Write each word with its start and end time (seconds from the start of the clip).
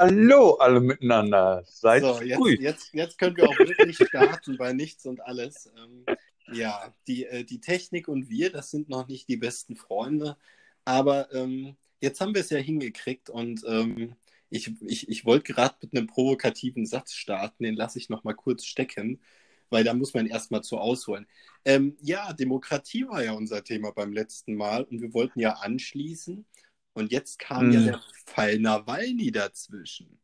Hallo 0.00 0.54
alle 0.60 0.80
miteinander. 0.80 1.64
Seid 1.66 2.04
So, 2.04 2.22
jetzt, 2.22 2.38
grüßt. 2.38 2.62
jetzt, 2.62 2.94
jetzt 2.94 3.18
können 3.18 3.36
wir 3.36 3.48
auch 3.48 3.58
wirklich 3.58 3.96
starten 3.96 4.56
bei 4.56 4.72
nichts 4.72 5.04
und 5.06 5.20
alles. 5.20 5.72
Ähm, 5.76 6.04
ja, 6.52 6.94
die, 7.08 7.24
äh, 7.24 7.42
die 7.42 7.60
Technik 7.60 8.06
und 8.06 8.30
wir, 8.30 8.52
das 8.52 8.70
sind 8.70 8.88
noch 8.88 9.08
nicht 9.08 9.28
die 9.28 9.36
besten 9.36 9.74
Freunde, 9.74 10.36
aber 10.84 11.32
ähm, 11.34 11.76
jetzt 12.00 12.20
haben 12.20 12.32
wir 12.32 12.42
es 12.42 12.50
ja 12.50 12.58
hingekriegt 12.58 13.28
und 13.28 13.64
ähm, 13.66 14.14
ich, 14.50 14.70
ich, 14.82 15.08
ich 15.08 15.24
wollte 15.24 15.52
gerade 15.52 15.74
mit 15.82 15.96
einem 15.96 16.06
provokativen 16.06 16.86
Satz 16.86 17.14
starten, 17.14 17.64
den 17.64 17.74
lasse 17.74 17.98
ich 17.98 18.08
noch 18.08 18.22
mal 18.22 18.34
kurz 18.34 18.66
stecken, 18.66 19.20
weil 19.68 19.82
da 19.82 19.94
muss 19.94 20.14
man 20.14 20.26
erstmal 20.28 20.62
zu 20.62 20.78
ausholen. 20.78 21.26
Ähm, 21.64 21.96
ja, 22.00 22.32
Demokratie 22.34 23.08
war 23.08 23.24
ja 23.24 23.32
unser 23.32 23.64
Thema 23.64 23.90
beim 23.90 24.12
letzten 24.12 24.54
Mal 24.54 24.84
und 24.84 25.02
wir 25.02 25.12
wollten 25.12 25.40
ja 25.40 25.54
anschließen 25.54 26.46
und 26.94 27.12
jetzt 27.12 27.38
kam 27.38 27.70
ja 27.70 27.80
Hm. 27.80 27.86
der 27.86 28.00
Fall 28.26 28.58
Nawalny 28.58 29.30
dazwischen. 29.32 30.20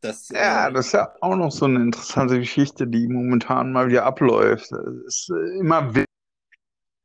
Das, 0.00 0.28
Ja, 0.30 0.68
äh, 0.68 0.72
das 0.72 0.86
ist 0.86 0.92
ja 0.92 1.12
auch 1.20 1.36
noch 1.36 1.50
so 1.50 1.64
eine 1.64 1.80
interessante 1.82 2.38
Geschichte, 2.38 2.86
die 2.86 3.08
momentan 3.08 3.72
mal 3.72 3.88
wieder 3.88 4.04
abläuft. 4.04 4.70
Es 4.72 5.04
ist 5.06 5.30
äh, 5.30 5.58
immer 5.58 5.94
wild, 5.94 6.06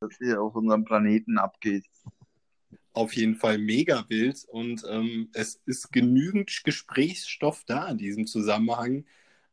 was 0.02 0.16
hier 0.17 0.41
auf 0.41 0.55
unserem 0.55 0.85
Planeten 0.85 1.38
abgeht. 1.38 1.85
auf 2.94 3.13
jeden 3.16 3.35
Fall 3.35 3.58
mega 3.58 4.05
wild 4.09 4.45
und 4.49 4.83
ähm, 4.88 5.30
es 5.33 5.59
ist 5.66 5.91
genügend 5.91 6.63
Gesprächsstoff 6.63 7.63
da 7.66 7.88
in 7.89 7.97
diesem 7.97 8.27
Zusammenhang, 8.27 9.05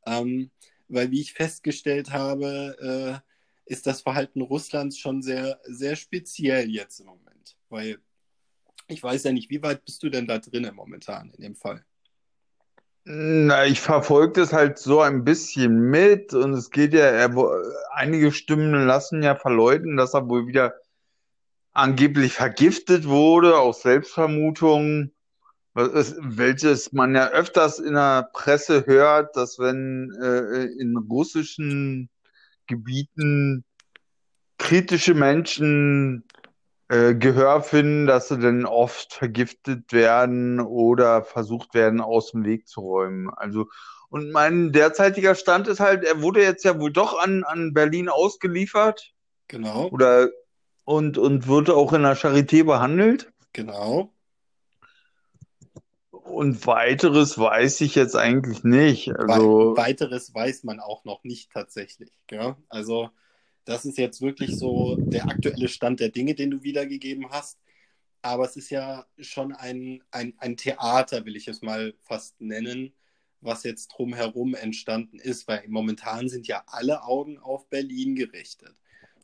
ähm, 0.06 0.50
weil 0.88 1.10
wie 1.10 1.20
ich 1.22 1.32
festgestellt 1.32 2.12
habe, 2.12 3.22
äh, 3.24 3.72
ist 3.72 3.86
das 3.86 4.02
Verhalten 4.02 4.42
Russlands 4.42 4.98
schon 4.98 5.22
sehr, 5.22 5.58
sehr 5.64 5.96
speziell 5.96 6.68
jetzt 6.68 7.00
im 7.00 7.06
Moment, 7.06 7.56
weil 7.70 7.98
ich 8.90 9.02
weiß 9.02 9.24
ja 9.24 9.32
nicht, 9.32 9.50
wie 9.50 9.62
weit 9.62 9.84
bist 9.84 10.02
du 10.02 10.10
denn 10.10 10.26
da 10.26 10.38
drin 10.38 10.70
momentan 10.74 11.30
in 11.30 11.42
dem 11.42 11.54
Fall? 11.54 11.84
Na, 13.04 13.66
ich 13.66 13.80
verfolge 13.80 14.40
das 14.40 14.52
halt 14.52 14.78
so 14.78 15.00
ein 15.00 15.24
bisschen 15.24 15.90
mit 15.90 16.34
und 16.34 16.52
es 16.52 16.70
geht 16.70 16.92
ja, 16.92 17.00
er, 17.00 17.34
einige 17.92 18.30
Stimmen 18.30 18.86
lassen 18.86 19.22
ja 19.22 19.34
verleuten, 19.36 19.96
dass 19.96 20.14
er 20.14 20.28
wohl 20.28 20.46
wieder 20.46 20.74
angeblich 21.72 22.34
vergiftet 22.34 23.06
wurde, 23.06 23.58
aus 23.58 23.82
Selbstvermutung, 23.82 25.12
ist, 25.94 26.16
welches 26.20 26.92
man 26.92 27.14
ja 27.14 27.28
öfters 27.28 27.78
in 27.78 27.94
der 27.94 28.28
Presse 28.32 28.84
hört, 28.86 29.36
dass 29.36 29.58
wenn 29.58 30.12
äh, 30.20 30.64
in 30.80 30.96
russischen 30.96 32.10
Gebieten 32.66 33.64
kritische 34.58 35.14
Menschen 35.14 36.24
äh, 36.90 37.14
Gehör 37.14 37.62
finden, 37.62 38.08
dass 38.08 38.26
sie 38.26 38.38
dann 38.40 38.66
oft 38.66 39.14
vergiftet 39.14 39.92
werden 39.92 40.58
oder 40.58 41.22
versucht 41.22 41.72
werden, 41.72 42.00
aus 42.00 42.32
dem 42.32 42.44
Weg 42.44 42.66
zu 42.66 42.80
räumen. 42.80 43.30
Also, 43.30 43.66
und 44.08 44.32
mein 44.32 44.72
derzeitiger 44.72 45.36
Stand 45.36 45.68
ist 45.68 45.78
halt, 45.78 46.02
er 46.02 46.20
wurde 46.20 46.42
jetzt 46.42 46.64
ja 46.64 46.80
wohl 46.80 46.92
doch 46.92 47.16
an, 47.16 47.44
an 47.44 47.72
Berlin 47.74 48.08
ausgeliefert 48.08 49.12
Genau, 49.46 49.88
oder 49.90 50.30
und, 50.84 51.16
und 51.16 51.46
wird 51.46 51.70
auch 51.70 51.92
in 51.92 52.02
der 52.02 52.16
Charité 52.16 52.64
behandelt. 52.64 53.32
genau. 53.52 54.12
Und 56.10 56.66
weiteres 56.66 57.38
weiß 57.38 57.82
ich 57.82 57.94
jetzt 57.94 58.16
eigentlich 58.16 58.64
nicht. 58.64 59.14
Also, 59.16 59.76
weiteres 59.76 60.34
weiß 60.34 60.64
man 60.64 60.80
auch 60.80 61.04
noch 61.04 61.22
nicht 61.22 61.52
tatsächlich. 61.52 62.10
Gell? 62.26 62.56
Also, 62.68 63.10
das 63.70 63.84
ist 63.84 63.98
jetzt 63.98 64.20
wirklich 64.20 64.58
so 64.58 64.96
der 64.96 65.28
aktuelle 65.28 65.68
Stand 65.68 66.00
der 66.00 66.08
Dinge, 66.08 66.34
den 66.34 66.50
du 66.50 66.64
wiedergegeben 66.64 67.30
hast. 67.30 67.56
Aber 68.20 68.44
es 68.44 68.56
ist 68.56 68.68
ja 68.70 69.06
schon 69.20 69.52
ein, 69.52 70.02
ein, 70.10 70.34
ein 70.38 70.56
Theater, 70.56 71.24
will 71.24 71.36
ich 71.36 71.46
es 71.46 71.62
mal 71.62 71.94
fast 72.00 72.40
nennen, 72.40 72.92
was 73.40 73.62
jetzt 73.62 73.86
drumherum 73.88 74.56
entstanden 74.56 75.20
ist, 75.20 75.46
weil 75.46 75.62
momentan 75.68 76.28
sind 76.28 76.48
ja 76.48 76.64
alle 76.66 77.04
Augen 77.04 77.38
auf 77.38 77.68
Berlin 77.68 78.16
gerichtet. 78.16 78.74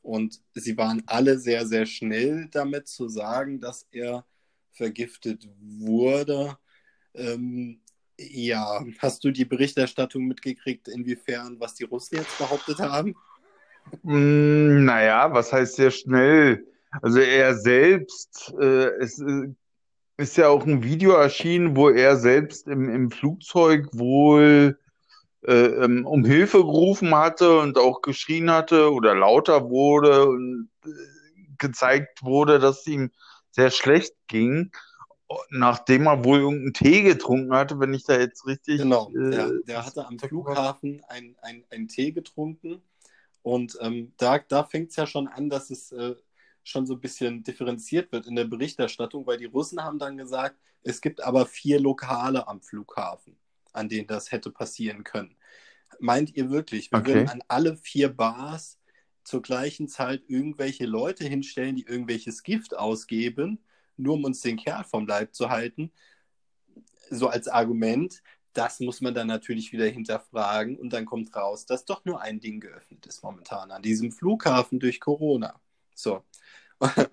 Und 0.00 0.40
sie 0.54 0.76
waren 0.76 1.02
alle 1.06 1.40
sehr, 1.40 1.66
sehr 1.66 1.84
schnell 1.84 2.48
damit 2.52 2.86
zu 2.86 3.08
sagen, 3.08 3.60
dass 3.60 3.88
er 3.90 4.24
vergiftet 4.70 5.48
wurde. 5.58 6.56
Ähm, 7.14 7.80
ja, 8.16 8.84
hast 9.00 9.24
du 9.24 9.32
die 9.32 9.44
Berichterstattung 9.44 10.24
mitgekriegt, 10.24 10.86
inwiefern, 10.86 11.58
was 11.58 11.74
die 11.74 11.84
Russen 11.84 12.18
jetzt 12.18 12.38
behauptet 12.38 12.78
haben? 12.78 13.16
Mh, 14.02 14.80
naja, 14.82 15.32
was 15.32 15.52
heißt 15.52 15.76
sehr 15.76 15.90
schnell? 15.90 16.66
Also 17.02 17.18
er 17.18 17.54
selbst, 17.56 18.54
äh, 18.60 18.88
es 19.00 19.18
äh, 19.18 19.48
ist 20.16 20.36
ja 20.36 20.48
auch 20.48 20.64
ein 20.66 20.82
Video 20.82 21.12
erschienen, 21.12 21.76
wo 21.76 21.90
er 21.90 22.16
selbst 22.16 22.68
im, 22.68 22.88
im 22.88 23.10
Flugzeug 23.10 23.86
wohl 23.92 24.78
äh, 25.46 25.52
ähm, 25.52 26.06
um 26.06 26.24
Hilfe 26.24 26.58
gerufen 26.58 27.14
hatte 27.14 27.58
und 27.60 27.78
auch 27.78 28.00
geschrien 28.02 28.50
hatte 28.50 28.92
oder 28.92 29.14
lauter 29.14 29.68
wurde 29.68 30.26
und 30.26 30.70
äh, 30.84 30.88
gezeigt 31.58 32.22
wurde, 32.22 32.58
dass 32.58 32.80
es 32.80 32.86
ihm 32.86 33.10
sehr 33.50 33.70
schlecht 33.70 34.14
ging, 34.26 34.70
nachdem 35.50 36.06
er 36.06 36.24
wohl 36.24 36.38
irgendeinen 36.38 36.74
Tee 36.74 37.02
getrunken 37.02 37.54
hatte, 37.54 37.78
wenn 37.78 37.94
ich 37.94 38.04
da 38.04 38.18
jetzt 38.18 38.46
richtig 38.46 38.78
Genau, 38.78 39.10
der, 39.14 39.46
äh, 39.48 39.62
der 39.66 39.86
hatte 39.86 40.06
am 40.06 40.18
Flughafen 40.18 41.02
ein, 41.08 41.36
ein, 41.42 41.64
einen 41.70 41.88
Tee 41.88 42.12
getrunken 42.12 42.82
und 43.46 43.78
ähm, 43.80 44.12
da, 44.16 44.40
da 44.40 44.64
fängt 44.64 44.90
es 44.90 44.96
ja 44.96 45.06
schon 45.06 45.28
an, 45.28 45.48
dass 45.48 45.70
es 45.70 45.92
äh, 45.92 46.16
schon 46.64 46.84
so 46.84 46.94
ein 46.94 47.00
bisschen 47.00 47.44
differenziert 47.44 48.10
wird 48.10 48.26
in 48.26 48.34
der 48.34 48.44
Berichterstattung, 48.44 49.24
weil 49.24 49.38
die 49.38 49.44
Russen 49.44 49.80
haben 49.84 50.00
dann 50.00 50.16
gesagt, 50.16 50.58
es 50.82 51.00
gibt 51.00 51.22
aber 51.22 51.46
vier 51.46 51.78
Lokale 51.78 52.48
am 52.48 52.60
Flughafen, 52.60 53.38
an 53.72 53.88
denen 53.88 54.08
das 54.08 54.32
hätte 54.32 54.50
passieren 54.50 55.04
können. 55.04 55.36
Meint 56.00 56.34
ihr 56.34 56.50
wirklich, 56.50 56.90
wir 56.90 56.98
Okay. 56.98 57.06
würden 57.06 57.28
an 57.28 57.40
alle 57.46 57.76
vier 57.76 58.08
Bars 58.08 58.80
zur 59.22 59.42
gleichen 59.42 59.86
Zeit 59.86 60.24
irgendwelche 60.26 60.86
Leute 60.86 61.24
hinstellen, 61.24 61.76
die 61.76 61.86
irgendwelches 61.86 62.42
Gift 62.42 62.76
ausgeben, 62.76 63.64
nur 63.96 64.14
um 64.14 64.24
uns 64.24 64.40
den 64.40 64.56
Kerl 64.56 64.82
vom 64.82 65.06
Leib 65.06 65.36
zu 65.36 65.50
halten? 65.50 65.92
So 67.10 67.28
als 67.28 67.46
Argument, 67.46 68.22
das 68.56 68.80
muss 68.80 69.00
man 69.00 69.14
dann 69.14 69.26
natürlich 69.26 69.72
wieder 69.72 69.86
hinterfragen 69.86 70.76
und 70.78 70.92
dann 70.92 71.04
kommt 71.04 71.34
raus, 71.34 71.66
dass 71.66 71.84
doch 71.84 72.04
nur 72.04 72.20
ein 72.20 72.40
Ding 72.40 72.60
geöffnet 72.60 73.04
ist 73.06 73.22
momentan 73.22 73.70
an 73.70 73.82
diesem 73.82 74.12
Flughafen 74.12 74.78
durch 74.78 75.00
Corona. 75.00 75.60
So. 75.94 76.24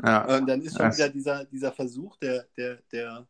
Ja. 0.04 0.38
Und 0.38 0.48
dann 0.48 0.62
ist 0.62 0.78
schon 0.78 0.88
Das- 0.88 0.98
wieder 0.98 1.10
dieser, 1.10 1.46
dieser 1.46 1.72
Versuch 1.72 2.18
der, 2.18 2.48
der, 2.58 2.82
der 2.92 3.28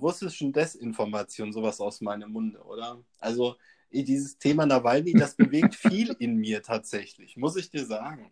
russischen 0.00 0.52
Desinformation 0.52 1.52
sowas 1.52 1.80
aus 1.80 2.00
meinem 2.00 2.30
Munde, 2.30 2.60
oder? 2.62 3.02
Also 3.18 3.56
dieses 3.90 4.38
Thema 4.38 4.66
Nawalny, 4.66 5.12
das 5.12 5.34
bewegt 5.36 5.74
viel 5.74 6.14
in 6.18 6.36
mir 6.36 6.62
tatsächlich, 6.62 7.36
muss 7.36 7.56
ich 7.56 7.70
dir 7.70 7.84
sagen. 7.84 8.30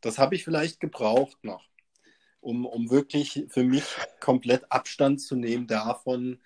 Das 0.00 0.18
habe 0.18 0.34
ich 0.34 0.44
vielleicht 0.44 0.80
gebraucht 0.80 1.38
noch, 1.42 1.64
um, 2.40 2.66
um 2.66 2.90
wirklich 2.90 3.46
für 3.48 3.64
mich 3.64 3.84
komplett 4.20 4.70
Abstand 4.70 5.20
zu 5.20 5.36
nehmen 5.36 5.66
davon, 5.66 6.40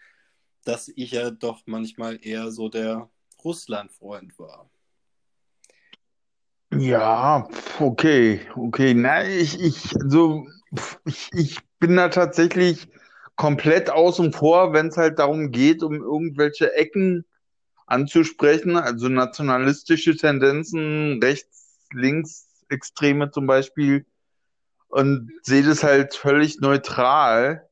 dass 0.71 0.89
ich 0.95 1.11
ja 1.11 1.31
doch 1.33 1.63
manchmal 1.67 2.21
eher 2.23 2.53
so 2.53 2.69
der 2.69 3.11
Russland-Freund 3.45 4.39
war. 4.39 4.71
Ja, 6.73 7.49
okay, 7.81 8.43
okay. 8.55 8.95
Na, 8.95 9.27
ich, 9.27 9.61
ich, 9.61 9.93
so, 10.07 10.47
ich, 11.05 11.29
ich 11.33 11.59
bin 11.81 11.97
da 11.97 12.09
tatsächlich 12.09 12.87
komplett 13.35 13.91
außen 13.91 14.33
vor, 14.33 14.73
wenn 14.73 14.89
es 14.89 14.97
halt 14.97 15.19
darum 15.19 15.51
geht, 15.51 15.83
um 15.83 15.95
irgendwelche 15.95 16.73
Ecken 16.75 17.25
anzusprechen, 17.87 18.77
also 18.77 19.09
nationalistische 19.09 20.17
Tendenzen, 20.17 21.21
rechts, 21.21 21.81
links, 21.93 22.47
Extreme 22.69 23.33
zum 23.33 23.49
Beispiel, 23.49 24.07
und 24.87 25.33
sehe 25.43 25.65
das 25.65 25.83
halt 25.83 26.15
völlig 26.15 26.61
neutral 26.61 27.69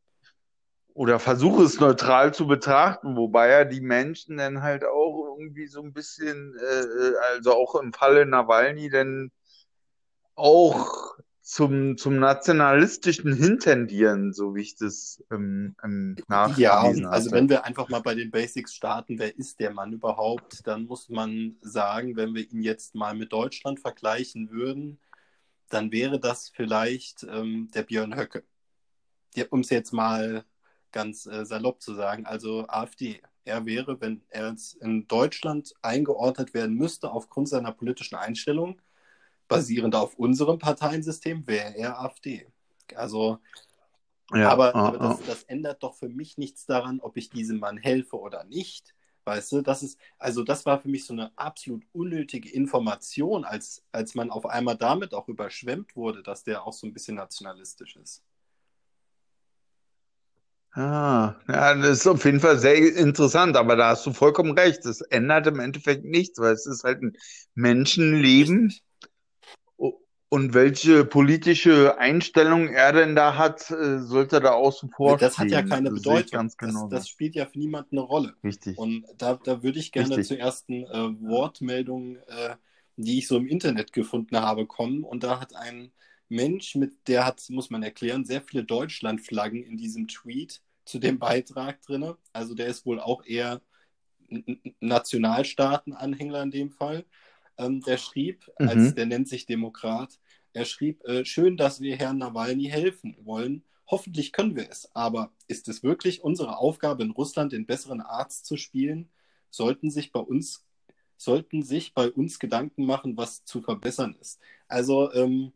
oder 0.99 1.21
versuche 1.21 1.63
es 1.63 1.79
neutral 1.79 2.35
zu 2.35 2.49
betrachten, 2.49 3.15
wobei 3.15 3.51
ja 3.51 3.65
die 3.65 3.81
Menschen 3.81 4.37
dann 4.39 4.63
halt 4.63 4.83
auch 4.85 5.37
irgendwie 5.39 5.69
so 5.69 5.81
ein 5.81 5.93
bisschen, 5.93 6.57
äh, 6.59 7.13
also 7.35 7.55
auch 7.55 7.77
im 7.77 7.93
Falle 7.93 8.27
Nawalny, 8.27 8.91
dann 8.91 9.31
auch 10.35 11.15
zum, 11.41 11.97
zum 11.99 12.19
Nationalistischen 12.19 13.33
hintendieren, 13.33 14.33
so 14.33 14.57
wie 14.57 14.63
ich 14.63 14.75
das 14.75 15.23
ähm, 15.31 15.77
ähm, 15.85 16.17
Ja, 16.57 16.81
also 16.81 17.31
wenn 17.31 17.49
wir 17.49 17.65
einfach 17.65 17.89
mal 17.89 18.03
bei 18.03 18.17
den 18.17 18.33
Basics 18.33 18.75
starten, 18.75 19.21
wer 19.21 19.39
ist 19.39 19.61
der 19.61 19.71
Mann 19.71 19.93
überhaupt, 19.93 20.67
dann 20.67 20.87
muss 20.87 21.09
man 21.11 21.55
sagen, 21.61 22.17
wenn 22.17 22.35
wir 22.35 22.51
ihn 22.51 22.63
jetzt 22.63 22.97
mal 22.97 23.15
mit 23.15 23.33
Deutschland 23.33 23.79
vergleichen 23.79 24.51
würden, 24.51 24.99
dann 25.69 25.93
wäre 25.93 26.19
das 26.19 26.49
vielleicht 26.49 27.23
ähm, 27.23 27.71
der 27.73 27.85
Björn 27.85 28.17
Höcke. 28.17 28.43
Um 29.51 29.61
es 29.61 29.71
jetzt 29.71 29.93
mal 29.93 30.45
ganz 30.93 31.27
äh, 31.27 31.45
salopp 31.45 31.83
zu 31.83 31.95
sagen, 31.95 32.27
also 32.27 32.67
AfD. 32.69 33.21
Er 33.45 33.65
wäre, 33.65 34.01
wenn 34.01 34.23
er 34.29 34.51
jetzt 34.51 34.75
in 34.75 35.09
Deutschland 35.09 35.75
eingeordnet 35.81 36.53
werden 36.55 36.75
müsste, 36.77 37.11
aufgrund 37.11 37.49
seiner 37.49 37.73
politischen 37.73 38.17
Einstellung, 38.17 38.81
basierend 39.49 39.95
auf 39.95 40.15
unserem 40.15 40.59
Parteiensystem, 40.59 41.47
wäre 41.47 41.75
er 41.75 42.01
AfD. 42.01 42.47
Also 42.95 43.39
Ja, 44.33 44.51
aber, 44.51 44.75
ah, 44.75 44.89
aber 44.89 44.99
das, 44.99 45.23
das, 45.25 45.43
ändert 45.45 45.83
doch 45.83 45.95
für 45.95 46.09
mich 46.11 46.37
nichts 46.37 46.67
daran, 46.67 47.01
ob 47.01 47.17
ich 47.17 47.31
diesem 47.31 47.59
Mann 47.59 47.79
helfe 47.79 48.19
oder 48.21 48.45
nicht. 48.45 48.95
Weißt 49.25 49.53
du, 49.53 49.63
das 49.63 49.83
ist, 49.83 49.99
also 50.19 50.43
das 50.43 50.65
war 50.65 50.81
für 50.81 50.89
mich 50.89 51.05
so 51.05 51.13
eine 51.13 51.37
absolut 51.37 51.85
unnötige 51.93 52.51
Information, 52.51 53.45
als, 53.45 53.85
als 53.93 54.15
man 54.15 54.31
auf 54.31 54.47
einmal 54.47 54.77
damit 54.77 55.13
auch 55.15 55.29
überschwemmt 55.29 55.97
wurde, 55.97 56.23
dass 56.23 56.45
der 56.45 56.65
auch 56.65 56.73
so 56.73 56.87
ein 56.87 56.93
bisschen 56.93 57.17
nationalistisch 57.17 57.97
ist. 57.97 58.23
Ah, 60.79 61.35
ja, 61.49 61.75
das 61.75 61.99
ist 61.99 62.07
auf 62.07 62.25
jeden 62.25 62.39
Fall 62.39 62.57
sehr 62.57 62.77
interessant, 62.77 63.57
aber 63.57 63.75
da 63.75 63.89
hast 63.89 64.07
du 64.07 64.13
vollkommen 64.13 64.57
recht. 64.57 64.87
Es 64.87 65.01
ändert 65.01 65.49
im 65.49 65.59
Endeffekt 65.59 66.05
nichts, 66.05 66.39
weil 66.39 66.53
es 66.53 66.67
ist 66.67 66.85
halt 66.85 67.03
ein 67.03 67.17
Menschenleben. 67.57 68.73
Und 70.29 70.55
welche 70.55 71.05
politische 71.05 71.99
Einstellung 71.99 72.69
er 72.69 72.93
denn 72.93 73.17
da 73.17 73.37
hat, 73.37 73.73
äh, 73.73 73.99
sollte 73.99 74.39
da 74.39 74.51
außen 74.53 74.91
vor 74.91 75.17
Das 75.17 75.35
stehen. 75.35 75.47
hat 75.47 75.51
ja 75.51 75.63
keine 75.63 75.91
das 75.91 75.99
Bedeutung. 75.99 76.49
Genau 76.59 76.87
das, 76.87 77.01
das, 77.01 77.09
spielt 77.09 77.35
ja 77.35 77.47
für 77.47 77.59
niemanden 77.59 77.99
eine 77.99 78.07
Rolle. 78.07 78.35
Richtig. 78.45 78.79
Und 78.79 79.05
da, 79.17 79.35
da 79.35 79.65
würde 79.65 79.81
ich 79.81 79.91
gerne 79.91 80.11
Richtig. 80.11 80.29
zur 80.29 80.39
ersten 80.39 80.85
äh, 80.85 81.21
Wortmeldung, 81.23 82.19
äh, 82.29 82.55
die 82.97 83.19
ich 83.19 83.27
so 83.27 83.37
im 83.39 83.49
Internet 83.49 83.93
gefunden 83.93 84.37
habe, 84.37 84.67
kommen. 84.67 85.03
Und 85.03 85.25
da 85.25 85.41
hat 85.41 85.57
ein 85.57 85.91
Mensch, 86.29 86.77
mit 86.77 87.09
der 87.09 87.25
hat, 87.27 87.43
muss 87.49 87.71
man 87.71 87.83
erklären, 87.83 88.25
sehr 88.25 88.43
viele 88.43 88.63
Deutschlandflaggen 88.63 89.65
in 89.65 89.77
diesem 89.77 90.07
Tweet 90.07 90.61
zu 90.89 90.99
dem 90.99 91.19
Beitrag 91.19 91.83
drin. 91.83 92.15
Also 92.33 92.55
der 92.55 92.67
ist 92.67 92.87
wohl 92.87 92.99
auch 92.99 93.25
eher 93.25 93.61
Nationalstaatenanhänger 94.81 96.43
in 96.43 96.51
dem 96.51 96.71
Fall. 96.71 97.05
Ähm, 97.59 97.83
der 97.83 97.99
schrieb, 97.99 98.51
mhm. 98.59 98.69
als 98.69 98.95
der 98.95 99.07
nennt 99.07 99.29
sich 99.29 99.47
Demokrat, 99.47 100.19
er 100.55 100.65
schrieb, 100.65 101.05
äh, 101.05 101.25
schön, 101.25 101.57
dass 101.57 101.81
wir 101.81 101.97
Herrn 101.97 102.19
Nawalny 102.19 102.65
helfen 102.65 103.17
wollen. 103.21 103.65
Hoffentlich 103.87 104.33
können 104.33 104.57
wir 104.57 104.71
es. 104.71 104.89
Aber 104.95 105.31
ist 105.47 105.69
es 105.69 105.83
wirklich 105.83 106.23
unsere 106.23 106.57
Aufgabe, 106.57 107.03
in 107.03 107.11
Russland 107.11 107.53
den 107.53 107.67
besseren 107.67 108.01
Arzt 108.01 108.47
zu 108.47 108.57
spielen? 108.57 109.11
Sollten 109.51 109.91
sich 109.91 110.11
bei 110.11 110.21
uns, 110.21 110.65
sollten 111.17 111.63
sich 111.63 111.95
bei 111.95 112.11
uns 112.11 112.39
Gedanken 112.39 112.87
machen, 112.87 113.17
was 113.17 113.45
zu 113.45 113.61
verbessern 113.61 114.17
ist. 114.21 114.41
Also 114.69 115.13
ähm, 115.13 115.53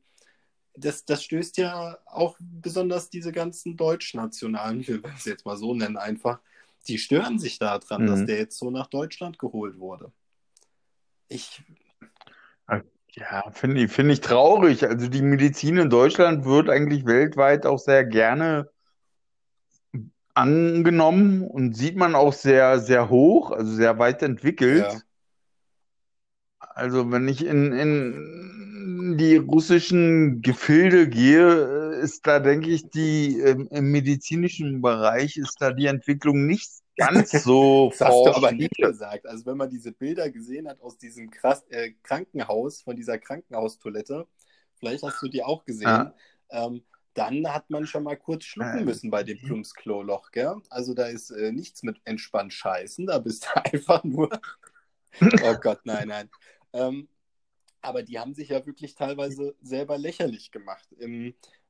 das, 0.75 1.05
das 1.05 1.23
stößt 1.25 1.59
ja 1.59 1.99
auch 2.07 2.37
besonders 2.41 3.11
diese 3.11 3.33
ganzen 3.33 3.77
Deutschnationalen, 3.77 4.81
ich 4.81 4.89
will 4.89 5.03
es 5.17 5.25
jetzt 5.25 5.45
mal 5.45 5.57
so 5.57 5.75
nennen, 5.75 5.97
einfach, 5.97 6.41
die 6.89 6.99
stören 6.99 7.39
sich 7.39 7.59
daran, 7.59 8.03
mhm. 8.03 8.07
dass 8.07 8.25
der 8.25 8.39
jetzt 8.39 8.59
so 8.59 8.71
nach 8.71 8.87
Deutschland 8.87 9.39
geholt 9.39 9.79
wurde. 9.79 10.13
Ich. 11.29 11.63
Ja, 13.15 13.51
finde 13.51 13.83
ich, 13.83 13.93
find 13.93 14.11
ich 14.11 14.23
traurig. 14.23 14.89
Also 14.89 15.07
die 15.07 15.21
Medizin 15.21 15.77
in 15.77 15.91
Deutschland 15.91 16.47
wird 16.47 16.71
eigentlich 16.71 17.05
weltweit 17.05 17.67
auch 17.67 17.79
sehr 17.79 18.07
gerne 18.07 18.71
angenommen 20.33 21.47
und 21.47 21.77
sieht 21.77 21.97
man 21.97 22.15
auch 22.15 22.33
sehr, 22.33 22.79
sehr 22.81 23.11
hoch, 23.11 23.51
also 23.51 23.71
sehr 23.71 23.99
weit 23.99 24.23
entwickelt. 24.23 24.87
Ja. 24.91 25.01
Also 26.59 27.11
wenn 27.13 27.29
ich 27.29 27.45
in, 27.45 27.73
in 27.73 28.82
die 29.17 29.37
russischen 29.37 30.43
Gefilde 30.43 31.09
gehe, 31.09 31.93
ist 32.03 32.27
da, 32.27 32.41
denke 32.41 32.71
ich, 32.71 32.89
die 32.91 33.39
ähm, 33.39 33.69
im 33.71 33.91
medizinischen 33.91 34.81
Bereich 34.83 35.37
ist 35.37 35.57
da 35.61 35.73
die 35.73 35.87
Entwicklung 35.87 36.47
nicht 36.47 36.71
ganz 36.97 37.31
so 37.45 37.91
Das 37.91 38.09
hast 38.09 38.27
du 38.27 38.35
aber 38.35 38.53
nicht 38.53 38.77
gesagt. 38.77 39.27
Also 39.27 39.47
wenn 39.47 39.57
man 39.57 39.71
diese 39.71 39.93
Bilder 39.93 40.31
gesehen 40.31 40.69
hat 40.69 40.81
aus 40.81 40.99
diesem 40.99 41.31
krass, 41.31 41.65
äh, 41.71 41.93
Krankenhaus, 42.03 42.83
von 42.83 42.97
dieser 42.97 43.19
Krankenhaustoilette, 43.19 44.27
vielleicht 44.79 45.03
hast 45.03 45.23
du 45.23 45.29
die 45.29 45.43
auch 45.43 45.65
gesehen, 45.65 45.89
ja. 45.89 46.15
ähm, 46.51 46.83
dann 47.15 47.47
hat 47.53 47.69
man 47.71 47.87
schon 47.87 48.05
mal 48.05 48.17
kurz 48.17 48.45
schlucken 48.45 48.79
äh, 48.79 48.85
müssen 48.85 49.11
bei 49.11 49.23
dem 49.23 49.39
Plumpsklo-Loch, 49.39 50.31
gell? 50.31 50.57
Also 50.71 50.95
da 50.95 51.07
ist 51.07 51.31
äh, 51.31 51.53
nichts 51.53 51.83
mit 51.83 52.01
entspannt 52.05 52.53
scheißen, 52.53 53.07
da 53.07 53.19
bist 53.19 53.45
du 53.45 53.49
einfach 53.73 54.03
nur. 54.05 54.31
oh 55.21 55.55
Gott, 55.61 55.81
nein, 55.85 56.09
nein. 56.09 56.31
Ähm, 56.73 57.09
aber 57.83 58.03
die 58.03 58.19
haben 58.19 58.35
sich 58.35 58.49
ja 58.51 58.65
wirklich 58.65 58.95
teilweise 58.95 59.55
selber 59.61 59.99
lächerlich 59.99 60.51
gemacht. 60.51 60.89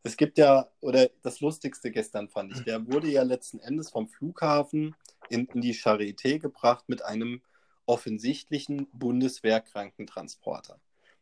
Es 0.02 0.16
gibt 0.16 0.38
ja, 0.38 0.68
oder 0.80 1.10
das 1.22 1.40
Lustigste 1.40 1.90
gestern 1.90 2.28
fand 2.28 2.52
ich, 2.52 2.64
der 2.64 2.86
wurde 2.86 3.08
ja 3.08 3.22
letzten 3.22 3.60
Endes 3.60 3.90
vom 3.90 4.08
Flughafen 4.08 4.94
in, 5.28 5.46
in 5.46 5.60
die 5.60 5.74
Charité 5.74 6.38
gebracht 6.38 6.88
mit 6.88 7.04
einem 7.04 7.42
offensichtlichen 7.86 8.88
Bundeswehrkrankentransporter. 8.92 10.80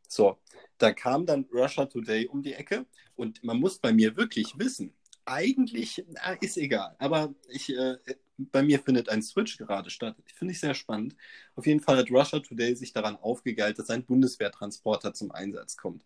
So, 0.08 0.38
da 0.78 0.92
kam 0.92 1.24
dann 1.24 1.46
Russia 1.52 1.86
Today 1.86 2.26
um 2.26 2.42
die 2.42 2.54
Ecke 2.54 2.86
und 3.16 3.44
man 3.44 3.60
muss 3.60 3.78
bei 3.78 3.92
mir 3.92 4.16
wirklich 4.16 4.58
wissen, 4.58 4.92
eigentlich 5.24 6.04
äh, 6.24 6.36
ist 6.40 6.56
egal, 6.56 6.96
aber 6.98 7.34
ich, 7.48 7.70
äh, 7.70 7.96
bei 8.52 8.62
mir 8.62 8.80
findet 8.80 9.08
ein 9.08 9.22
Switch 9.22 9.56
gerade 9.56 9.90
statt. 9.90 10.16
Finde 10.34 10.52
ich 10.52 10.60
sehr 10.60 10.74
spannend. 10.74 11.16
Auf 11.54 11.66
jeden 11.66 11.80
Fall 11.80 11.96
hat 11.98 12.10
Russia 12.10 12.38
Today 12.40 12.74
sich 12.74 12.92
daran 12.92 13.16
aufgegeilt, 13.16 13.78
dass 13.78 13.90
ein 13.90 14.04
Bundeswehrtransporter 14.04 15.12
zum 15.14 15.30
Einsatz 15.30 15.76
kommt. 15.76 16.04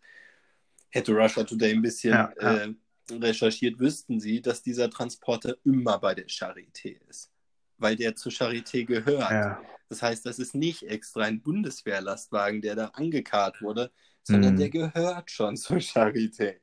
Hätte 0.89 1.13
Russia 1.13 1.43
Today 1.43 1.73
ein 1.73 1.81
bisschen 1.81 2.13
ja, 2.13 2.33
ja. 2.39 2.55
Äh, 2.55 2.73
recherchiert, 3.11 3.79
wüssten 3.79 4.19
sie, 4.19 4.41
dass 4.41 4.63
dieser 4.63 4.89
Transporter 4.89 5.57
immer 5.63 5.99
bei 5.99 6.15
der 6.15 6.27
Charité 6.27 6.97
ist, 7.07 7.31
weil 7.77 7.95
der 7.95 8.15
zur 8.15 8.31
Charité 8.31 8.85
gehört. 8.85 9.31
Ja. 9.31 9.61
Das 9.89 10.01
heißt, 10.01 10.25
das 10.25 10.39
ist 10.39 10.55
nicht 10.55 10.83
extra 10.83 11.23
ein 11.23 11.41
Bundeswehrlastwagen, 11.41 12.61
der 12.61 12.75
da 12.75 12.85
angekarrt 12.87 13.61
wurde, 13.61 13.91
sondern 14.23 14.53
mhm. 14.53 14.57
der 14.57 14.69
gehört 14.69 15.29
schon 15.29 15.55
zur 15.57 15.77
Charité. 15.77 16.55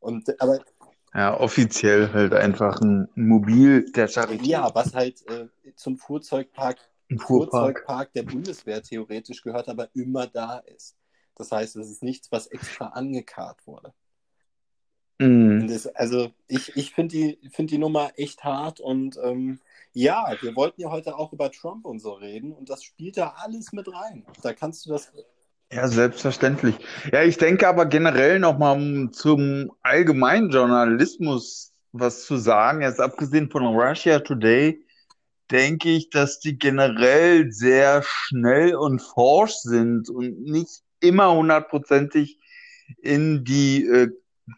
Und, 0.00 0.40
aber 0.40 0.64
ja, 1.14 1.38
offiziell 1.38 2.12
halt 2.12 2.34
einfach 2.34 2.80
ein 2.80 3.08
Mobil 3.14 3.90
der 3.92 4.08
Charité. 4.08 4.44
Ja, 4.44 4.74
was 4.74 4.94
halt 4.94 5.26
äh, 5.28 5.48
zum 5.74 5.96
Fuhrzeugpark, 5.96 6.78
Fuhrzeugpark 7.18 8.12
der 8.12 8.24
Bundeswehr 8.24 8.82
theoretisch 8.82 9.42
gehört, 9.42 9.68
aber 9.68 9.88
immer 9.94 10.26
da 10.26 10.58
ist. 10.58 10.96
Das 11.34 11.52
heißt, 11.52 11.76
es 11.76 11.90
ist 11.90 12.02
nichts, 12.02 12.30
was 12.30 12.46
extra 12.48 12.88
angekarrt 12.88 13.66
wurde. 13.66 13.94
Mm. 15.18 15.66
Das, 15.66 15.86
also 15.86 16.30
ich, 16.46 16.76
ich 16.76 16.92
finde 16.92 17.16
die, 17.16 17.50
find 17.50 17.70
die 17.70 17.78
Nummer 17.78 18.12
echt 18.16 18.44
hart 18.44 18.80
und 18.80 19.18
ähm, 19.22 19.60
ja, 19.92 20.36
wir 20.40 20.54
wollten 20.54 20.80
ja 20.80 20.90
heute 20.90 21.16
auch 21.16 21.32
über 21.32 21.50
Trump 21.50 21.86
und 21.86 21.98
so 21.98 22.12
reden 22.12 22.52
und 22.52 22.68
das 22.70 22.84
spielt 22.84 23.16
da 23.16 23.34
alles 23.38 23.72
mit 23.72 23.92
rein. 23.92 24.24
Da 24.42 24.52
kannst 24.52 24.86
du 24.86 24.90
das 24.90 25.12
ja, 25.72 25.88
selbstverständlich. 25.88 26.76
Ja, 27.12 27.22
ich 27.22 27.36
denke 27.36 27.68
aber 27.68 27.86
generell 27.86 28.38
nochmal 28.38 29.10
zum 29.12 29.70
allgemeinen 29.82 30.50
Journalismus 30.50 31.72
was 31.92 32.24
zu 32.24 32.36
sagen, 32.36 32.82
jetzt 32.82 33.00
abgesehen 33.00 33.50
von 33.50 33.66
Russia 33.66 34.20
Today, 34.20 34.84
denke 35.50 35.88
ich, 35.90 36.10
dass 36.10 36.40
die 36.40 36.58
generell 36.58 37.50
sehr 37.50 38.02
schnell 38.04 38.74
und 38.74 39.00
forsch 39.00 39.54
sind 39.54 40.10
und 40.10 40.42
nicht 40.42 40.82
immer 41.00 41.32
hundertprozentig 41.32 42.38
in 43.00 43.44
die 43.44 43.86
äh, 43.86 44.08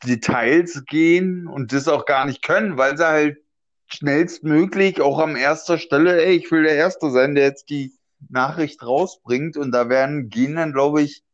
Details 0.04 0.84
gehen 0.86 1.46
und 1.46 1.72
das 1.72 1.88
auch 1.88 2.06
gar 2.06 2.24
nicht 2.24 2.42
können, 2.42 2.76
weil 2.76 2.96
sie 2.96 3.06
halt 3.06 3.38
schnellstmöglich 3.86 5.00
auch 5.00 5.18
am 5.18 5.36
erster 5.36 5.78
Stelle, 5.78 6.22
ey, 6.24 6.36
ich 6.36 6.50
will 6.50 6.62
der 6.62 6.74
Erste 6.74 7.10
sein, 7.10 7.34
der 7.34 7.44
jetzt 7.44 7.70
die 7.70 7.92
Nachricht 8.28 8.82
rausbringt 8.82 9.56
und 9.56 9.72
da 9.72 9.88
werden, 9.88 10.28
gehen 10.28 10.56
dann, 10.56 10.72
glaube 10.72 11.02
ich, 11.02 11.24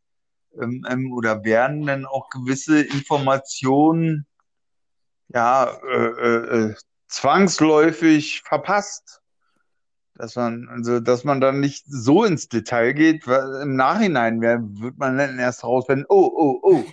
ähm, 0.61 0.87
ähm, 0.89 1.13
oder 1.13 1.45
werden 1.45 1.87
dann 1.87 2.07
auch 2.07 2.29
gewisse 2.31 2.81
Informationen 2.81 4.27
ja 5.29 5.65
äh, 5.65 6.07
äh, 6.07 6.71
äh, 6.71 6.75
zwangsläufig 7.09 8.43
verpasst. 8.43 9.21
Dass 10.15 10.35
man, 10.35 10.67
also, 10.71 11.01
dass 11.01 11.25
man 11.25 11.43
dann 11.43 11.61
nicht 11.61 11.85
so 11.87 12.25
ins 12.25 12.49
Detail 12.49 12.95
geht, 12.95 13.27
weil 13.27 13.61
im 13.61 13.77
Nachhinein 13.77 14.41
wird 14.41 14.97
man 14.97 15.19
dann 15.19 15.39
erst 15.39 15.63
rausfinden, 15.63 16.07
oh, 16.09 16.33
oh, 16.35 16.59
oh, 16.63 16.85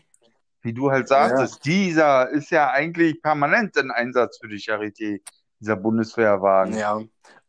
wie 0.62 0.73
du 0.73 0.91
halt 0.91 1.07
sagtest, 1.07 1.65
ja. 1.65 1.71
dieser 1.71 2.29
ist 2.29 2.51
ja 2.51 2.71
eigentlich 2.71 3.21
permanent 3.21 3.77
in 3.77 3.91
Einsatz 3.91 4.39
für 4.41 4.50
die 4.50 4.57
Charité, 4.57 5.21
dieser 5.62 5.77
Bundeswehrwagen. 5.77 6.75
Ja, 6.75 7.01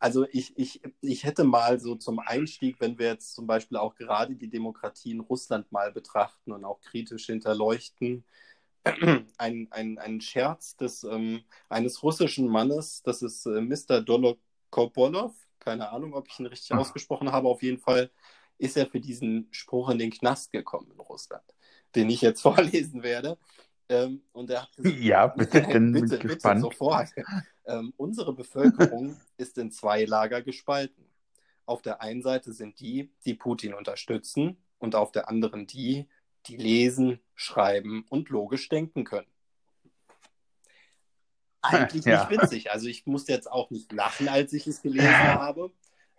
also 0.04 0.26
ich, 0.32 0.52
ich, 0.58 0.82
ich 1.00 1.24
hätte 1.24 1.44
mal 1.44 1.80
so 1.80 1.94
zum 1.94 2.18
Einstieg, 2.18 2.78
wenn 2.78 2.98
wir 2.98 3.06
jetzt 3.06 3.34
zum 3.34 3.46
Beispiel 3.46 3.78
auch 3.78 3.94
gerade 3.94 4.36
die 4.36 4.50
Demokratie 4.50 5.12
in 5.12 5.20
Russland 5.20 5.72
mal 5.72 5.92
betrachten 5.92 6.52
und 6.52 6.62
auch 6.66 6.82
kritisch 6.82 7.24
hinterleuchten, 7.24 8.22
ein, 9.38 9.68
ein, 9.70 9.98
ein 9.98 10.20
Scherz 10.20 10.76
des, 10.76 11.04
ähm, 11.04 11.44
eines 11.70 12.02
russischen 12.02 12.48
Mannes, 12.48 13.00
das 13.02 13.22
ist 13.22 13.46
äh, 13.46 13.62
Mr. 13.62 14.02
Dolokopolov, 14.02 15.32
keine 15.58 15.88
Ahnung, 15.88 16.12
ob 16.12 16.28
ich 16.28 16.38
ihn 16.38 16.44
richtig 16.44 16.72
Ach. 16.72 16.80
ausgesprochen 16.80 17.32
habe, 17.32 17.48
auf 17.48 17.62
jeden 17.62 17.78
Fall 17.78 18.10
ist 18.58 18.76
er 18.76 18.86
für 18.86 19.00
diesen 19.00 19.48
Spruch 19.52 19.88
in 19.88 19.98
den 19.98 20.10
Knast 20.10 20.52
gekommen 20.52 20.90
in 20.92 21.00
Russland, 21.00 21.44
den 21.94 22.10
ich 22.10 22.20
jetzt 22.20 22.42
vorlesen 22.42 23.02
werde. 23.02 23.38
Ähm, 23.88 24.20
und 24.32 24.50
er 24.50 24.64
hat 24.64 24.72
gesagt, 24.76 24.98
ja, 24.98 25.28
bitte, 25.28 25.60
bitte, 25.62 26.18
bitte, 26.18 26.58
sofort. 26.60 27.08
Ähm, 27.66 27.92
unsere 27.96 28.34
Bevölkerung 28.34 29.16
ist 29.36 29.58
in 29.58 29.70
zwei 29.70 30.04
Lager 30.04 30.42
gespalten. 30.42 31.04
Auf 31.66 31.82
der 31.82 32.02
einen 32.02 32.22
Seite 32.22 32.52
sind 32.52 32.78
die, 32.80 33.10
die 33.24 33.34
Putin 33.34 33.74
unterstützen, 33.74 34.58
und 34.84 34.94
auf 34.94 35.12
der 35.12 35.28
anderen 35.28 35.66
die, 35.66 36.06
die 36.46 36.56
lesen, 36.56 37.20
schreiben 37.34 38.04
und 38.10 38.28
logisch 38.28 38.68
denken 38.68 39.04
können. 39.04 39.26
eigentlich 41.62 42.04
Ja. 42.04 42.28
nicht 42.28 42.40
witzig. 42.40 42.70
Also 42.70 42.86
ich 42.86 43.06
musste 43.06 43.32
jetzt 43.32 43.50
auch 43.50 43.70
nicht 43.70 43.90
lachen, 43.92 44.28
als 44.28 44.52
ich 44.52 44.66
es 44.66 44.82
gelesen 44.82 45.08
habe. 45.08 45.72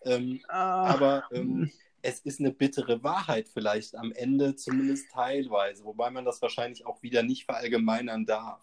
Ähm, 0.03 0.41
Ah, 0.47 0.87
aber 0.93 1.23
ähm, 1.31 1.71
es 2.01 2.19
ist 2.21 2.39
eine 2.39 2.51
bittere 2.51 3.03
Wahrheit 3.03 3.47
vielleicht 3.49 3.95
am 3.95 4.11
Ende, 4.11 4.55
zumindest 4.55 5.11
teilweise, 5.11 5.83
wobei 5.85 6.09
man 6.11 6.25
das 6.25 6.41
wahrscheinlich 6.41 6.85
auch 6.85 7.01
wieder 7.01 7.23
nicht 7.23 7.45
verallgemeinern 7.45 8.25
darf. 8.25 8.61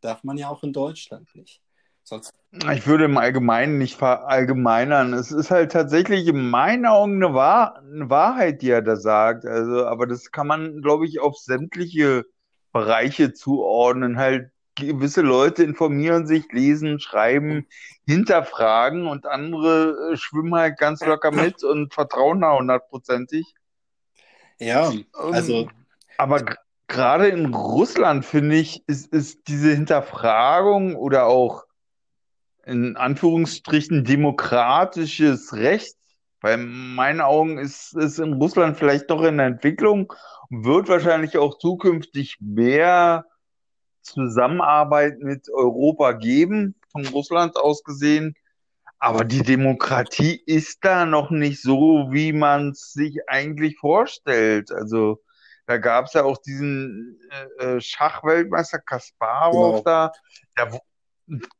Darf 0.00 0.24
man 0.24 0.38
ja 0.38 0.48
auch 0.48 0.62
in 0.62 0.72
Deutschland 0.72 1.34
nicht. 1.34 1.62
Sonst, 2.08 2.32
Ich 2.72 2.86
würde 2.86 3.04
im 3.04 3.18
Allgemeinen 3.18 3.76
nicht 3.76 3.96
verallgemeinern. 3.96 5.12
Es 5.12 5.30
ist 5.30 5.50
halt 5.50 5.72
tatsächlich 5.72 6.26
in 6.26 6.48
meinen 6.48 6.86
Augen 6.86 7.22
eine, 7.22 7.34
Wahr 7.34 7.82
eine 7.82 8.08
Wahrheit, 8.08 8.62
die 8.62 8.70
er 8.70 8.80
da 8.80 8.96
sagt. 8.96 9.44
Also, 9.44 9.86
aber 9.86 10.06
das 10.06 10.30
kann 10.30 10.46
man, 10.46 10.80
glaube 10.80 11.06
ich, 11.06 11.20
auf 11.20 11.36
sämtliche 11.36 12.24
Bereiche 12.72 13.34
zuordnen. 13.34 14.16
Halt 14.16 14.50
gewisse 14.74 15.20
Leute 15.20 15.64
informieren 15.64 16.26
sich, 16.26 16.50
lesen, 16.50 16.98
schreiben, 16.98 17.66
hinterfragen 18.06 19.06
und 19.06 19.26
andere 19.26 20.12
äh, 20.12 20.16
schwimmen 20.16 20.54
halt 20.54 20.78
ganz 20.78 21.04
locker 21.04 21.30
mit 21.30 21.62
und 21.62 21.92
vertrauen 21.92 22.40
da 22.40 22.56
hundertprozentig. 22.56 23.54
ja, 24.58 24.90
Ähm, 24.90 25.04
also 25.12 25.68
Aber 26.16 26.42
gerade 26.86 27.28
in 27.28 27.52
Russland, 27.54 28.24
finde 28.24 28.56
ich, 28.56 28.82
ist, 28.86 29.12
ist 29.12 29.46
diese 29.48 29.74
Hinterfragung 29.74 30.96
oder 30.96 31.26
auch 31.26 31.67
in 32.68 32.96
Anführungsstrichen 32.96 34.04
demokratisches 34.04 35.54
Recht, 35.54 35.96
bei 36.40 36.56
meinen 36.56 37.20
Augen 37.20 37.58
ist 37.58 37.96
es 37.96 38.18
in 38.18 38.34
Russland 38.34 38.76
vielleicht 38.76 39.10
doch 39.10 39.22
in 39.24 39.38
der 39.38 39.46
Entwicklung 39.46 40.12
und 40.50 40.64
wird 40.64 40.88
wahrscheinlich 40.88 41.36
auch 41.36 41.58
zukünftig 41.58 42.36
mehr 42.40 43.24
Zusammenarbeit 44.02 45.18
mit 45.18 45.48
Europa 45.52 46.12
geben, 46.12 46.76
von 46.92 47.06
Russland 47.06 47.56
aus 47.56 47.82
gesehen. 47.82 48.34
Aber 49.00 49.24
die 49.24 49.42
Demokratie 49.42 50.40
ist 50.46 50.84
da 50.84 51.06
noch 51.06 51.30
nicht 51.30 51.62
so, 51.62 52.08
wie 52.10 52.32
man 52.32 52.70
es 52.70 52.92
sich 52.92 53.18
eigentlich 53.28 53.76
vorstellt. 53.78 54.72
Also 54.72 55.20
da 55.66 55.76
gab 55.76 56.06
es 56.06 56.14
ja 56.14 56.24
auch 56.24 56.38
diesen 56.38 57.20
äh, 57.58 57.76
äh, 57.76 57.80
Schachweltmeister 57.80 58.78
Kasparov 58.78 59.82
Genau. 59.82 59.82
da, 59.84 60.12
der, 60.56 60.80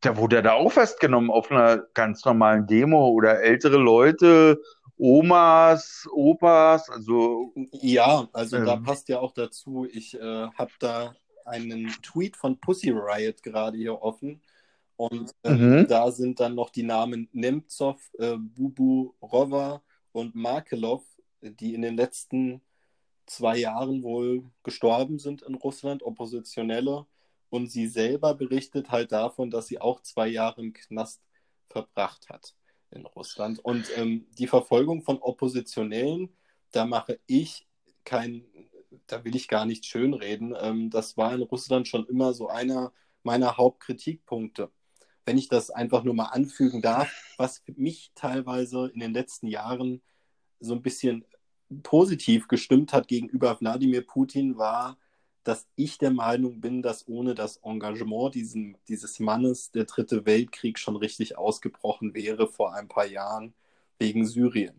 der 0.04 0.16
wurde 0.16 0.36
ja 0.36 0.42
da 0.42 0.52
auch 0.54 0.72
festgenommen 0.72 1.30
auf 1.30 1.50
einer 1.50 1.78
ganz 1.94 2.24
normalen 2.24 2.66
Demo 2.66 3.08
oder 3.08 3.40
ältere 3.42 3.76
Leute, 3.78 4.60
Omas, 4.96 6.08
Opas, 6.12 6.88
also 6.90 7.52
Ja, 7.72 8.28
also 8.32 8.58
da 8.60 8.74
Ähm. 8.74 8.82
passt 8.82 9.08
ja 9.08 9.20
auch 9.20 9.32
dazu, 9.32 9.86
ich 9.90 10.14
äh, 10.14 10.20
habe 10.58 10.72
da 10.80 11.14
einen 11.44 11.88
Tweet 12.02 12.36
von 12.36 12.58
Pussy 12.60 12.90
Riot 12.90 13.42
gerade 13.42 13.78
hier 13.78 14.02
offen 14.02 14.42
und 14.96 15.34
ähm, 15.44 15.84
Mhm. 15.84 15.86
da 15.88 16.10
sind 16.10 16.40
dann 16.40 16.54
noch 16.54 16.70
die 16.70 16.82
Namen 16.82 17.28
Nemtsov, 17.32 18.00
äh, 18.18 18.36
Buburova 18.38 19.82
und 20.12 20.34
Markelov, 20.34 21.04
die 21.42 21.74
in 21.74 21.82
den 21.82 21.96
letzten 21.96 22.60
zwei 23.26 23.58
Jahren 23.58 24.02
wohl 24.02 24.44
gestorben 24.64 25.18
sind 25.18 25.42
in 25.42 25.54
Russland, 25.54 26.02
Oppositionelle. 26.02 27.06
Und 27.50 27.70
sie 27.70 27.86
selber 27.86 28.34
berichtet 28.34 28.90
halt 28.90 29.12
davon, 29.12 29.50
dass 29.50 29.66
sie 29.68 29.80
auch 29.80 30.00
zwei 30.02 30.28
Jahre 30.28 30.60
im 30.60 30.72
Knast 30.72 31.22
verbracht 31.68 32.28
hat 32.28 32.54
in 32.90 33.06
Russland. 33.06 33.58
Und 33.60 33.86
ähm, 33.96 34.26
die 34.38 34.46
Verfolgung 34.46 35.02
von 35.02 35.18
Oppositionellen, 35.18 36.30
da 36.72 36.84
mache 36.84 37.18
ich 37.26 37.66
kein, 38.04 38.44
da 39.06 39.24
will 39.24 39.36
ich 39.36 39.48
gar 39.48 39.66
nicht 39.66 39.86
schönreden. 39.86 40.54
Ähm, 40.58 40.90
das 40.90 41.16
war 41.16 41.34
in 41.34 41.42
Russland 41.42 41.88
schon 41.88 42.06
immer 42.06 42.32
so 42.32 42.48
einer 42.48 42.92
meiner 43.22 43.56
Hauptkritikpunkte. 43.56 44.70
Wenn 45.24 45.38
ich 45.38 45.48
das 45.48 45.70
einfach 45.70 46.04
nur 46.04 46.14
mal 46.14 46.26
anfügen 46.26 46.80
darf, 46.80 47.10
was 47.36 47.62
mich 47.76 48.12
teilweise 48.14 48.90
in 48.94 49.00
den 49.00 49.12
letzten 49.12 49.46
Jahren 49.46 50.00
so 50.60 50.74
ein 50.74 50.82
bisschen 50.82 51.24
positiv 51.82 52.48
gestimmt 52.48 52.92
hat 52.92 53.08
gegenüber 53.08 53.60
Wladimir 53.60 54.06
Putin, 54.06 54.56
war, 54.56 54.96
dass 55.48 55.66
ich 55.76 55.96
der 55.96 56.10
Meinung 56.10 56.60
bin, 56.60 56.82
dass 56.82 57.08
ohne 57.08 57.34
das 57.34 57.56
Engagement 57.64 58.34
diesen, 58.34 58.76
dieses 58.86 59.18
Mannes 59.18 59.70
der 59.70 59.86
Dritte 59.86 60.26
Weltkrieg 60.26 60.78
schon 60.78 60.94
richtig 60.94 61.38
ausgebrochen 61.38 62.12
wäre 62.12 62.48
vor 62.48 62.74
ein 62.74 62.86
paar 62.86 63.06
Jahren 63.06 63.54
wegen 63.98 64.26
Syrien. 64.26 64.78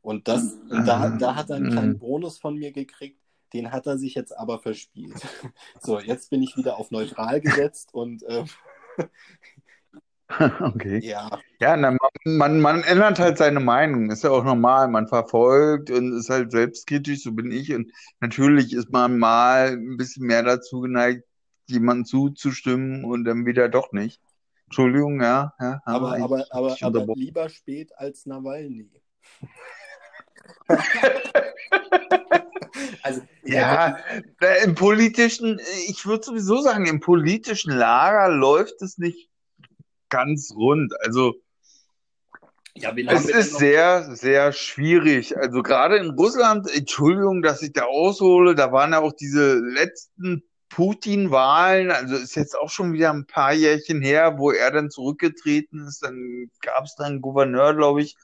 Und 0.00 0.26
das, 0.26 0.54
und 0.68 0.86
da, 0.86 1.08
da 1.10 1.36
hat 1.36 1.50
er 1.50 1.56
einen 1.56 1.70
kleinen 1.70 1.98
Bonus 2.00 2.36
von 2.36 2.56
mir 2.56 2.72
gekriegt, 2.72 3.20
den 3.52 3.70
hat 3.70 3.86
er 3.86 3.96
sich 3.96 4.16
jetzt 4.16 4.36
aber 4.36 4.58
verspielt. 4.58 5.14
So, 5.80 6.00
jetzt 6.00 6.30
bin 6.30 6.42
ich 6.42 6.56
wieder 6.56 6.78
auf 6.78 6.90
neutral 6.90 7.40
gesetzt 7.40 7.94
und 7.94 8.24
äh, 8.24 8.44
okay. 10.60 10.98
ja, 11.04 11.38
Ja, 11.60 11.76
na, 11.76 11.96
man, 12.24 12.60
man, 12.60 12.82
ändert 12.82 13.18
halt 13.18 13.38
seine 13.38 13.60
Meinung, 13.60 14.10
ist 14.10 14.24
ja 14.24 14.30
auch 14.30 14.44
normal. 14.44 14.88
Man 14.88 15.08
verfolgt 15.08 15.90
und 15.90 16.16
ist 16.16 16.30
halt 16.30 16.52
selbstkritisch, 16.52 17.22
so 17.22 17.32
bin 17.32 17.50
ich. 17.50 17.74
Und 17.74 17.92
natürlich 18.20 18.72
ist 18.72 18.90
man 18.90 19.18
mal 19.18 19.72
ein 19.72 19.96
bisschen 19.96 20.26
mehr 20.26 20.42
dazu 20.42 20.80
geneigt, 20.80 21.24
jemandem 21.66 22.04
zuzustimmen 22.04 23.04
und 23.04 23.24
dann 23.24 23.46
wieder 23.46 23.68
doch 23.68 23.92
nicht. 23.92 24.20
Entschuldigung, 24.66 25.20
ja, 25.20 25.52
ja, 25.60 25.82
aber, 25.84 26.16
aber, 26.18 26.46
aber, 26.50 26.76
aber 26.80 27.14
lieber 27.14 27.48
spät 27.50 27.92
als 27.96 28.24
Nawalny. 28.24 28.88
also, 33.02 33.20
Ja, 33.44 33.98
da 34.40 34.54
im 34.64 34.74
politischen, 34.74 35.60
ich 35.88 36.06
würde 36.06 36.24
sowieso 36.24 36.62
sagen, 36.62 36.86
im 36.86 37.00
politischen 37.00 37.72
Lager 37.72 38.34
läuft 38.34 38.80
es 38.80 38.96
nicht 38.96 39.28
ganz 40.08 40.54
rund. 40.56 40.92
Also 41.04 41.34
ja, 42.74 42.94
Es 43.08 43.28
ist 43.28 43.52
noch? 43.52 43.58
sehr, 43.58 44.16
sehr 44.16 44.52
schwierig. 44.52 45.36
Also 45.36 45.62
gerade 45.62 45.96
in 45.96 46.10
Russland, 46.10 46.74
Entschuldigung, 46.74 47.42
dass 47.42 47.62
ich 47.62 47.72
da 47.72 47.84
aushole, 47.84 48.54
da 48.54 48.72
waren 48.72 48.92
ja 48.92 49.00
auch 49.00 49.12
diese 49.12 49.56
letzten 49.58 50.42
Putin-Wahlen, 50.70 51.90
also 51.90 52.16
ist 52.16 52.34
jetzt 52.34 52.58
auch 52.58 52.70
schon 52.70 52.94
wieder 52.94 53.12
ein 53.12 53.26
paar 53.26 53.52
Jährchen 53.52 54.00
her, 54.00 54.38
wo 54.38 54.50
er 54.52 54.70
dann 54.70 54.90
zurückgetreten 54.90 55.86
ist. 55.86 56.02
Dann 56.02 56.50
gab 56.62 56.84
es 56.84 56.94
da 56.94 57.04
einen 57.04 57.20
Gouverneur, 57.20 57.74
glaube 57.74 58.00
ich, 58.00 58.16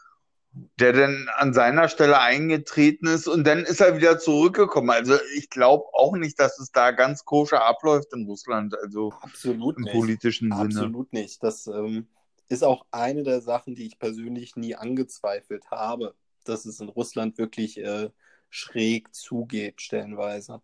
der 0.81 0.95
dann 0.95 1.29
an 1.37 1.53
seiner 1.53 1.89
Stelle 1.89 2.19
eingetreten 2.21 3.07
ist 3.07 3.29
und 3.29 3.47
dann 3.47 3.61
ist 3.61 3.81
er 3.83 3.97
wieder 3.97 4.19
zurückgekommen. 4.19 4.91
Also 4.91 5.17
ich 5.37 5.51
glaube 5.51 5.85
auch 5.93 6.17
nicht, 6.17 6.41
dass 6.41 6.59
es 6.59 6.73
da 6.73 6.91
ganz 6.93 7.27
koscher 7.27 7.65
abläuft 7.65 8.13
in 8.15 8.25
Russland, 8.25 8.75
also 8.83 9.13
Absolut 9.21 9.77
im 9.77 9.83
nicht. 9.85 9.93
politischen 9.93 10.51
Sinne. 10.51 10.65
Absolut 10.65 11.13
nicht. 11.13 11.43
Das 11.43 11.67
ähm, 11.67 12.07
ist 12.49 12.65
auch 12.65 12.87
eine 12.91 13.23
der 13.23 13.41
Sachen, 13.41 13.75
die 13.75 13.87
ich 13.87 13.99
persönlich 13.99 14.57
nie 14.57 14.75
angezweifelt 14.75 15.71
habe, 15.71 16.15
dass 16.45 16.65
es 16.65 16.81
in 16.81 16.89
Russland 16.89 17.39
wirklich 17.39 17.79
äh, 17.79 18.11
schräg 18.51 19.15
zugeht, 19.15 19.81
stellenweise. 19.83 20.63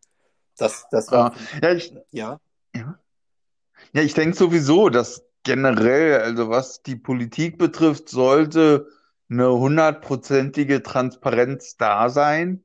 Das, 0.57 0.87
das 0.91 1.11
war, 1.11 1.35
Ja, 1.63 1.73
ich, 1.73 1.95
ja, 2.11 2.41
Ja. 2.75 2.99
Ja, 3.93 4.03
ich 4.03 4.15
denke 4.15 4.37
sowieso, 4.37 4.89
dass 4.89 5.25
generell, 5.43 6.21
also 6.21 6.49
was 6.49 6.83
die 6.83 6.97
Politik 6.97 7.59
betrifft, 7.59 8.09
sollte 8.09 8.89
eine 9.29 9.51
hundertprozentige 9.51 10.83
Transparenz 10.83 11.77
da 11.77 12.09
sein, 12.09 12.65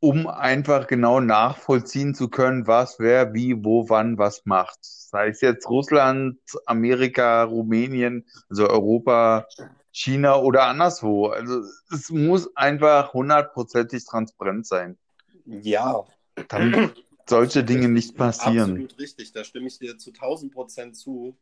um 0.00 0.26
einfach 0.26 0.86
genau 0.86 1.20
nachvollziehen 1.20 2.14
zu 2.14 2.28
können, 2.28 2.66
was, 2.66 2.98
wer, 2.98 3.34
wie, 3.34 3.64
wo, 3.64 3.88
wann, 3.88 4.16
was 4.16 4.46
macht. 4.46 4.78
Sei 4.80 5.28
es 5.28 5.42
jetzt 5.42 5.68
Russland, 5.68 6.38
Amerika, 6.64 7.44
Rumänien, 7.44 8.26
also 8.48 8.68
Europa, 8.68 9.46
China 9.92 10.36
oder 10.40 10.64
anderswo. 10.64 11.26
Also 11.26 11.62
es 11.92 12.10
muss 12.10 12.54
einfach 12.56 13.12
hundertprozentig 13.12 14.04
transparent 14.06 14.66
sein, 14.66 14.98
ja, 15.44 16.04
damit 16.48 17.04
solche 17.26 17.62
Dinge 17.62 17.88
nicht 17.88 18.16
passieren. 18.16 18.70
Absolut 18.70 18.98
richtig, 18.98 19.32
da 19.32 19.44
stimme 19.44 19.66
ich 19.66 19.78
dir 19.78 19.98
zu 19.98 20.10
1000 20.10 20.52
Prozent 20.52 20.96
zu. 20.96 21.36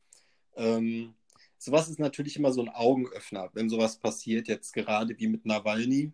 Ähm, 0.57 1.15
sowas 1.59 1.89
ist 1.89 2.01
natürlich 2.01 2.37
immer 2.37 2.53
so 2.53 2.63
ein 2.63 2.69
Augenöffner, 2.69 3.51
wenn 3.53 3.69
sowas 3.69 3.99
passiert, 3.99 4.49
jetzt 4.49 4.73
gerade 4.73 5.17
wie 5.19 5.29
mit 5.29 5.47
Nawalny. 5.47 6.13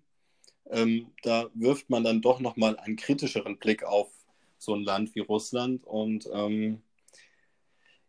Ähm, 0.70 1.08
da 1.22 1.48
wirft 1.54 1.90
man 1.90 2.04
dann 2.04 2.22
doch 2.22 2.40
nochmal 2.40 2.76
einen 2.78 2.96
kritischeren 2.96 3.58
Blick 3.58 3.84
auf 3.84 4.10
so 4.58 4.74
ein 4.74 4.82
Land 4.82 5.14
wie 5.14 5.20
Russland. 5.20 5.84
Und 5.84 6.28
ähm, 6.32 6.82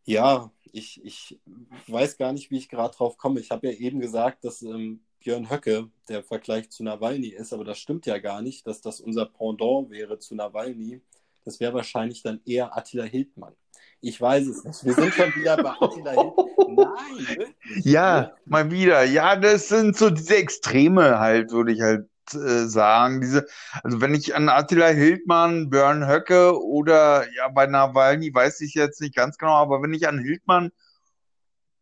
ja, 0.05 0.51
ich, 0.71 1.03
ich 1.03 1.39
weiß 1.87 2.17
gar 2.17 2.33
nicht, 2.33 2.51
wie 2.51 2.57
ich 2.57 2.69
gerade 2.69 2.95
drauf 2.95 3.17
komme. 3.17 3.39
Ich 3.39 3.51
habe 3.51 3.67
ja 3.67 3.73
eben 3.73 3.99
gesagt, 3.99 4.43
dass 4.43 4.61
ähm, 4.61 5.01
Björn 5.19 5.49
Höcke 5.49 5.89
der 6.07 6.23
Vergleich 6.23 6.69
zu 6.69 6.83
Nawalny 6.83 7.29
ist, 7.29 7.51
aber 7.51 7.63
das 7.63 7.79
stimmt 7.79 8.05
ja 8.05 8.19
gar 8.19 8.41
nicht, 8.41 8.67
dass 8.67 8.81
das 8.81 9.01
unser 9.01 9.25
Pendant 9.25 9.89
wäre 9.89 10.19
zu 10.19 10.35
Nawalny. 10.35 11.01
Das 11.43 11.59
wäre 11.59 11.73
wahrscheinlich 11.73 12.21
dann 12.21 12.41
eher 12.45 12.75
Attila 12.75 13.03
Hildmann. 13.03 13.53
Ich 14.01 14.19
weiß 14.19 14.47
es 14.47 14.63
nicht. 14.63 14.85
Wir 14.85 14.93
sind 14.93 15.13
schon 15.13 15.33
wieder 15.35 15.57
bei 15.57 15.71
Attila 15.79 16.11
Hildmann. 16.11 16.45
Nein, 16.75 17.27
wirklich. 17.37 17.85
Ja, 17.85 18.35
mal 18.45 18.69
wieder. 18.69 19.03
Ja, 19.03 19.35
das 19.35 19.69
sind 19.69 19.95
so 19.95 20.09
diese 20.09 20.35
Extreme 20.35 21.19
halt, 21.19 21.51
würde 21.51 21.71
ich 21.71 21.81
halt 21.81 22.07
äh, 22.33 22.65
sagen. 22.67 23.21
Diese, 23.21 23.45
also 23.83 24.01
wenn 24.01 24.15
ich 24.15 24.35
an 24.35 24.49
Attila 24.49 24.87
Hildmann, 24.87 25.69
Björn 25.69 26.07
Höcke 26.07 26.59
oder 26.61 27.25
ja 27.35 27.49
bei 27.49 27.67
Nawalny 27.67 28.33
weiß 28.33 28.61
ich 28.61 28.73
jetzt 28.73 29.01
nicht 29.01 29.15
ganz 29.15 29.37
genau, 29.37 29.55
aber 29.55 29.81
wenn 29.81 29.93
ich 29.93 30.07
an 30.07 30.19
Hildmann 30.19 30.71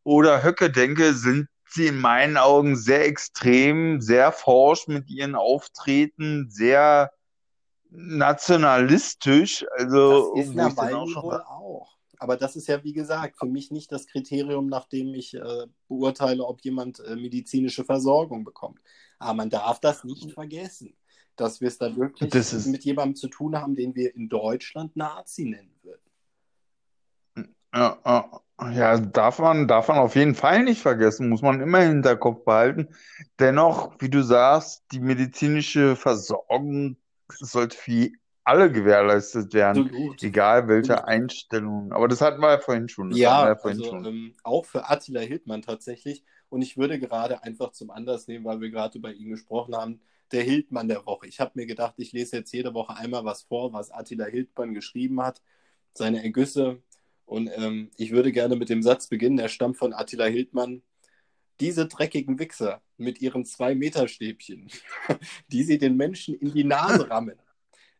oder 0.03 0.43
Höcke 0.43 0.69
denke, 0.69 1.13
sind 1.13 1.47
sie 1.69 1.87
in 1.87 1.99
meinen 1.99 2.37
Augen 2.37 2.75
sehr 2.75 3.07
extrem, 3.07 4.01
sehr 4.01 4.31
forsch 4.31 4.87
mit 4.87 5.09
ihren 5.09 5.35
Auftreten, 5.35 6.47
sehr 6.49 7.11
nationalistisch. 7.89 9.65
Also 9.77 10.35
das 10.35 10.45
ist 10.45 10.55
Nawalny 10.55 11.15
auch 11.15 11.23
wohl 11.23 11.41
auch. 11.41 11.92
Aber 12.23 12.37
das 12.37 12.55
ist 12.55 12.67
ja, 12.67 12.81
wie 12.85 12.93
gesagt, 12.93 13.37
für 13.37 13.47
mich 13.47 13.69
nicht 13.69 13.91
das 13.91 14.07
Kriterium, 14.07 14.67
nach 14.67 14.85
dem 14.85 15.13
ich 15.13 15.33
äh, 15.33 15.67
beurteile, 15.89 16.45
ob 16.45 16.61
jemand 16.61 17.01
äh, 17.01 17.17
medizinische 17.17 17.83
Versorgung 17.83 18.45
bekommt. 18.45 18.79
Aber 19.19 19.33
man 19.33 19.49
darf 19.49 19.81
das 19.81 20.05
nicht 20.05 20.31
vergessen, 20.31 20.95
dass 21.35 21.59
wir 21.59 21.67
es 21.67 21.79
da 21.79 21.93
wirklich 21.97 22.33
ist... 22.33 22.67
mit 22.67 22.85
jemandem 22.85 23.17
zu 23.17 23.27
tun 23.27 23.57
haben, 23.57 23.75
den 23.75 23.93
wir 23.93 24.15
in 24.15 24.29
Deutschland 24.29 24.95
Nazi 24.95 25.43
nennen 25.43 25.75
würden. 25.81 27.53
Ja, 27.73 28.41
ja, 28.71 28.97
darf 28.99 29.39
man, 29.39 29.67
darf 29.67 29.89
man 29.89 29.97
auf 29.97 30.15
jeden 30.15 30.35
Fall 30.35 30.63
nicht 30.63 30.81
vergessen, 30.81 31.27
muss 31.27 31.41
man 31.41 31.59
immer 31.59 31.83
im 31.83 31.89
Hinterkopf 31.89 32.45
behalten. 32.45 32.87
Dennoch, 33.37 33.99
wie 33.99 34.09
du 34.09 34.23
sagst, 34.23 34.85
die 34.93 35.01
medizinische 35.01 35.97
Versorgung 35.97 36.95
sollte 37.27 37.75
für 37.75 38.11
alle 38.43 38.71
gewährleistet 38.71 39.53
werden, 39.53 39.85
Absolut. 39.85 40.23
egal 40.23 40.67
welche 40.67 41.05
Einstellung. 41.07 41.91
Aber 41.93 42.07
das 42.07 42.21
hatten 42.21 42.41
wir 42.41 42.51
ja 42.51 42.59
vorhin 42.59 42.89
schon. 42.89 43.09
Das 43.11 43.19
Ja, 43.19 43.47
ja 43.47 43.55
vorhin 43.55 43.79
also 43.79 43.91
schon. 43.91 44.05
ähm, 44.05 44.35
auch 44.43 44.65
für 44.65 44.89
Attila 44.89 45.21
Hildmann 45.21 45.61
tatsächlich. 45.61 46.23
Und 46.49 46.61
ich 46.61 46.77
würde 46.77 46.99
gerade 46.99 47.43
einfach 47.43 47.71
zum 47.71 47.89
Anlass 47.89 48.27
nehmen, 48.27 48.45
weil 48.45 48.61
wir 48.61 48.69
gerade 48.69 48.97
über 48.97 49.13
ihn 49.13 49.29
gesprochen 49.29 49.75
haben, 49.75 50.01
der 50.31 50.43
Hildmann 50.43 50.87
der 50.87 51.05
Woche. 51.05 51.27
Ich 51.27 51.39
habe 51.39 51.51
mir 51.55 51.65
gedacht, 51.65 51.95
ich 51.97 52.11
lese 52.11 52.37
jetzt 52.37 52.51
jede 52.51 52.73
Woche 52.73 52.95
einmal 52.97 53.23
was 53.25 53.43
vor, 53.43 53.71
was 53.73 53.91
Attila 53.91 54.25
Hildmann 54.25 54.73
geschrieben 54.73 55.21
hat, 55.21 55.41
seine 55.93 56.23
Ergüsse. 56.23 56.81
Und 57.25 57.49
ähm, 57.55 57.91
ich 57.97 58.11
würde 58.11 58.31
gerne 58.31 58.55
mit 58.55 58.69
dem 58.69 58.83
Satz 58.83 59.07
beginnen, 59.07 59.37
der 59.37 59.47
stammt 59.47 59.77
von 59.77 59.93
Attila 59.93 60.25
Hildmann. 60.25 60.83
Diese 61.59 61.87
dreckigen 61.87 62.39
Wichser 62.39 62.81
mit 62.97 63.21
ihren 63.21 63.45
Zwei-Meter-Stäbchen, 63.45 64.69
die 65.47 65.63
sie 65.63 65.77
den 65.77 65.95
Menschen 65.95 66.35
in 66.35 66.51
die 66.53 66.63
Nase 66.63 67.09
rammen. 67.09 67.37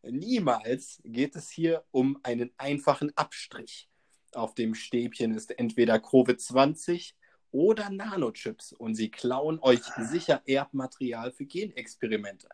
Niemals 0.03 1.01
geht 1.05 1.35
es 1.35 1.49
hier 1.49 1.85
um 1.91 2.19
einen 2.23 2.51
einfachen 2.57 3.15
Abstrich. 3.15 3.89
Auf 4.33 4.53
dem 4.53 4.75
Stäbchen 4.75 5.33
ist 5.33 5.57
entweder 5.57 5.95
Covid-20 5.95 7.13
oder 7.51 7.89
Nanochips 7.89 8.73
und 8.73 8.95
sie 8.95 9.11
klauen 9.11 9.59
euch 9.61 9.83
sicher 9.97 10.41
Erbmaterial 10.45 11.31
für 11.31 11.45
Genexperimente. 11.45 12.49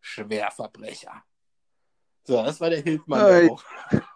Schwerverbrecher. 0.00 1.24
So, 2.24 2.42
das 2.42 2.60
war 2.60 2.70
der 2.70 2.82
Hildmann 2.82 3.26
der 3.26 3.42
Ui. 3.42 3.48
Woche. 3.48 3.66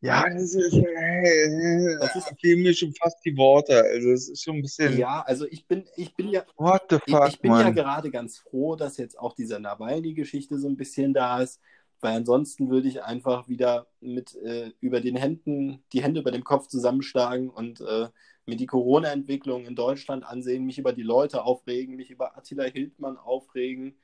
Ja, 0.00 0.28
das 0.28 0.54
ist, 0.54 0.74
äh, 0.74 1.96
Das 1.98 2.14
ist- 2.16 2.32
fehlen 2.40 2.62
mir 2.62 2.74
schon 2.74 2.92
fast 2.94 3.18
die 3.24 3.36
Worte. 3.36 3.82
Also 3.82 4.10
es 4.12 4.28
ist 4.28 4.42
schon 4.44 4.56
ein 4.56 4.62
bisschen, 4.62 4.96
Ja, 4.96 5.22
also 5.26 5.46
ich 5.50 5.66
bin, 5.66 5.84
ich 5.96 6.14
bin 6.14 6.28
ja, 6.28 6.44
what 6.56 6.82
the 6.90 6.98
ich, 7.04 7.12
fuck, 7.14 7.28
ich 7.28 7.40
bin 7.40 7.50
ja 7.52 7.64
Mann. 7.64 7.74
gerade 7.74 8.10
ganz 8.10 8.38
froh, 8.38 8.76
dass 8.76 8.96
jetzt 8.96 9.18
auch 9.18 9.34
diese 9.34 9.58
Nawalny-Geschichte 9.58 10.58
so 10.58 10.68
ein 10.68 10.76
bisschen 10.76 11.12
da 11.14 11.42
ist, 11.42 11.60
weil 12.00 12.14
ansonsten 12.14 12.70
würde 12.70 12.86
ich 12.88 13.02
einfach 13.02 13.48
wieder 13.48 13.88
mit 14.00 14.36
äh, 14.36 14.70
über 14.80 15.00
den 15.00 15.16
Händen, 15.16 15.82
die 15.92 16.02
Hände 16.02 16.20
über 16.20 16.30
dem 16.30 16.44
Kopf 16.44 16.68
zusammenschlagen 16.68 17.50
und 17.50 17.80
äh, 17.80 18.06
mir 18.46 18.56
die 18.56 18.66
Corona-Entwicklung 18.66 19.66
in 19.66 19.74
Deutschland 19.74 20.24
ansehen, 20.24 20.64
mich 20.64 20.78
über 20.78 20.92
die 20.92 21.02
Leute 21.02 21.42
aufregen, 21.42 21.96
mich 21.96 22.10
über 22.10 22.36
Attila 22.38 22.64
Hildmann 22.64 23.16
aufregen, 23.16 23.98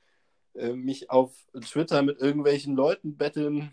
äh, 0.55 0.73
mich 0.73 1.09
auf 1.11 1.33
Twitter 1.61 2.03
mit 2.03 2.19
irgendwelchen 2.19 2.75
Leuten 2.75 3.17
betteln. 3.17 3.71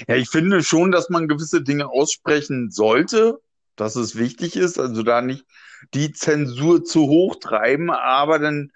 Ja, 0.08 0.15
ich 0.15 0.30
finde 0.30 0.63
schon, 0.63 0.92
dass 0.92 1.10
man 1.10 1.28
gewisse 1.28 1.62
Dinge 1.62 1.89
aussprechen 1.89 2.72
sollte, 2.72 3.39
dass 3.80 3.96
es 3.96 4.15
wichtig 4.15 4.56
ist, 4.56 4.80
also 4.80 5.04
da 5.04 5.22
nicht 5.22 5.46
die 5.94 6.12
Zensur 6.12 6.84
zu 6.84 7.08
hoch 7.08 7.38
treiben, 7.39 7.89
aber 7.89 8.39
dann 8.39 8.72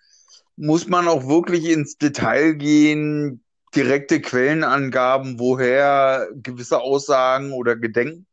muss 0.56 0.88
man 0.88 1.08
auch 1.08 1.28
wirklich 1.28 1.66
ins 1.66 1.98
Detail 1.98 2.54
gehen, 2.54 3.44
direkte 3.76 4.22
Quellenangaben, 4.22 5.40
woher 5.40 6.28
gewisse 6.36 6.80
Aussagen 6.80 7.54
oder 7.54 7.76
Gedenk 7.76 8.26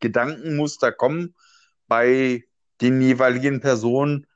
Gedankenmuster 0.00 0.90
kommen 0.90 1.34
bei 1.86 2.42
den 2.80 3.00
jeweiligen 3.00 3.60
Personen 3.60 4.26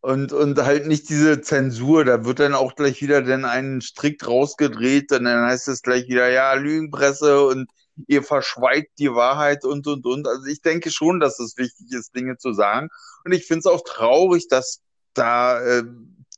und, 0.00 0.32
und 0.32 0.58
halt 0.62 0.86
nicht 0.86 1.08
diese 1.08 1.40
Zensur, 1.42 2.04
da 2.04 2.24
wird 2.24 2.38
dann 2.38 2.54
auch 2.54 2.74
gleich 2.74 3.02
wieder 3.02 3.20
dann 3.20 3.44
ein 3.44 3.80
Strick 3.82 4.26
rausgedreht 4.26 5.12
und 5.12 5.24
dann 5.24 5.46
heißt 5.46 5.68
es 5.68 5.82
gleich 5.82 6.08
wieder, 6.08 6.30
ja, 6.30 6.54
Lügenpresse 6.54 7.44
und 7.44 7.68
ihr 8.08 8.22
verschweigt 8.22 8.98
die 8.98 9.12
Wahrheit 9.12 9.64
und, 9.64 9.86
und, 9.86 10.06
und. 10.06 10.26
Also 10.26 10.46
ich 10.46 10.62
denke 10.62 10.90
schon, 10.90 11.20
dass 11.20 11.38
es 11.38 11.56
wichtig 11.56 11.92
ist, 11.92 12.14
Dinge 12.14 12.36
zu 12.36 12.52
sagen. 12.52 12.88
Und 13.24 13.32
ich 13.32 13.46
finde 13.46 13.60
es 13.60 13.66
auch 13.66 13.82
traurig, 13.84 14.48
dass 14.48 14.80
da 15.14 15.60
äh, 15.60 15.84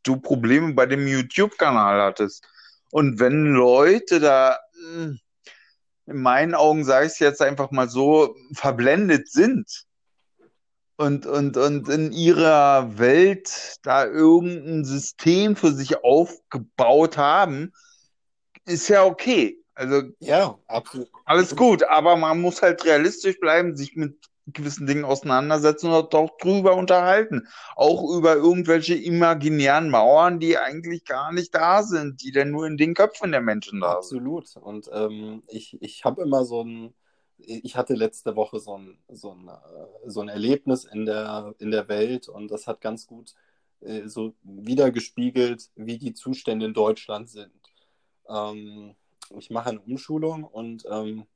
du 0.02 0.16
Probleme 0.16 0.74
bei 0.74 0.86
dem 0.86 1.06
YouTube-Kanal 1.06 2.00
hattest. 2.02 2.46
Und 2.90 3.20
wenn 3.20 3.46
Leute 3.46 4.20
da, 4.20 4.58
mh, 4.94 5.16
in 6.06 6.16
meinen 6.22 6.54
Augen 6.54 6.84
sage 6.84 7.06
ich 7.06 7.12
es 7.12 7.18
jetzt 7.18 7.42
einfach 7.42 7.70
mal 7.70 7.88
so, 7.88 8.34
verblendet 8.54 9.28
sind 9.30 9.86
und, 10.96 11.26
und, 11.26 11.56
und 11.56 11.88
in 11.88 12.12
ihrer 12.12 12.98
Welt 12.98 13.78
da 13.82 14.04
irgendein 14.04 14.84
System 14.84 15.56
für 15.56 15.72
sich 15.72 16.02
aufgebaut 16.04 17.16
haben, 17.16 17.72
ist 18.64 18.88
ja 18.88 19.04
okay. 19.04 19.61
Also 19.74 20.02
Ja, 20.20 20.58
absolut. 20.66 21.08
alles 21.24 21.56
gut, 21.56 21.82
aber 21.84 22.16
man 22.16 22.40
muss 22.40 22.62
halt 22.62 22.84
realistisch 22.84 23.40
bleiben, 23.40 23.76
sich 23.76 23.96
mit 23.96 24.16
gewissen 24.46 24.86
Dingen 24.86 25.04
auseinandersetzen 25.04 25.90
und 25.92 26.14
auch 26.14 26.36
drüber 26.38 26.74
unterhalten. 26.76 27.46
Auch 27.76 28.02
über 28.16 28.34
irgendwelche 28.34 28.94
imaginären 28.94 29.88
Mauern, 29.90 30.40
die 30.40 30.58
eigentlich 30.58 31.04
gar 31.04 31.32
nicht 31.32 31.54
da 31.54 31.82
sind, 31.82 32.22
die 32.22 32.32
dann 32.32 32.50
nur 32.50 32.66
in 32.66 32.76
den 32.76 32.94
Köpfen 32.94 33.32
der 33.32 33.40
Menschen 33.40 33.80
da 33.80 34.02
sind. 34.02 34.18
Absolut. 34.18 34.56
Und 34.56 34.90
ähm, 34.92 35.42
ich, 35.48 35.80
ich 35.80 36.04
habe 36.04 36.22
immer 36.22 36.44
so 36.44 36.64
ein, 36.64 36.94
ich 37.38 37.76
hatte 37.76 37.94
letzte 37.94 38.36
Woche 38.36 38.58
so 38.58 38.78
ein, 38.78 38.98
so 39.08 39.32
ein, 39.32 39.48
äh, 39.48 40.10
so 40.10 40.20
ein 40.20 40.28
Erlebnis 40.28 40.84
in 40.84 41.06
der, 41.06 41.54
in 41.58 41.70
der 41.70 41.88
Welt 41.88 42.28
und 42.28 42.50
das 42.50 42.66
hat 42.66 42.80
ganz 42.80 43.06
gut 43.06 43.34
äh, 43.80 44.08
so 44.08 44.34
wiedergespiegelt, 44.42 45.70
wie 45.76 45.98
die 45.98 46.14
Zustände 46.14 46.66
in 46.66 46.74
Deutschland 46.74 47.30
sind. 47.30 47.52
Ähm, 48.28 48.94
ich 49.38 49.50
mache 49.50 49.70
eine 49.70 49.80
Umschulung 49.80 50.44
und 50.44 50.84
ähm, 50.90 51.26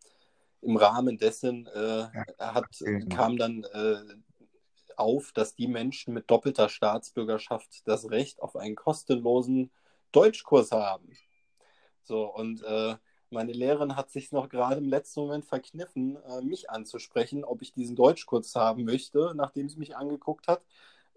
im 0.63 0.77
Rahmen 0.77 1.19
dessen 1.19 1.67
äh, 1.67 2.07
hat, 2.39 2.67
kam 3.11 3.37
dann 3.37 3.65
äh, 3.65 4.17
auf, 4.97 5.33
dass 5.33 5.55
die 5.55 5.69
Menschen 5.69 6.15
mit 6.15 6.31
doppelter 6.31 6.69
Staatsbürgerschaft 6.69 7.87
das 7.87 8.11
Recht 8.11 8.41
auf 8.41 8.57
einen 8.57 8.75
kostenlosen 8.75 9.71
Deutschkurs 10.13 10.73
haben. 10.73 11.13
So, 12.03 12.25
und 12.25 12.63
äh, 12.63 12.97
meine 13.31 13.53
Lehrerin 13.53 13.97
hat 13.97 14.11
sich 14.11 14.33
noch 14.33 14.49
gerade 14.49 14.77
im 14.77 14.89
letzten 14.89 15.21
Moment 15.21 15.45
verkniffen, 15.45 16.17
äh, 16.25 16.41
mich 16.43 16.71
anzusprechen, 16.71 17.45
ob 17.45 17.63
ich 17.63 17.73
diesen 17.73 17.97
Deutschkurs 17.97 18.55
haben 18.55 18.85
möchte, 18.85 19.33
nachdem 19.35 19.69
sie 19.69 19.79
mich 19.79 19.97
angeguckt 19.97 20.49
hat. 20.49 20.65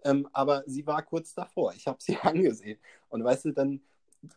Ähm, 0.04 0.28
aber 0.32 0.64
sie 0.66 0.86
war 0.86 1.02
kurz 1.02 1.34
davor. 1.34 1.72
Ich 1.74 1.86
habe 1.86 1.98
sie 2.00 2.16
angesehen. 2.22 2.78
Und 3.08 3.24
weißt 3.24 3.46
du, 3.46 3.52
dann 3.52 3.80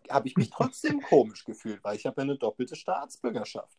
habe 0.10 0.28
ich 0.28 0.36
mich 0.38 0.50
trotzdem 0.50 1.02
komisch 1.02 1.44
gefühlt, 1.44 1.84
weil 1.84 1.96
ich 1.96 2.06
habe 2.06 2.22
ja 2.22 2.24
eine 2.24 2.38
doppelte 2.38 2.76
Staatsbürgerschaft. 2.76 3.78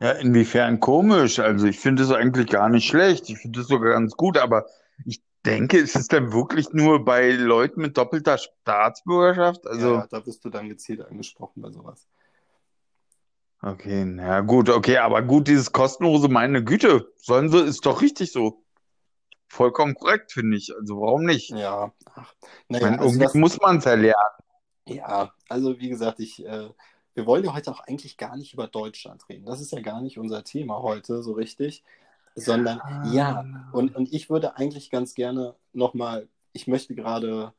Ja, 0.00 0.12
inwiefern 0.12 0.80
komisch? 0.80 1.38
Also 1.38 1.66
ich 1.66 1.78
finde 1.78 2.04
es 2.04 2.10
eigentlich 2.10 2.48
gar 2.48 2.68
nicht 2.68 2.86
schlecht. 2.86 3.28
Ich 3.30 3.38
finde 3.38 3.60
es 3.60 3.68
sogar 3.68 3.92
ganz 3.92 4.16
gut, 4.16 4.38
aber 4.38 4.66
ich 5.04 5.22
denke, 5.44 5.78
ist 5.78 5.96
es 5.96 6.08
dann 6.08 6.32
wirklich 6.32 6.72
nur 6.72 7.04
bei 7.04 7.30
Leuten 7.30 7.80
mit 7.80 7.96
doppelter 7.96 8.38
Staatsbürgerschaft? 8.38 9.66
Also, 9.66 9.94
ja, 9.94 10.06
da 10.08 10.24
wirst 10.24 10.44
du 10.44 10.50
dann 10.50 10.68
gezielt 10.68 11.00
angesprochen 11.00 11.62
bei 11.62 11.70
sowas. 11.70 12.06
Okay, 13.60 14.04
na 14.04 14.40
gut, 14.40 14.68
okay, 14.68 14.98
aber 14.98 15.22
gut, 15.22 15.48
dieses 15.48 15.72
kostenlose, 15.72 16.28
meine 16.28 16.62
Güte, 16.62 17.12
sollen 17.16 17.50
sie, 17.50 17.58
ist 17.58 17.84
doch 17.86 18.02
richtig 18.02 18.30
so. 18.30 18.62
Vollkommen 19.48 19.94
korrekt, 19.94 20.32
finde 20.32 20.56
ich. 20.56 20.72
Also 20.78 21.00
warum 21.00 21.24
nicht? 21.24 21.50
Ja, 21.50 21.92
ach, 22.14 22.34
naja, 22.68 22.84
meine, 22.84 22.98
also 22.98 23.08
irgendwie 23.08 23.24
das, 23.24 23.34
muss 23.34 23.60
man 23.60 23.78
es 23.78 23.84
ja 23.84 23.94
lernen. 23.94 24.38
Ja, 24.88 25.32
also 25.48 25.78
wie 25.78 25.88
gesagt, 25.88 26.20
ich, 26.20 26.44
äh, 26.44 26.70
wir 27.14 27.26
wollen 27.26 27.44
ja 27.44 27.54
heute 27.54 27.70
auch 27.70 27.80
eigentlich 27.80 28.16
gar 28.16 28.36
nicht 28.36 28.54
über 28.54 28.66
Deutschland 28.66 29.28
reden. 29.28 29.46
Das 29.46 29.60
ist 29.60 29.72
ja 29.72 29.80
gar 29.80 30.00
nicht 30.00 30.18
unser 30.18 30.44
Thema 30.44 30.82
heute 30.82 31.22
so 31.22 31.32
richtig, 31.32 31.84
sondern 32.34 32.80
ah. 32.80 33.10
ja, 33.12 33.44
und, 33.72 33.94
und 33.94 34.12
ich 34.12 34.30
würde 34.30 34.56
eigentlich 34.56 34.90
ganz 34.90 35.14
gerne 35.14 35.54
nochmal, 35.72 36.28
ich 36.52 36.66
möchte 36.66 36.94
gerade 36.94 37.52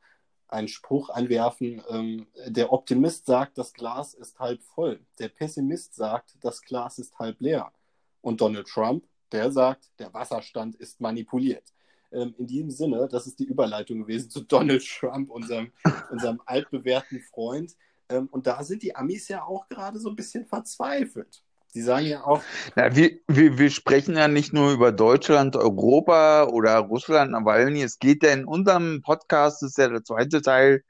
einen 0.48 0.68
Spruch 0.68 1.10
einwerfen. 1.10 1.82
Ähm, 1.88 2.26
der 2.46 2.72
Optimist 2.72 3.26
sagt, 3.26 3.58
das 3.58 3.72
Glas 3.72 4.14
ist 4.14 4.38
halb 4.38 4.62
voll. 4.62 5.00
Der 5.18 5.28
Pessimist 5.28 5.94
sagt, 5.94 6.36
das 6.40 6.62
Glas 6.62 6.98
ist 6.98 7.18
halb 7.18 7.40
leer. 7.40 7.72
Und 8.20 8.40
Donald 8.40 8.66
Trump, 8.66 9.04
der 9.32 9.52
sagt, 9.52 9.90
der 9.98 10.12
Wasserstand 10.12 10.74
ist 10.76 11.00
manipuliert. 11.00 11.72
Ähm, 12.12 12.34
in 12.38 12.46
diesem 12.46 12.70
Sinne, 12.70 13.08
das 13.10 13.26
ist 13.26 13.38
die 13.38 13.44
Überleitung 13.44 14.00
gewesen 14.00 14.30
zu 14.30 14.40
Donald 14.42 14.84
Trump, 14.84 15.30
unserem, 15.30 15.72
unserem 16.10 16.40
altbewährten 16.44 17.20
Freund. 17.20 17.76
Ähm, 18.08 18.28
und 18.30 18.46
da 18.46 18.62
sind 18.62 18.82
die 18.82 18.96
Amis 18.96 19.28
ja 19.28 19.44
auch 19.44 19.68
gerade 19.68 19.98
so 19.98 20.10
ein 20.10 20.16
bisschen 20.16 20.46
verzweifelt. 20.46 21.42
Sie 21.72 21.82
sagen 21.82 22.06
ja 22.06 22.24
auch. 22.24 22.42
Na, 22.74 22.96
wir, 22.96 23.20
wir, 23.28 23.56
wir 23.58 23.70
sprechen 23.70 24.16
ja 24.16 24.26
nicht 24.26 24.52
nur 24.52 24.72
über 24.72 24.90
Deutschland, 24.90 25.54
Europa 25.54 26.44
oder 26.44 26.78
Russland, 26.78 27.30
Nawalny. 27.30 27.82
Es 27.82 28.00
geht 28.00 28.24
ja 28.24 28.32
in 28.32 28.44
unserem 28.44 29.02
Podcast, 29.02 29.62
das 29.62 29.70
ist 29.70 29.78
ja 29.78 29.88
der 29.88 30.02
zweite 30.02 30.42
Teil, 30.42 30.82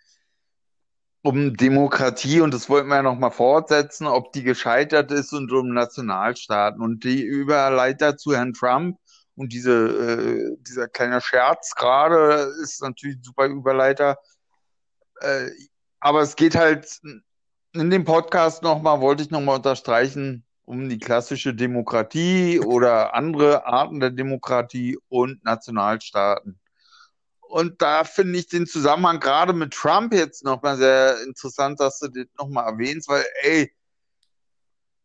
um 1.22 1.54
Demokratie 1.54 2.40
und 2.40 2.54
das 2.54 2.70
wollten 2.70 2.88
wir 2.88 2.96
ja 2.96 3.02
nochmal 3.02 3.30
fortsetzen, 3.30 4.06
ob 4.06 4.32
die 4.32 4.42
gescheitert 4.42 5.12
ist 5.12 5.34
und 5.34 5.52
um 5.52 5.68
Nationalstaaten. 5.74 6.80
Und 6.80 7.04
die 7.04 7.22
Überleiter 7.22 8.16
zu 8.16 8.34
Herrn 8.34 8.54
Trump 8.54 8.96
und 9.40 9.54
diese, 9.54 9.72
äh, 9.72 10.56
dieser 10.60 10.86
kleine 10.86 11.22
Scherz 11.22 11.74
gerade 11.74 12.52
ist 12.62 12.82
natürlich 12.82 13.16
ein 13.16 13.22
super 13.22 13.46
Überleiter. 13.46 14.18
Äh, 15.20 15.48
aber 15.98 16.20
es 16.20 16.36
geht 16.36 16.56
halt 16.56 17.00
in 17.72 17.90
dem 17.90 18.04
Podcast 18.04 18.62
nochmal, 18.62 19.00
wollte 19.00 19.22
ich 19.22 19.30
nochmal 19.30 19.56
unterstreichen, 19.56 20.44
um 20.66 20.90
die 20.90 20.98
klassische 20.98 21.54
Demokratie 21.54 22.60
oder 22.60 23.14
andere 23.14 23.64
Arten 23.64 24.00
der 24.00 24.10
Demokratie 24.10 24.98
und 25.08 25.42
Nationalstaaten. 25.42 26.60
Und 27.40 27.80
da 27.80 28.04
finde 28.04 28.38
ich 28.38 28.46
den 28.46 28.66
Zusammenhang 28.66 29.20
gerade 29.20 29.54
mit 29.54 29.72
Trump 29.72 30.12
jetzt 30.12 30.44
nochmal 30.44 30.76
sehr 30.76 31.22
interessant, 31.22 31.80
dass 31.80 31.98
du 31.98 32.08
den 32.08 32.28
nochmal 32.38 32.66
erwähnst, 32.66 33.08
weil, 33.08 33.24
ey, 33.40 33.72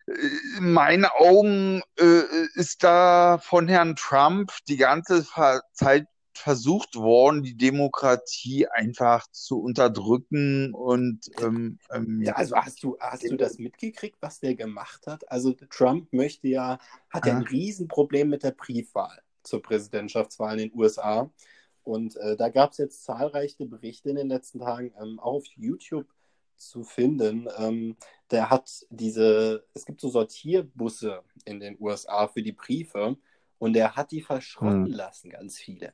in 0.08 0.74
meinen 0.74 1.06
Augen 1.06 1.82
äh, 2.00 2.22
ist 2.54 2.84
da 2.84 3.40
von 3.40 3.68
Herrn 3.68 3.96
Trump 3.96 4.52
die 4.68 4.78
ganze 4.78 5.26
Zeit 5.74 6.08
versucht 6.38 6.96
worden, 6.96 7.44
die 7.44 7.56
Demokratie 7.56 8.68
einfach 8.68 9.26
zu 9.32 9.62
unterdrücken 9.62 10.74
und 10.74 11.32
ähm, 11.42 11.80
ähm, 11.92 12.22
ja, 12.22 12.34
also 12.34 12.58
hast 12.58 12.84
du 12.84 12.98
hast 13.00 13.24
du 13.24 13.38
das 13.38 13.58
mitgekriegt, 13.58 14.18
was 14.20 14.42
der 14.42 14.56
gemacht 14.56 15.08
hat? 15.08 15.30
Also 15.32 15.54
Trump 15.70 16.12
möchte 16.12 16.50
ja 16.50 16.78
hat 17.10 17.26
ja 17.26 17.38
ein 17.38 17.44
Riesenproblem 17.44 18.30
mit 18.30 18.44
der 18.44 18.52
Briefwahl 18.52 19.22
zur 19.44 19.62
Präsidentschaftswahl 19.62 20.60
in 20.60 20.70
den 20.70 20.80
USA 20.80 21.32
und 21.84 22.18
äh, 22.18 22.36
da 22.36 22.50
gab 22.50 22.72
es 22.72 22.80
jetzt 22.80 23.06
zahlreiche 23.06 23.66
Berichte 23.66 24.10
in 24.10 24.18
den 24.18 24.28
letzten 24.28 24.60
Tagen 24.60 24.94
ähm, 25.02 25.20
auch 25.20 25.36
auf 25.36 25.46
YouTube 25.56 26.08
zu 26.56 26.84
finden. 26.84 27.48
Ähm, 27.58 27.96
der 28.32 28.50
hat 28.50 28.86
diese, 28.90 29.66
es 29.74 29.86
gibt 29.86 30.02
so 30.02 30.10
Sortierbusse 30.10 31.22
in 31.46 31.60
den 31.60 31.78
USA 31.80 32.28
für 32.28 32.42
die 32.42 32.52
Briefe 32.52 33.18
und 33.60 33.74
der 33.74 33.96
hat 33.96 34.12
die 34.12 34.22
verschrotten 34.22 34.86
hm. 34.86 34.94
lassen, 34.94 35.30
ganz 35.30 35.58
viele. 35.58 35.94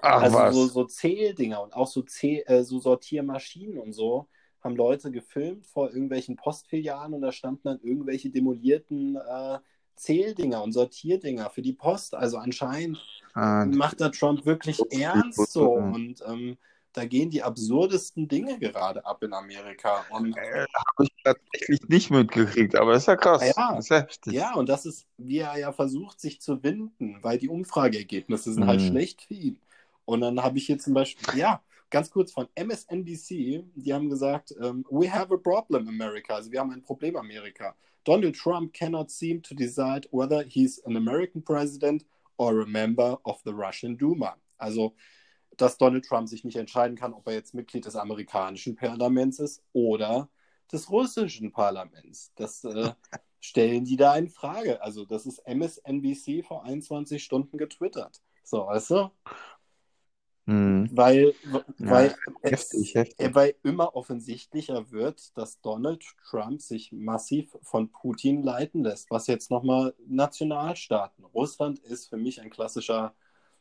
Ach, 0.00 0.22
also 0.22 0.36
was? 0.36 0.54
So, 0.54 0.66
so 0.66 0.84
Zähldinger 0.84 1.62
und 1.62 1.74
auch 1.74 1.88
so, 1.88 2.02
Zähl, 2.02 2.44
äh, 2.46 2.62
so 2.62 2.78
Sortiermaschinen 2.78 3.78
und 3.78 3.92
so 3.92 4.28
haben 4.62 4.76
Leute 4.76 5.10
gefilmt 5.10 5.66
vor 5.66 5.88
irgendwelchen 5.90 6.36
Postfilialen 6.36 7.14
und 7.14 7.22
da 7.22 7.32
standen 7.32 7.62
dann 7.64 7.80
irgendwelche 7.80 8.30
demolierten 8.30 9.16
äh, 9.16 9.58
Zähldinger 9.96 10.62
und 10.62 10.72
Sortierdinger 10.72 11.50
für 11.50 11.62
die 11.62 11.72
Post. 11.72 12.14
Also 12.14 12.36
anscheinend 12.36 12.98
ah, 13.34 13.64
macht 13.64 14.00
da 14.00 14.10
Trump 14.10 14.44
wirklich 14.44 14.80
ernst 14.90 15.52
so 15.52 15.72
und 15.72 16.22
ähm, 16.26 16.58
da 16.96 17.04
gehen 17.04 17.28
die 17.28 17.42
absurdesten 17.42 18.26
Dinge 18.26 18.58
gerade 18.58 19.04
ab 19.04 19.22
in 19.22 19.34
Amerika. 19.34 20.06
Und 20.08 20.34
äh, 20.36 20.64
habe 20.74 21.04
ich 21.04 21.10
tatsächlich 21.22 21.88
nicht 21.88 22.10
mitgekriegt, 22.10 22.74
aber 22.74 22.94
ist 22.94 23.06
ja 23.06 23.16
krass. 23.16 23.42
Ja, 23.54 23.76
ist 23.76 23.90
heftig. 23.90 24.32
ja, 24.32 24.54
und 24.54 24.70
das 24.70 24.86
ist, 24.86 25.06
wie 25.18 25.38
er 25.38 25.58
ja 25.58 25.72
versucht, 25.72 26.18
sich 26.18 26.40
zu 26.40 26.62
winden, 26.62 27.18
weil 27.20 27.36
die 27.36 27.50
Umfrageergebnisse 27.50 28.54
sind 28.54 28.66
halt 28.66 28.80
mhm. 28.80 28.84
halt 28.84 28.92
schlecht 28.92 29.22
für 29.22 29.34
ihn. 29.34 29.60
Und 30.06 30.22
dann 30.22 30.42
habe 30.42 30.56
ich 30.56 30.66
hier 30.66 30.78
zum 30.78 30.94
Beispiel, 30.94 31.38
ja, 31.38 31.60
ganz 31.90 32.10
kurz 32.10 32.32
von 32.32 32.48
MSNBC, 32.54 33.64
die 33.74 33.92
haben 33.92 34.08
gesagt, 34.08 34.52
um, 34.52 34.64
ähm, 34.64 34.86
we 34.88 35.12
have 35.12 35.32
a 35.34 35.36
problem 35.36 35.88
America, 35.88 36.34
also 36.34 36.50
wir 36.50 36.60
haben 36.60 36.70
ein 36.70 36.82
Problem 36.82 37.16
Amerika. 37.16 37.76
Donald 38.04 38.36
Trump 38.36 38.72
cannot 38.72 39.10
seem 39.10 39.42
to 39.42 39.54
decide 39.54 40.08
whether 40.12 40.42
he's 40.48 40.82
an 40.86 40.96
American 40.96 41.42
president 41.42 42.06
or 42.38 42.62
a 42.62 42.66
member 42.66 43.18
of 43.24 43.42
the 43.44 43.52
Russian 43.52 43.98
Duma. 43.98 44.36
Also 44.56 44.94
dass 45.56 45.78
Donald 45.78 46.04
Trump 46.04 46.28
sich 46.28 46.44
nicht 46.44 46.56
entscheiden 46.56 46.96
kann, 46.96 47.14
ob 47.14 47.26
er 47.26 47.34
jetzt 47.34 47.54
Mitglied 47.54 47.86
des 47.86 47.96
amerikanischen 47.96 48.76
Parlaments 48.76 49.38
ist 49.38 49.62
oder 49.72 50.28
des 50.72 50.90
russischen 50.90 51.52
Parlaments. 51.52 52.32
Das 52.36 52.64
äh, 52.64 52.92
stellen 53.40 53.84
die 53.84 53.96
da 53.96 54.16
in 54.16 54.28
Frage. 54.28 54.82
Also, 54.82 55.04
das 55.04 55.26
ist 55.26 55.46
MSNBC 55.46 56.44
vor 56.44 56.64
21 56.64 57.22
Stunden 57.22 57.58
getwittert. 57.58 58.20
So, 58.42 58.66
weißt 58.66 58.90
du? 58.90 59.10
Hm. 60.46 60.88
Weil, 60.92 61.34
weil, 61.78 62.14
ja, 62.42 62.50
heftig, 62.50 62.94
heftig. 62.94 63.34
weil 63.34 63.56
immer 63.64 63.96
offensichtlicher 63.96 64.92
wird, 64.92 65.36
dass 65.36 65.60
Donald 65.60 66.04
Trump 66.30 66.62
sich 66.62 66.92
massiv 66.92 67.56
von 67.62 67.90
Putin 67.90 68.44
leiten 68.44 68.84
lässt. 68.84 69.10
Was 69.10 69.26
jetzt 69.26 69.50
nochmal 69.50 69.94
Nationalstaaten. 70.06 71.24
Russland 71.24 71.80
ist 71.80 72.08
für 72.08 72.16
mich 72.16 72.40
ein 72.40 72.50
klassischer 72.50 73.14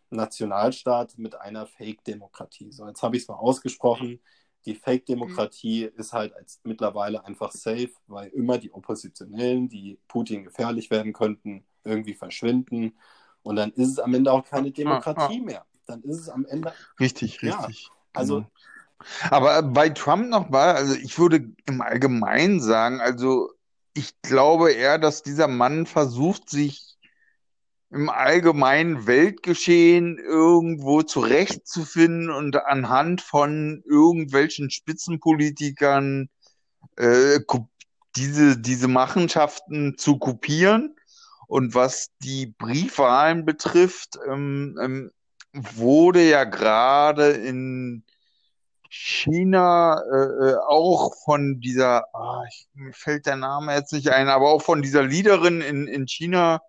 Nationalstaat 0.09 1.17
mit 1.17 1.39
einer 1.39 1.65
Fake-Demokratie. 1.65 2.71
So, 2.71 2.87
jetzt 2.87 3.03
habe 3.03 3.15
ich 3.15 3.23
es 3.23 3.27
mal 3.27 3.35
ausgesprochen. 3.35 4.21
Die 4.65 4.75
Fake-Demokratie 4.75 5.85
mhm. 5.85 5.99
ist 5.99 6.13
halt 6.13 6.35
als 6.35 6.59
mittlerweile 6.63 7.23
einfach 7.25 7.51
safe, 7.51 7.91
weil 8.07 8.29
immer 8.29 8.57
die 8.57 8.73
Oppositionellen, 8.73 9.69
die 9.69 9.99
Putin 10.07 10.43
gefährlich 10.43 10.89
werden 10.89 11.13
könnten, 11.13 11.65
irgendwie 11.83 12.15
verschwinden. 12.15 12.97
Und 13.43 13.57
dann 13.57 13.71
ist 13.71 13.89
es 13.89 13.99
am 13.99 14.13
Ende 14.13 14.31
auch 14.31 14.43
keine 14.43 14.71
Demokratie 14.71 15.41
mehr. 15.41 15.65
Dann 15.85 16.01
ist 16.01 16.19
es 16.19 16.29
am 16.29 16.45
Ende. 16.45 16.73
Richtig, 16.99 17.41
richtig. 17.43 17.83
Ja, 17.83 17.91
also. 18.13 18.35
Genau. 18.37 18.51
Aber 19.29 19.61
bei 19.61 19.89
Trump 19.89 20.29
nochmal, 20.29 20.75
also 20.75 20.95
ich 20.95 21.19
würde 21.19 21.51
im 21.65 21.81
Allgemeinen 21.81 22.59
sagen, 22.59 23.01
also 23.01 23.51
ich 23.93 24.21
glaube 24.21 24.71
eher, 24.71 24.97
dass 24.97 25.21
dieser 25.23 25.47
Mann 25.47 25.85
versucht, 25.85 26.49
sich 26.49 26.84
im 27.91 28.09
allgemeinen 28.09 29.07
Weltgeschehen 29.07 30.17
irgendwo 30.17 31.01
zurechtzufinden 31.03 32.29
und 32.29 32.55
anhand 32.65 33.21
von 33.21 33.83
irgendwelchen 33.85 34.69
Spitzenpolitikern 34.69 36.29
äh, 36.97 37.39
diese, 38.15 38.57
diese 38.57 38.87
Machenschaften 38.87 39.97
zu 39.97 40.17
kopieren. 40.17 40.95
Und 41.47 41.75
was 41.75 42.09
die 42.23 42.47
Briefwahlen 42.57 43.45
betrifft, 43.45 44.17
ähm, 44.27 44.77
ähm, 44.81 45.11
wurde 45.53 46.27
ja 46.27 46.43
gerade 46.43 47.29
in 47.29 48.03
China 48.89 50.01
äh, 50.01 50.51
äh 50.51 50.55
auch 50.67 51.13
von 51.23 51.59
dieser, 51.59 52.05
ah, 52.15 52.43
ich, 52.49 52.67
mir 52.73 52.93
fällt 52.93 53.25
der 53.25 53.35
Name 53.35 53.75
jetzt 53.75 53.93
nicht 53.93 54.09
ein, 54.09 54.27
aber 54.27 54.49
auch 54.49 54.61
von 54.61 54.81
dieser 54.81 55.03
Leaderin 55.03 55.61
in, 55.61 55.87
in 55.87 56.07
China 56.07 56.61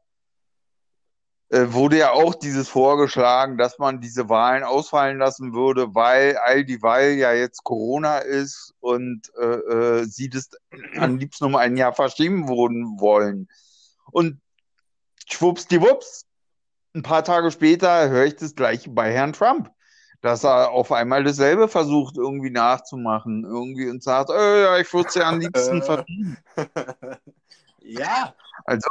wurde 1.50 1.98
ja 1.98 2.12
auch 2.12 2.34
dieses 2.34 2.68
vorgeschlagen, 2.68 3.56
dass 3.56 3.78
man 3.78 4.00
diese 4.00 4.28
Wahlen 4.28 4.64
ausfallen 4.64 5.18
lassen 5.18 5.54
würde, 5.54 5.94
weil 5.94 6.36
all 6.38 6.64
die 6.64 6.82
Wahl 6.82 7.12
ja 7.12 7.32
jetzt 7.32 7.62
Corona 7.62 8.18
ist 8.18 8.74
und 8.80 9.30
äh, 9.40 9.44
äh, 9.44 10.04
sie 10.04 10.28
das 10.28 10.50
am 10.98 11.18
liebsten 11.18 11.44
um 11.44 11.54
ein 11.54 11.76
Jahr 11.76 11.92
verschieben 11.92 12.48
würden 12.48 12.98
wollen. 12.98 13.48
Und 14.10 14.40
schwuppsdiwupps, 15.28 16.26
ein 16.94 17.02
paar 17.02 17.22
Tage 17.22 17.50
später 17.52 18.08
höre 18.08 18.24
ich 18.24 18.36
das 18.36 18.54
gleiche 18.54 18.90
bei 18.90 19.12
Herrn 19.12 19.32
Trump, 19.32 19.70
dass 20.22 20.44
er 20.44 20.70
auf 20.70 20.90
einmal 20.90 21.22
dasselbe 21.22 21.68
versucht 21.68 22.16
irgendwie 22.16 22.50
nachzumachen, 22.50 23.44
irgendwie 23.44 23.88
und 23.88 24.02
sagt, 24.02 24.30
äh, 24.30 24.62
ja, 24.62 24.78
ich 24.78 24.92
würde 24.92 25.08
es 25.08 25.14
ja 25.14 25.28
am 25.28 25.38
liebsten 25.38 25.82
verschieben. 25.82 26.38
ja. 27.82 28.34
Also 28.64 28.88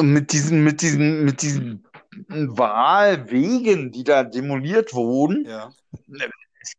mit 0.00 0.32
diesen, 0.32 0.64
mit 0.64 0.82
diesen, 0.82 1.24
mit 1.24 1.42
diesen 1.42 1.84
Wahlwegen, 2.28 3.90
die 3.90 4.04
da 4.04 4.24
demoliert 4.24 4.92
wurden, 4.94 5.46
Ja. 5.46 5.72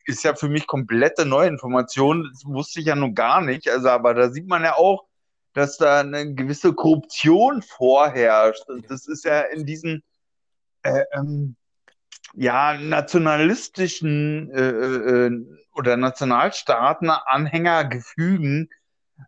ist 0.06 0.24
ja 0.24 0.36
für 0.36 0.50
mich 0.50 0.68
komplette 0.68 1.26
Neuinformation. 1.26 2.30
Das 2.32 2.46
wusste 2.46 2.80
ich 2.80 2.86
ja 2.88 2.96
noch 2.96 3.14
gar 3.14 3.42
nicht. 3.42 3.70
Also, 3.70 3.90
aber 3.90 4.14
da 4.14 4.30
sieht 4.30 4.48
man 4.48 4.64
ja 4.64 4.76
auch, 4.76 5.06
dass 5.54 5.78
da 5.78 6.00
eine 6.00 6.34
gewisse 6.34 6.74
Korruption 6.74 7.62
vorherrscht. 7.62 8.68
Und 8.70 8.90
Das 8.90 9.08
ist 9.08 9.26
ja 9.26 9.42
in 9.42 9.66
diesen 9.66 10.04
äh, 10.84 11.04
ähm, 11.14 11.56
ja, 12.36 12.78
nationalistischen 12.78 14.50
äh, 14.52 14.70
äh, 15.28 15.46
oder 15.76 15.98
Nationalstaaten 15.98 17.10
Anhängergefügen 17.10 18.70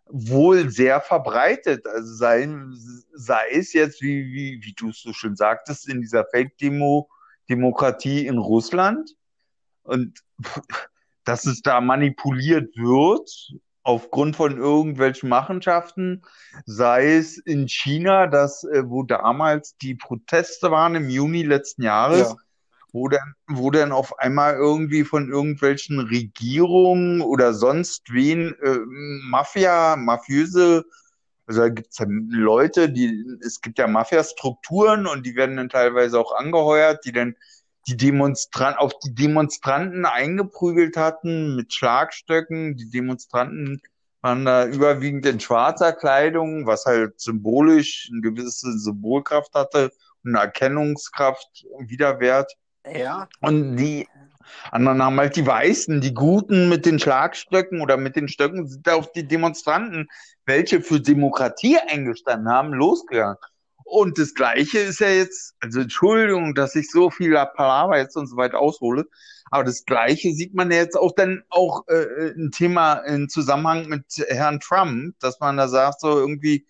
wohl 0.06 0.70
sehr 0.70 1.00
verbreitet. 1.00 1.86
Also 1.86 2.14
sei, 2.14 2.48
sei 3.14 3.42
es 3.52 3.72
jetzt, 3.72 4.02
wie, 4.02 4.32
wie, 4.32 4.60
wie 4.62 4.72
du 4.74 4.90
es 4.90 5.00
so 5.00 5.12
schön 5.12 5.36
sagtest, 5.36 5.88
in 5.88 6.00
dieser 6.00 6.24
Fake-Demo, 6.24 7.08
Demokratie 7.48 8.26
in 8.26 8.38
Russland 8.38 9.14
und 9.82 10.22
dass 11.24 11.46
es 11.46 11.62
da 11.62 11.80
manipuliert 11.80 12.76
wird 12.76 13.30
aufgrund 13.82 14.34
von 14.34 14.58
irgendwelchen 14.58 15.28
Machenschaften, 15.28 16.22
sei 16.64 17.16
es 17.16 17.38
in 17.38 17.68
China, 17.68 18.26
dass, 18.26 18.64
äh, 18.64 18.82
wo 18.88 19.04
damals 19.04 19.76
die 19.76 19.94
Proteste 19.94 20.72
waren 20.72 20.96
im 20.96 21.08
Juni 21.08 21.42
letzten 21.42 21.82
Jahres, 21.82 22.30
Ja. 22.30 22.36
Wo 22.96 23.08
dann, 23.08 23.34
wo 23.46 23.70
dann 23.70 23.92
auf 23.92 24.18
einmal 24.18 24.54
irgendwie 24.54 25.04
von 25.04 25.28
irgendwelchen 25.28 26.00
Regierungen 26.00 27.20
oder 27.20 27.52
sonst 27.52 28.10
wen 28.10 28.54
äh, 28.62 28.78
Mafia, 29.28 29.96
mafiöse, 29.96 30.86
also 31.46 31.60
da 31.60 31.68
gibt 31.68 31.88
es 31.90 31.98
ja 31.98 32.06
Leute, 32.08 32.90
die, 32.90 33.22
es 33.44 33.60
gibt 33.60 33.78
ja 33.78 33.86
Mafia-Strukturen 33.86 35.06
und 35.06 35.26
die 35.26 35.36
werden 35.36 35.58
dann 35.58 35.68
teilweise 35.68 36.18
auch 36.18 36.32
angeheuert, 36.32 37.04
die 37.04 37.12
dann 37.12 37.36
die 37.86 37.98
Demonstranten 37.98 38.80
auf 38.80 38.98
die 38.98 39.14
Demonstranten 39.14 40.06
eingeprügelt 40.06 40.96
hatten 40.96 41.54
mit 41.54 41.74
Schlagstöcken. 41.74 42.76
Die 42.78 42.88
Demonstranten 42.88 43.82
waren 44.22 44.46
da 44.46 44.66
überwiegend 44.66 45.26
in 45.26 45.38
schwarzer 45.38 45.92
Kleidung, 45.92 46.66
was 46.66 46.86
halt 46.86 47.20
symbolisch 47.20 48.08
eine 48.10 48.22
gewisse 48.22 48.76
Symbolkraft 48.78 49.54
hatte 49.54 49.92
und 50.24 50.34
eine 50.34 50.46
Erkennungskraft 50.46 51.66
Widerwert. 51.78 52.56
Ja. 52.92 53.28
Und 53.40 53.76
die 53.76 54.06
anderen 54.70 55.02
haben 55.02 55.18
halt 55.18 55.36
die 55.36 55.46
Weißen, 55.46 56.00
die 56.00 56.14
Guten 56.14 56.68
mit 56.68 56.86
den 56.86 56.98
Schlagstöcken 56.98 57.80
oder 57.80 57.96
mit 57.96 58.16
den 58.16 58.28
Stöcken 58.28 58.66
sind 58.66 58.88
auf 58.88 59.12
die 59.12 59.26
Demonstranten, 59.26 60.08
welche 60.44 60.80
für 60.80 61.00
Demokratie 61.00 61.78
eingestanden 61.78 62.48
haben, 62.48 62.72
losgegangen. 62.72 63.38
Und 63.84 64.18
das 64.18 64.34
Gleiche 64.34 64.80
ist 64.80 65.00
ja 65.00 65.08
jetzt, 65.08 65.54
also 65.60 65.80
Entschuldigung, 65.80 66.54
dass 66.54 66.74
ich 66.74 66.90
so 66.90 67.10
viel 67.10 67.34
Palaver 67.54 67.98
jetzt 67.98 68.16
und 68.16 68.26
so 68.26 68.36
weit 68.36 68.54
aushole, 68.54 69.04
aber 69.50 69.62
das 69.62 69.84
Gleiche 69.84 70.32
sieht 70.32 70.54
man 70.54 70.72
ja 70.72 70.78
jetzt 70.78 70.96
auch 70.96 71.12
dann 71.14 71.44
auch 71.50 71.86
äh, 71.86 72.32
ein 72.36 72.50
Thema 72.50 72.94
im 73.06 73.28
Zusammenhang 73.28 73.86
mit 73.86 74.04
Herrn 74.28 74.58
Trump, 74.58 75.14
dass 75.20 75.38
man 75.38 75.56
da 75.56 75.68
sagt, 75.68 76.00
so 76.00 76.18
irgendwie 76.18 76.66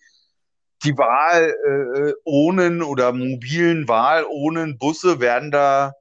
die 0.83 0.95
Wahl 0.95 1.55
äh, 1.65 2.13
ohne 2.23 2.85
oder 2.85 3.11
mobilen 3.13 3.87
Wahl 3.87 4.25
ohne 4.29 4.75
Busse 4.75 5.19
werden 5.19 5.49
da 5.49 5.93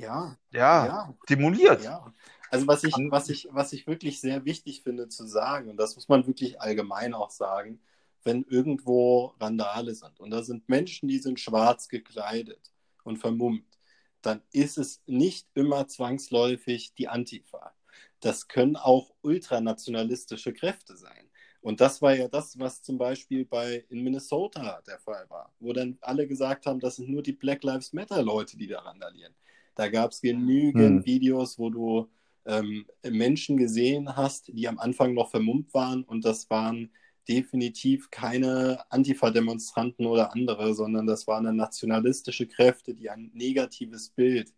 Ja. 0.00 0.36
ja, 0.50 0.86
Ja. 0.86 1.14
demoliert. 1.28 1.82
Ja. 1.82 2.12
Also 2.50 2.66
was 2.66 2.84
ich, 2.84 2.94
was 3.10 3.28
ich, 3.28 3.48
was 3.50 3.72
ich 3.72 3.86
wirklich 3.86 4.20
sehr 4.20 4.44
wichtig 4.44 4.82
finde 4.82 5.08
zu 5.08 5.26
sagen, 5.26 5.70
und 5.70 5.76
das 5.76 5.96
muss 5.96 6.08
man 6.08 6.26
wirklich 6.26 6.60
allgemein 6.60 7.14
auch 7.14 7.30
sagen, 7.30 7.80
wenn 8.24 8.44
irgendwo 8.44 9.34
Randale 9.40 9.94
sind 9.94 10.18
und 10.20 10.30
da 10.30 10.42
sind 10.42 10.68
Menschen, 10.68 11.08
die 11.08 11.18
sind 11.18 11.40
schwarz 11.40 11.88
gekleidet 11.88 12.72
und 13.04 13.18
vermummt, 13.18 13.78
dann 14.22 14.42
ist 14.52 14.78
es 14.78 15.02
nicht 15.06 15.46
immer 15.54 15.86
zwangsläufig 15.88 16.94
die 16.94 17.08
Antifa. 17.08 17.74
Das 18.20 18.48
können 18.48 18.76
auch 18.76 19.14
ultranationalistische 19.22 20.52
Kräfte 20.52 20.96
sein. 20.96 21.30
Und 21.60 21.80
das 21.80 22.02
war 22.02 22.14
ja 22.14 22.28
das, 22.28 22.58
was 22.58 22.82
zum 22.82 22.98
Beispiel 22.98 23.44
bei 23.44 23.84
in 23.90 24.02
Minnesota 24.02 24.80
der 24.86 24.98
Fall 24.98 25.28
war, 25.28 25.52
wo 25.60 25.72
dann 25.72 25.98
alle 26.00 26.26
gesagt 26.26 26.66
haben, 26.66 26.80
das 26.80 26.96
sind 26.96 27.08
nur 27.08 27.22
die 27.22 27.32
Black 27.32 27.62
Lives 27.64 27.92
Matter 27.92 28.22
Leute, 28.22 28.56
die 28.56 28.66
da 28.66 28.80
randalieren. 28.80 29.34
Da 29.78 29.88
gab 29.88 30.12
es 30.12 30.20
genügend 30.22 31.04
Hm. 31.04 31.06
Videos, 31.06 31.58
wo 31.58 31.70
du 31.70 32.10
ähm, 32.46 32.86
Menschen 33.04 33.56
gesehen 33.58 34.16
hast, 34.16 34.48
die 34.48 34.68
am 34.68 34.78
Anfang 34.80 35.14
noch 35.14 35.30
vermummt 35.30 35.72
waren 35.74 36.04
und 36.04 36.24
das 36.24 36.50
waren 36.50 36.90
definitiv 37.28 38.10
keine 38.10 38.84
Antifa-Demonstranten 38.90 40.06
oder 40.06 40.32
andere, 40.32 40.74
sondern 40.74 41.06
das 41.06 41.26
waren 41.28 41.56
nationalistische 41.56 42.48
Kräfte, 42.48 42.94
die 42.94 43.10
ein 43.10 43.30
negatives 43.34 44.10
Bild 44.10 44.54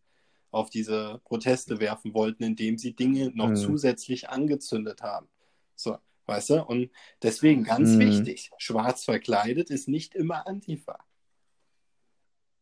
auf 0.53 0.71
diese 0.71 1.21
Proteste 1.25 1.81
werfen 1.81 2.15
wollten, 2.15 2.45
indem 2.45 2.79
sie 2.79 2.95
Dinge 2.97 3.31
noch 3.35 3.51
Hm. 3.51 3.55
zusätzlich 3.55 4.31
angezündet 4.31 5.03
haben. 5.03 5.29
So, 5.77 5.99
weißt 6.27 6.51
du? 6.51 6.65
Und 6.65 6.91
deswegen 7.23 7.65
ganz 7.65 7.99
Hm. 7.99 7.99
wichtig, 7.99 8.51
schwarz 8.59 9.05
verkleidet 9.05 9.71
ist 9.71 9.89
nicht 9.89 10.15
immer 10.15 10.47
Antifa. 10.47 10.99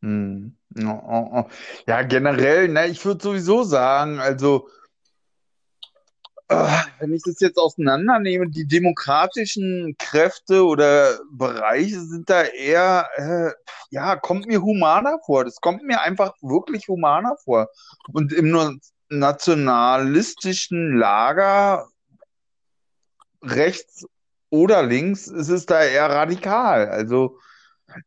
Hm. 0.02 0.56
Oh, 0.78 1.00
oh, 1.06 1.28
oh. 1.32 1.44
Ja, 1.86 2.02
generell, 2.02 2.68
ne, 2.68 2.86
ich 2.86 3.04
würde 3.04 3.22
sowieso 3.22 3.64
sagen, 3.64 4.20
also 4.20 4.68
äh, 6.48 6.82
wenn 7.00 7.12
ich 7.12 7.22
das 7.22 7.40
jetzt 7.40 7.58
auseinandernehme, 7.58 8.48
die 8.48 8.66
demokratischen 8.66 9.96
Kräfte 9.98 10.64
oder 10.64 11.18
Bereiche 11.30 12.00
sind 12.00 12.30
da 12.30 12.42
eher, 12.42 13.08
äh, 13.16 13.50
ja, 13.90 14.16
kommt 14.16 14.46
mir 14.46 14.62
humaner 14.62 15.18
vor. 15.24 15.44
Das 15.44 15.60
kommt 15.60 15.82
mir 15.82 16.00
einfach 16.00 16.34
wirklich 16.40 16.88
humaner 16.88 17.36
vor. 17.44 17.68
Und 18.12 18.32
im 18.32 18.50
na- 18.50 18.74
nationalistischen 19.10 20.96
Lager, 20.96 21.88
rechts 23.42 24.06
oder 24.50 24.82
links, 24.82 25.28
ist 25.28 25.48
es 25.48 25.66
da 25.66 25.82
eher 25.82 26.08
radikal. 26.08 26.88
Also, 26.88 27.38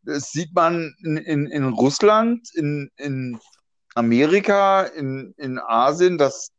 das 0.04 0.32
sieht 0.32 0.54
man 0.54 0.96
in, 1.04 1.18
in, 1.18 1.48
in 1.48 1.66
Russland, 1.66 2.50
in, 2.56 2.92
in 2.98 3.40
Amerika, 3.96 4.84
in, 4.84 5.34
in 5.38 5.60
Asien, 5.60 6.18
dass 6.18 6.52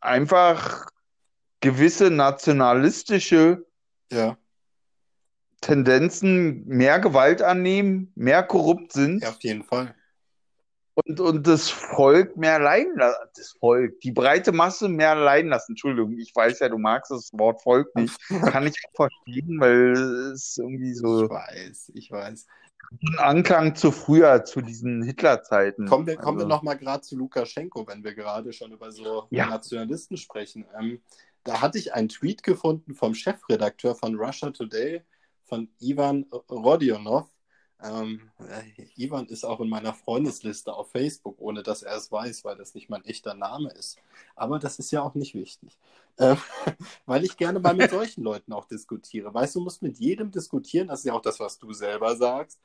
einfach 0.00 0.86
gewisse 1.60 2.10
nationalistische 2.10 3.64
Ja, 4.10 4.36
Tendenzen 5.60 6.66
mehr 6.66 6.98
Gewalt 6.98 7.40
annehmen, 7.40 8.12
mehr 8.14 8.42
korrupt 8.42 8.92
sind 8.92 9.22
ja, 9.22 9.30
auf 9.30 9.42
jeden 9.42 9.62
Fall. 9.62 9.94
Und, 10.94 11.20
und 11.20 11.46
das 11.46 11.70
Volk 11.70 12.36
mehr 12.36 12.58
leiden 12.58 12.96
lassen. 12.96 13.28
Das 13.36 13.52
Volk, 13.58 14.00
die 14.00 14.12
breite 14.12 14.52
Masse 14.52 14.88
mehr 14.88 15.14
leiden 15.14 15.50
lassen. 15.50 15.72
Entschuldigung, 15.72 16.18
ich 16.18 16.34
weiß 16.34 16.58
ja, 16.60 16.68
du 16.68 16.78
magst 16.78 17.10
das 17.10 17.30
Wort 17.32 17.62
Volk 17.62 17.94
nicht. 17.96 18.18
Kann 18.28 18.66
ich 18.66 18.74
auch 18.88 18.96
verstehen, 19.08 19.58
weil 19.60 19.92
es 20.32 20.56
irgendwie 20.58 20.92
Ich 20.92 20.98
so 20.98 21.28
weiß, 21.28 21.92
ich 21.94 22.10
weiß. 22.10 22.46
ein 22.90 23.18
Anklang 23.18 23.74
zu 23.74 23.90
früher, 23.90 24.44
zu 24.44 24.60
diesen 24.60 25.02
Hitler-Zeiten. 25.02 25.86
Kommen 25.86 26.06
wir, 26.06 26.16
kommen 26.16 26.38
wir 26.38 26.44
Also, 26.44 26.56
nochmal 26.56 26.76
gerade 26.76 27.00
zu 27.02 27.16
Lukaschenko, 27.16 27.86
wenn 27.86 28.04
wir 28.04 28.14
gerade 28.14 28.52
schon 28.52 28.72
über 28.72 28.92
so 28.92 29.26
Ja. 29.30 29.46
Nationalisten 29.46 30.16
sprechen. 30.18 30.66
Ähm, 30.78 31.00
da 31.44 31.60
hatte 31.60 31.78
ich 31.78 31.94
einen 31.94 32.08
Tweet 32.08 32.42
gefunden 32.42 32.94
vom 32.94 33.14
Chefredakteur 33.14 33.94
von 33.96 34.14
Russia 34.16 34.50
Today, 34.50 35.02
von 35.44 35.68
Ivan 35.80 36.26
Rodionov. 36.50 37.28
Ähm, 37.82 38.30
äh, 38.38 38.84
Ivan 38.96 39.26
ist 39.26 39.44
auch 39.44 39.60
in 39.60 39.68
meiner 39.68 39.92
Freundesliste 39.92 40.72
auf 40.72 40.90
Facebook, 40.90 41.40
ohne 41.40 41.62
dass 41.62 41.82
er 41.82 41.96
es 41.96 42.12
weiß, 42.12 42.44
weil 42.44 42.56
das 42.56 42.74
nicht 42.74 42.88
mein 42.88 43.04
echter 43.04 43.34
Name 43.34 43.70
ist. 43.70 43.98
Aber 44.36 44.58
das 44.58 44.78
ist 44.78 44.92
ja 44.92 45.02
auch 45.02 45.14
nicht 45.14 45.34
wichtig. 45.34 45.76
Ähm, 46.18 46.36
weil 47.06 47.24
ich 47.24 47.36
gerne 47.36 47.58
mal 47.58 47.74
mit 47.74 47.90
solchen 47.90 48.22
Leuten 48.22 48.52
auch 48.52 48.66
diskutiere. 48.66 49.34
Weißt 49.34 49.54
du, 49.54 49.60
du 49.60 49.64
musst 49.64 49.82
mit 49.82 49.98
jedem 49.98 50.30
diskutieren, 50.30 50.88
das 50.88 51.00
ist 51.00 51.06
ja 51.06 51.14
auch 51.14 51.22
das, 51.22 51.40
was 51.40 51.58
du 51.58 51.72
selber 51.72 52.14
sagst. 52.16 52.60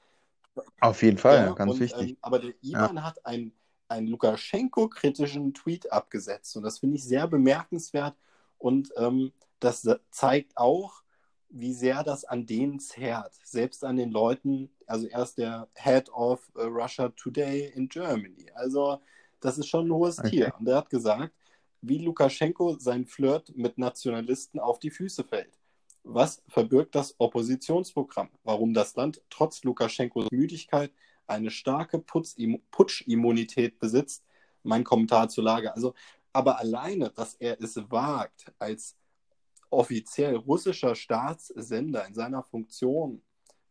auf 0.82 1.01
jeden 1.01 1.17
Fall, 1.17 1.47
Ja, 1.47 1.53
ganz 1.53 1.73
und, 1.73 1.80
wichtig. 1.80 2.10
Ähm, 2.12 2.17
aber 2.21 2.39
der 2.39 2.53
Ivan 2.62 3.03
hat 3.03 3.25
einen, 3.25 3.53
einen 3.88 4.08
Lukaschenko-kritischen 4.08 5.53
Tweet 5.53 5.91
abgesetzt 5.91 6.56
und 6.58 6.63
das 6.63 6.80
finde 6.80 6.97
ich 6.97 7.03
sehr 7.03 7.27
bemerkenswert 7.27 8.15
und 8.60 8.91
ähm, 8.97 9.32
das 9.60 9.88
zeigt 10.12 10.58
auch, 10.58 11.01
wie 11.49 11.73
sehr 11.73 12.03
das 12.03 12.25
an 12.25 12.45
denen 12.45 12.80
zerrt, 12.80 13.34
selbst 13.43 13.84
an 13.84 13.95
den 13.95 14.12
Leuten, 14.12 14.69
also 14.88 15.08
er 15.08 15.23
ist 15.23 15.38
der 15.38 15.67
Head 15.76 16.10
of 16.10 16.50
uh, 16.56 16.62
Russia 16.62 17.10
Today 17.10 17.71
in 17.76 17.88
Germany. 17.88 18.50
Also 18.56 19.00
das 19.39 19.58
ist 19.58 19.67
schon 19.67 19.88
ein 19.88 19.93
hohes 19.93 20.19
okay. 20.19 20.30
Tier. 20.30 20.54
Und 20.58 20.67
er 20.67 20.78
hat 20.78 20.89
gesagt, 20.89 21.34
wie 21.82 22.00
Lukaschenko 22.00 22.78
sein 22.80 23.06
Flirt 23.06 23.56
mit 23.56 23.78
Nationalisten 23.78 24.60
auf 24.60 24.80
die 24.80 24.89
Füße 24.89 25.23
fällt. 25.23 25.60
Was 26.04 26.41
verbirgt 26.47 26.95
das 26.95 27.15
Oppositionsprogramm? 27.19 28.30
Warum 28.43 28.73
das 28.73 28.95
Land 28.95 29.21
trotz 29.30 29.63
Lukaschenkos 29.63 30.32
Müdigkeit 30.32 30.91
eine 31.28 31.52
starke 31.52 32.00
Putschimmunität 32.00 33.78
besitzt? 33.78 34.23
Mein 34.63 34.84
Kommentar 34.84 35.30
zur 35.30 35.43
Lage. 35.43 35.73
Also, 35.73 35.93
aber 36.34 36.60
alleine, 36.60 37.10
dass 37.10 37.36
er 37.36 37.62
es 37.62 37.76
wagt, 37.91 38.52
als 38.58 38.95
offiziell 39.69 40.36
russischer 40.36 40.95
Staatssender 40.95 42.06
in 42.08 42.13
seiner 42.13 42.43
Funktion 42.43 43.21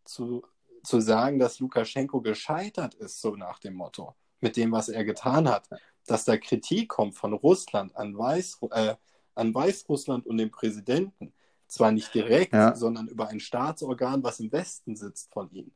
zu, 0.04 0.42
zu 0.86 1.00
sagen, 1.00 1.38
dass 1.38 1.60
Lukaschenko 1.60 2.20
gescheitert 2.20 2.94
ist, 2.94 3.20
so 3.20 3.36
nach 3.36 3.58
dem 3.58 3.74
Motto, 3.74 4.14
mit 4.40 4.56
dem, 4.56 4.72
was 4.72 4.88
er 4.88 5.04
getan 5.04 5.48
hat, 5.48 5.68
dass 6.06 6.24
da 6.24 6.36
Kritik 6.36 6.88
kommt 6.88 7.16
von 7.16 7.32
Russland 7.32 7.96
an, 7.96 8.16
Weiß, 8.16 8.58
äh, 8.70 8.94
an 9.34 9.54
Weißrussland 9.54 10.26
und 10.26 10.38
dem 10.38 10.50
Präsidenten, 10.50 11.32
zwar 11.66 11.90
nicht 11.90 12.14
direkt, 12.14 12.52
ja. 12.52 12.76
sondern 12.76 13.08
über 13.08 13.28
ein 13.28 13.40
Staatsorgan, 13.40 14.22
was 14.22 14.38
im 14.38 14.52
Westen 14.52 14.94
sitzt 14.94 15.32
von 15.32 15.50
ihnen. 15.50 15.72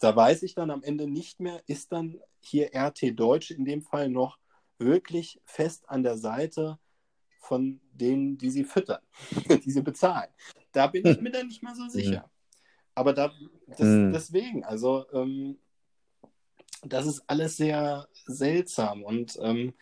Da 0.00 0.14
weiß 0.14 0.42
ich 0.42 0.54
dann 0.54 0.70
am 0.70 0.82
Ende 0.82 1.06
nicht 1.06 1.40
mehr, 1.40 1.62
ist 1.66 1.92
dann 1.92 2.20
hier 2.40 2.70
RT 2.74 3.18
Deutsch 3.18 3.50
in 3.50 3.64
dem 3.64 3.82
Fall 3.82 4.08
noch 4.08 4.38
wirklich 4.78 5.40
fest 5.44 5.88
an 5.88 6.02
der 6.02 6.18
Seite 6.18 6.78
von 7.40 7.80
denen, 7.92 8.36
die 8.36 8.50
sie 8.50 8.64
füttern, 8.64 9.02
die 9.64 9.70
sie 9.70 9.82
bezahlen. 9.82 10.30
Da 10.72 10.88
bin 10.88 11.06
ich 11.06 11.20
mir 11.20 11.30
dann 11.30 11.46
nicht 11.46 11.62
mehr 11.62 11.74
so 11.74 11.88
sicher. 11.88 12.30
Aber 12.98 13.12
da, 13.12 13.32
das, 13.66 13.80
mhm. 13.80 14.12
deswegen, 14.12 14.64
also 14.64 15.06
ähm, 15.12 15.56
das 16.84 17.06
ist 17.06 17.22
alles 17.26 17.56
sehr 17.56 18.08
seltsam 18.26 19.02
und 19.02 19.38
ähm, 19.40 19.72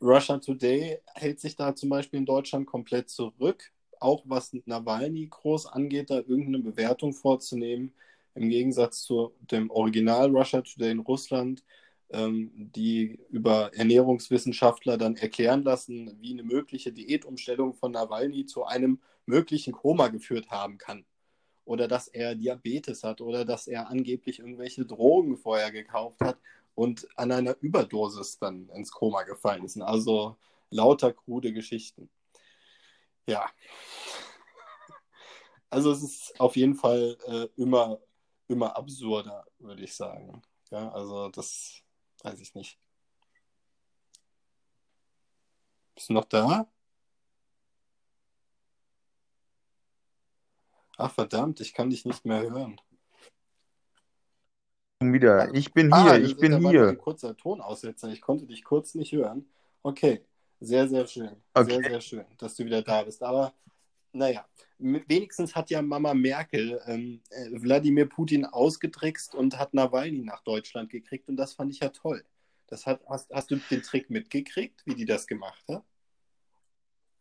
Russia 0.00 0.38
Today 0.38 0.98
hält 1.14 1.40
sich 1.40 1.56
da 1.56 1.74
zum 1.74 1.88
Beispiel 1.88 2.18
in 2.18 2.26
Deutschland 2.26 2.66
komplett 2.66 3.08
zurück, 3.08 3.72
auch 4.00 4.24
was 4.26 4.54
Nawalny 4.66 5.28
groß 5.30 5.66
angeht, 5.66 6.10
da 6.10 6.16
irgendeine 6.16 6.58
Bewertung 6.58 7.14
vorzunehmen. 7.14 7.94
Im 8.34 8.50
Gegensatz 8.50 9.02
zu 9.02 9.32
dem 9.40 9.70
Original 9.70 10.28
Russia 10.36 10.60
Today 10.60 10.90
in 10.90 10.98
Russland 10.98 11.62
ähm, 12.10 12.50
die 12.74 13.18
über 13.30 13.70
Ernährungswissenschaftler 13.74 14.96
dann 14.98 15.16
erklären 15.16 15.62
lassen, 15.62 16.16
wie 16.20 16.32
eine 16.32 16.42
mögliche 16.42 16.92
Diätumstellung 16.92 17.74
von 17.74 17.92
Nawalny 17.92 18.46
zu 18.46 18.64
einem 18.64 19.00
möglichen 19.26 19.72
Koma 19.72 20.08
geführt 20.08 20.50
haben 20.50 20.78
kann. 20.78 21.04
Oder 21.64 21.88
dass 21.88 22.08
er 22.08 22.34
Diabetes 22.34 23.04
hat 23.04 23.20
oder 23.20 23.44
dass 23.44 23.66
er 23.66 23.88
angeblich 23.88 24.38
irgendwelche 24.38 24.84
Drogen 24.84 25.36
vorher 25.36 25.72
gekauft 25.72 26.20
hat 26.20 26.38
und 26.74 27.06
an 27.16 27.32
einer 27.32 27.56
Überdosis 27.60 28.38
dann 28.38 28.68
ins 28.70 28.90
Koma 28.90 29.22
gefallen 29.22 29.64
ist. 29.64 29.80
Also 29.80 30.36
lauter 30.70 31.12
krude 31.12 31.52
Geschichten. 31.52 32.10
Ja. 33.26 33.50
Also 35.70 35.90
es 35.90 36.02
ist 36.02 36.40
auf 36.40 36.56
jeden 36.56 36.74
Fall 36.74 37.16
äh, 37.26 37.48
immer, 37.60 37.98
immer 38.48 38.76
absurder, 38.76 39.44
würde 39.58 39.82
ich 39.84 39.94
sagen. 39.94 40.42
Ja, 40.70 40.90
also 40.92 41.28
das 41.30 41.84
Weiß 42.24 42.40
ich 42.40 42.54
nicht. 42.54 42.78
Bist 45.94 46.08
du 46.08 46.14
noch 46.14 46.24
da? 46.24 46.66
Ach 50.96 51.12
verdammt, 51.12 51.60
ich 51.60 51.74
kann 51.74 51.90
dich 51.90 52.04
nicht 52.04 52.24
mehr 52.24 52.42
hören. 52.42 52.80
Wieder. 55.00 55.52
Ich 55.54 55.72
bin 55.72 55.92
ah, 55.92 56.14
hier, 56.14 56.24
ich 56.24 56.36
bin 56.36 56.52
da 56.52 56.70
hier. 56.70 56.88
ein 56.88 56.98
kurzer 56.98 57.36
Tonaussetzer. 57.36 58.08
Ich 58.08 58.20
konnte 58.20 58.46
dich 58.46 58.64
kurz 58.64 58.94
nicht 58.94 59.12
hören. 59.12 59.46
Okay, 59.82 60.24
sehr, 60.60 60.88
sehr 60.88 61.06
schön. 61.06 61.36
Okay. 61.52 61.70
Sehr, 61.70 61.90
sehr 61.90 62.00
schön, 62.00 62.24
dass 62.38 62.54
du 62.54 62.64
wieder 62.64 62.80
da 62.80 63.02
bist. 63.02 63.22
Aber 63.22 63.52
naja, 64.12 64.46
wenigstens 64.78 65.54
hat 65.54 65.70
ja 65.70 65.82
Mama 65.82 66.14
Merkel 66.14 66.80
ähm, 66.86 67.20
äh, 67.30 67.50
Wladimir 67.50 68.08
Putin 68.08 68.46
ausgetrickst 68.46 69.34
und 69.34 69.58
hat 69.58 69.74
Nawalny 69.74 70.22
nach 70.22 70.42
Deutschland 70.42 70.90
gekriegt 70.90 71.28
und 71.28 71.36
das 71.36 71.54
fand 71.54 71.72
ich 71.72 71.80
ja 71.80 71.88
toll. 71.88 72.24
Das 72.68 72.86
hat, 72.86 73.00
hast, 73.08 73.30
hast 73.32 73.50
du 73.50 73.56
den 73.56 73.82
Trick 73.82 74.08
mitgekriegt, 74.10 74.82
wie 74.86 74.94
die 74.94 75.04
das 75.04 75.26
gemacht 75.26 75.64
hat? 75.68 75.84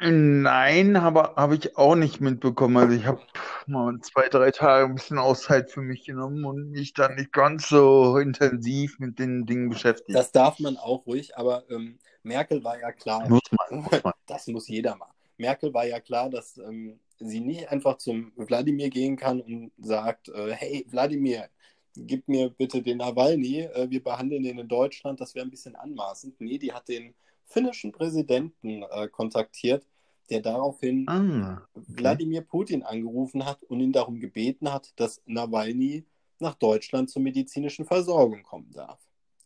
Nein, 0.06 0.98
aber 0.98 1.36
habe 1.38 1.56
ich 1.56 1.78
auch 1.78 1.96
nicht 1.96 2.20
mitbekommen. 2.20 2.76
Also 2.76 2.94
ich 2.96 3.06
habe 3.06 3.22
mal 3.68 3.98
zwei, 4.02 4.28
drei 4.28 4.52
Tage 4.52 4.86
ein 4.86 4.96
bisschen 4.96 5.18
Auszeit 5.18 5.72
für 5.72 5.82
mich 5.82 6.06
genommen 6.06 6.44
und 6.44 6.72
mich 6.72 6.94
dann 6.94 7.16
nicht 7.16 7.32
ganz 7.32 7.70
so 7.70 8.18
intensiv 8.18 9.00
mit 9.00 9.18
den 9.18 9.46
Dingen 9.46 9.70
beschäftigt. 9.70 10.14
Das 10.18 10.34
darf 10.34 10.60
man 10.60 10.76
auch 10.76 11.06
ruhig, 11.06 11.38
aber 11.38 11.64
ähm, 11.70 12.00
Merkel 12.22 12.64
war 12.64 12.80
ja 12.80 12.92
klar. 12.92 13.30
Muss 13.30 13.42
man, 13.52 13.82
muss 13.82 13.92
man. 14.04 14.14
Das 14.26 14.48
muss 14.48 14.68
jeder 14.68 14.96
mal. 14.98 15.10
Merkel 15.38 15.74
war 15.74 15.86
ja 15.86 16.02
klar, 16.02 16.30
dass 16.30 16.58
ähm, 16.58 17.00
sie 17.20 17.40
nicht 17.40 17.70
einfach 17.70 17.98
zum 17.98 18.34
Wladimir 18.36 18.90
gehen 18.90 19.16
kann 19.16 19.40
und 19.40 19.72
sagt, 19.78 20.28
äh, 20.30 20.52
hey 20.52 20.86
Wladimir, 20.90 21.48
gib 21.96 22.28
mir 22.28 22.50
bitte 22.50 22.82
den 22.82 22.98
Nawalny, 22.98 23.62
äh, 23.62 23.90
wir 23.90 24.04
behandeln 24.04 24.44
den 24.44 24.60
in 24.60 24.68
Deutschland, 24.68 25.22
das 25.22 25.34
wäre 25.36 25.46
ein 25.46 25.52
bisschen 25.52 25.76
anmaßend. 25.76 26.40
Nee, 26.42 26.58
die 26.58 26.74
hat 26.74 26.88
den 26.90 27.14
finnischen 27.46 27.92
Präsidenten 27.92 28.84
äh, 28.84 29.08
kontaktiert, 29.08 29.86
der 30.30 30.42
daraufhin 30.42 31.08
ah, 31.08 31.68
okay. 31.74 31.86
Wladimir 31.88 32.42
Putin 32.42 32.84
angerufen 32.84 33.46
hat 33.46 33.64
und 33.64 33.80
ihn 33.80 33.92
darum 33.92 34.20
gebeten 34.20 34.72
hat, 34.72 34.94
dass 34.96 35.22
Nawalny 35.26 36.06
nach 36.40 36.56
Deutschland 36.56 37.10
zur 37.10 37.22
medizinischen 37.22 37.86
Versorgung 37.86 38.44
kommen 38.44 38.72
darf. 38.72 39.00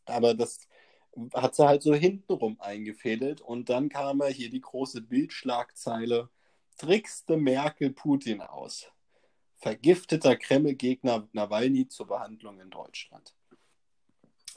Aber 0.05 0.33
das 0.33 0.67
hat 1.33 1.55
sie 1.55 1.67
halt 1.67 1.81
so 1.81 1.93
hintenrum 1.93 2.57
eingefädelt 2.59 3.41
und 3.41 3.69
dann 3.69 3.89
kam 3.89 4.21
er 4.21 4.29
hier 4.29 4.49
die 4.49 4.61
große 4.61 5.01
Bildschlagzeile, 5.01 6.29
trickste 6.77 7.37
Merkel 7.37 7.91
Putin 7.91 8.41
aus. 8.41 8.91
Vergifteter 9.55 10.35
Kreml-Gegner 10.35 11.27
Nawalny 11.33 11.87
zur 11.87 12.07
Behandlung 12.07 12.59
in 12.59 12.69
Deutschland. 12.69 13.33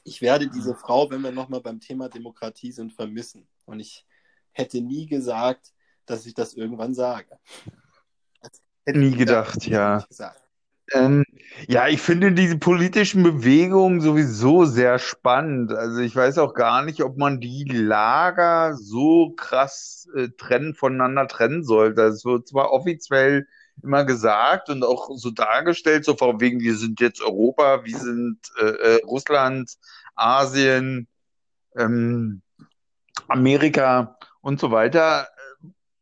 Ich 0.04 0.20
werde 0.20 0.48
diese 0.48 0.74
Frau, 0.74 1.10
wenn 1.10 1.22
wir 1.22 1.32
nochmal 1.32 1.60
beim 1.60 1.80
Thema 1.80 2.08
Demokratie 2.08 2.72
sind, 2.72 2.92
vermissen. 2.92 3.48
Und 3.64 3.80
ich 3.80 4.06
hätte 4.52 4.80
nie 4.80 5.06
gesagt, 5.06 5.72
dass 6.10 6.26
ich 6.26 6.34
das 6.34 6.54
irgendwann 6.54 6.94
sage. 6.94 7.38
Nie 8.86 9.16
gedacht, 9.16 9.66
ja. 9.66 10.04
Ähm, 10.92 11.24
ja, 11.68 11.86
ich 11.86 12.00
finde 12.00 12.32
diese 12.32 12.58
politischen 12.58 13.22
Bewegungen 13.22 14.00
sowieso 14.00 14.64
sehr 14.64 14.98
spannend. 14.98 15.72
Also 15.72 16.00
ich 16.00 16.16
weiß 16.16 16.38
auch 16.38 16.54
gar 16.54 16.82
nicht, 16.82 17.02
ob 17.02 17.16
man 17.16 17.40
die 17.40 17.64
Lager 17.64 18.74
so 18.74 19.30
krass 19.36 20.08
äh, 20.16 20.28
trennen, 20.36 20.74
voneinander 20.74 21.28
trennen 21.28 21.62
sollte. 21.62 22.02
Es 22.02 22.24
wird 22.24 22.48
zwar 22.48 22.72
offiziell 22.72 23.46
immer 23.82 24.04
gesagt 24.04 24.68
und 24.68 24.82
auch 24.84 25.10
so 25.16 25.30
dargestellt, 25.30 26.04
so 26.04 26.16
von 26.16 26.40
wegen, 26.40 26.60
wir 26.60 26.74
sind 26.76 27.00
jetzt 27.00 27.22
Europa, 27.22 27.84
wir 27.84 27.96
sind 27.96 28.38
äh, 28.60 28.64
äh, 28.64 29.04
Russland, 29.04 29.78
Asien, 30.16 31.06
ähm, 31.76 32.42
Amerika 33.28 34.18
und 34.40 34.58
so 34.58 34.70
weiter, 34.70 35.28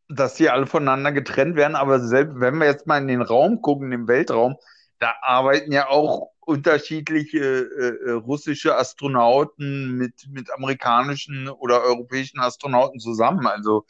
dass 0.09 0.35
die 0.35 0.51
alle 0.51 0.66
voneinander 0.66 1.12
getrennt 1.12 1.57
werden. 1.57 1.77
Aber 1.77 2.01
selbst 2.01 2.40
wenn 2.40 2.59
wir 2.59 2.66
jetzt 2.66 2.87
mal 2.87 2.99
in 2.99 3.09
den 3.09 3.23
Raum 3.23 3.61
gucken, 3.62 3.92
im 3.92 4.09
Weltraum, 4.09 4.57
da 4.99 5.14
arbeiten 5.23 5.73
ja 5.73 5.88
auch 5.88 6.31
unterschiedliche 6.40 7.38
äh, 7.38 8.09
äh 8.09 8.12
russische 8.12 8.77
Astronauten 8.77 9.99
mit, 9.99 10.14
mit 10.31 10.51
amerikanischen 10.53 11.49
oder 11.49 11.83
europäischen 11.83 12.40
Astronauten 12.40 13.01
zusammen. 13.01 13.47
Also, 13.47 13.85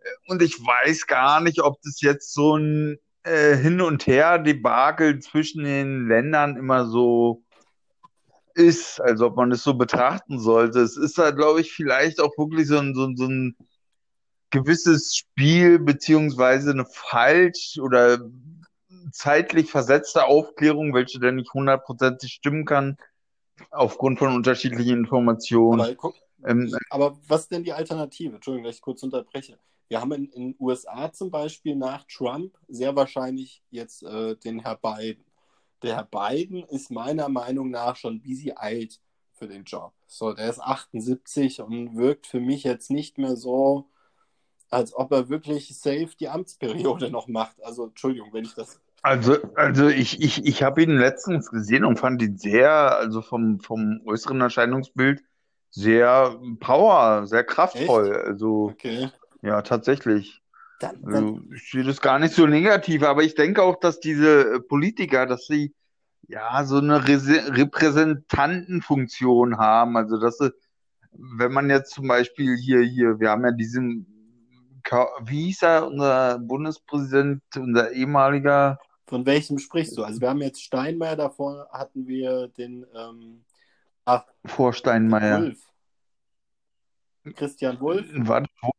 äh, 0.00 0.32
und 0.32 0.42
ich 0.42 0.58
weiß 0.58 1.06
gar 1.06 1.40
nicht, 1.40 1.60
ob 1.62 1.80
das 1.82 2.00
jetzt 2.00 2.34
so 2.34 2.56
ein 2.56 2.98
äh, 3.22 3.56
Hin- 3.56 3.80
und 3.80 4.06
Her-Debakel 4.06 5.20
zwischen 5.20 5.64
den 5.64 6.08
Ländern 6.08 6.56
immer 6.56 6.86
so 6.86 7.44
ist, 8.54 9.00
also 9.00 9.26
ob 9.26 9.36
man 9.36 9.52
es 9.52 9.62
so 9.62 9.74
betrachten 9.74 10.38
sollte. 10.38 10.80
Es 10.80 10.96
ist 10.96 11.18
halt, 11.18 11.36
glaube 11.36 11.60
ich, 11.60 11.72
vielleicht 11.72 12.20
auch 12.20 12.36
wirklich 12.38 12.68
so 12.68 12.78
ein, 12.78 12.94
so, 12.94 13.08
so 13.14 13.26
ein 13.26 13.56
gewisses 14.54 15.16
Spiel, 15.16 15.80
beziehungsweise 15.80 16.70
eine 16.70 16.86
falsch 16.86 17.78
oder 17.82 18.30
zeitlich 19.10 19.70
versetzte 19.70 20.24
Aufklärung, 20.26 20.94
welche 20.94 21.18
dann 21.18 21.36
nicht 21.36 21.52
hundertprozentig 21.52 22.32
stimmen 22.32 22.64
kann, 22.64 22.96
aufgrund 23.70 24.20
von 24.20 24.34
unterschiedlichen 24.34 24.98
Informationen. 24.98 25.80
Aber, 25.80 25.94
guck, 25.96 26.14
ähm, 26.44 26.72
aber 26.88 27.18
was 27.26 27.42
ist 27.42 27.50
denn 27.50 27.64
die 27.64 27.72
Alternative? 27.72 28.36
Entschuldigung, 28.36 28.64
dass 28.64 28.76
ich 28.76 28.82
kurz 28.82 29.02
unterbreche. 29.02 29.58
Wir 29.88 30.00
haben 30.00 30.12
in 30.12 30.30
den 30.30 30.56
USA 30.60 31.12
zum 31.12 31.30
Beispiel 31.30 31.74
nach 31.76 32.04
Trump 32.04 32.56
sehr 32.68 32.94
wahrscheinlich 32.96 33.62
jetzt 33.70 34.02
äh, 34.04 34.36
den 34.36 34.60
Herr 34.60 34.76
Biden. 34.76 35.24
Der 35.82 35.96
Herr 35.96 36.04
Biden 36.04 36.62
ist 36.64 36.90
meiner 36.90 37.28
Meinung 37.28 37.70
nach 37.70 37.96
schon 37.96 38.22
busy 38.22 38.52
alt 38.52 39.00
für 39.32 39.48
den 39.48 39.64
Job. 39.64 39.92
So, 40.06 40.32
der 40.32 40.48
ist 40.48 40.60
78 40.60 41.60
und 41.60 41.96
wirkt 41.96 42.26
für 42.26 42.40
mich 42.40 42.62
jetzt 42.62 42.90
nicht 42.90 43.18
mehr 43.18 43.36
so, 43.36 43.90
als 44.74 44.94
ob 44.94 45.12
er 45.12 45.28
wirklich 45.28 45.78
safe 45.78 46.10
die 46.18 46.28
Amtsperiode 46.28 47.10
noch 47.10 47.28
macht. 47.28 47.62
Also, 47.62 47.86
Entschuldigung, 47.86 48.32
wenn 48.32 48.44
ich 48.44 48.54
das 48.54 48.80
Also, 49.02 49.36
also 49.54 49.88
ich, 49.88 50.22
ich, 50.22 50.46
ich 50.46 50.62
habe 50.62 50.82
ihn 50.82 50.96
letztens 50.96 51.50
gesehen 51.50 51.84
und 51.84 51.98
fand 51.98 52.22
ihn 52.22 52.38
sehr, 52.38 52.96
also 52.96 53.20
vom, 53.20 53.60
vom 53.60 54.00
äußeren 54.06 54.40
Erscheinungsbild, 54.40 55.22
sehr 55.70 56.38
Power, 56.60 57.26
sehr 57.26 57.40
Echt? 57.40 57.48
kraftvoll. 57.48 58.16
Also, 58.16 58.70
Okay. 58.72 59.10
ja, 59.42 59.60
tatsächlich. 59.62 60.40
Dann, 60.80 61.02
dann, 61.02 61.12
Also, 61.12 61.40
ich 61.54 61.70
sehe 61.70 61.84
das 61.84 62.00
gar 62.00 62.18
nicht 62.18 62.34
so 62.34 62.46
negativ, 62.46 63.02
aber 63.02 63.22
ich 63.22 63.34
denke 63.34 63.62
auch, 63.62 63.78
dass 63.78 64.00
diese 64.00 64.60
Politiker, 64.60 65.26
dass 65.26 65.46
sie 65.46 65.74
ja 66.26 66.64
so 66.64 66.78
eine 66.78 67.06
Rese- 67.06 67.54
Repräsentantenfunktion 67.56 69.58
haben. 69.58 69.96
Also, 69.98 70.18
dass 70.18 70.38
sie, 70.38 70.52
wenn 71.12 71.52
man 71.52 71.70
jetzt 71.70 71.92
zum 71.92 72.08
Beispiel 72.08 72.56
hier, 72.56 72.80
hier, 72.80 73.20
wir 73.20 73.30
haben 73.30 73.44
ja 73.44 73.52
diesen, 73.52 74.06
wie 75.22 75.46
hieß 75.46 75.62
er, 75.62 75.86
unser 75.86 76.38
Bundespräsident, 76.38 77.42
unser 77.56 77.92
ehemaliger 77.92 78.78
von 79.06 79.26
welchem 79.26 79.58
sprichst 79.58 79.96
du? 79.98 80.04
Also 80.04 80.20
wir 80.20 80.30
haben 80.30 80.40
jetzt 80.40 80.62
Steinmeier, 80.62 81.16
davor 81.16 81.68
hatten 81.70 82.06
wir 82.06 82.48
den 82.48 82.86
ähm, 82.94 83.44
ach, 84.06 84.24
Vorsteinmeier. 84.46 85.42
Wulff. 85.42 85.60
Christian 87.34 87.80
Wulff. 87.80 88.06
War 88.14 88.40
das, 88.40 88.50
Wu- 88.62 88.70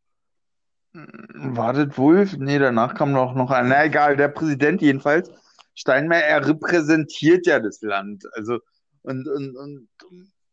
war 1.55 1.73
das 1.73 1.97
Wulff? 1.97 2.35
Nee, 2.37 2.57
danach 2.57 2.95
kam 2.95 3.11
noch, 3.11 3.35
noch 3.35 3.51
ein, 3.51 3.69
na 3.69 3.85
egal, 3.85 4.17
der 4.17 4.29
Präsident 4.29 4.81
jedenfalls. 4.81 5.31
Steinmeier, 5.75 6.23
er 6.23 6.47
repräsentiert 6.47 7.45
ja 7.45 7.59
das 7.59 7.81
Land. 7.81 8.25
Also, 8.33 8.59
und, 9.03 9.27
und, 9.27 9.55
und, 9.55 9.87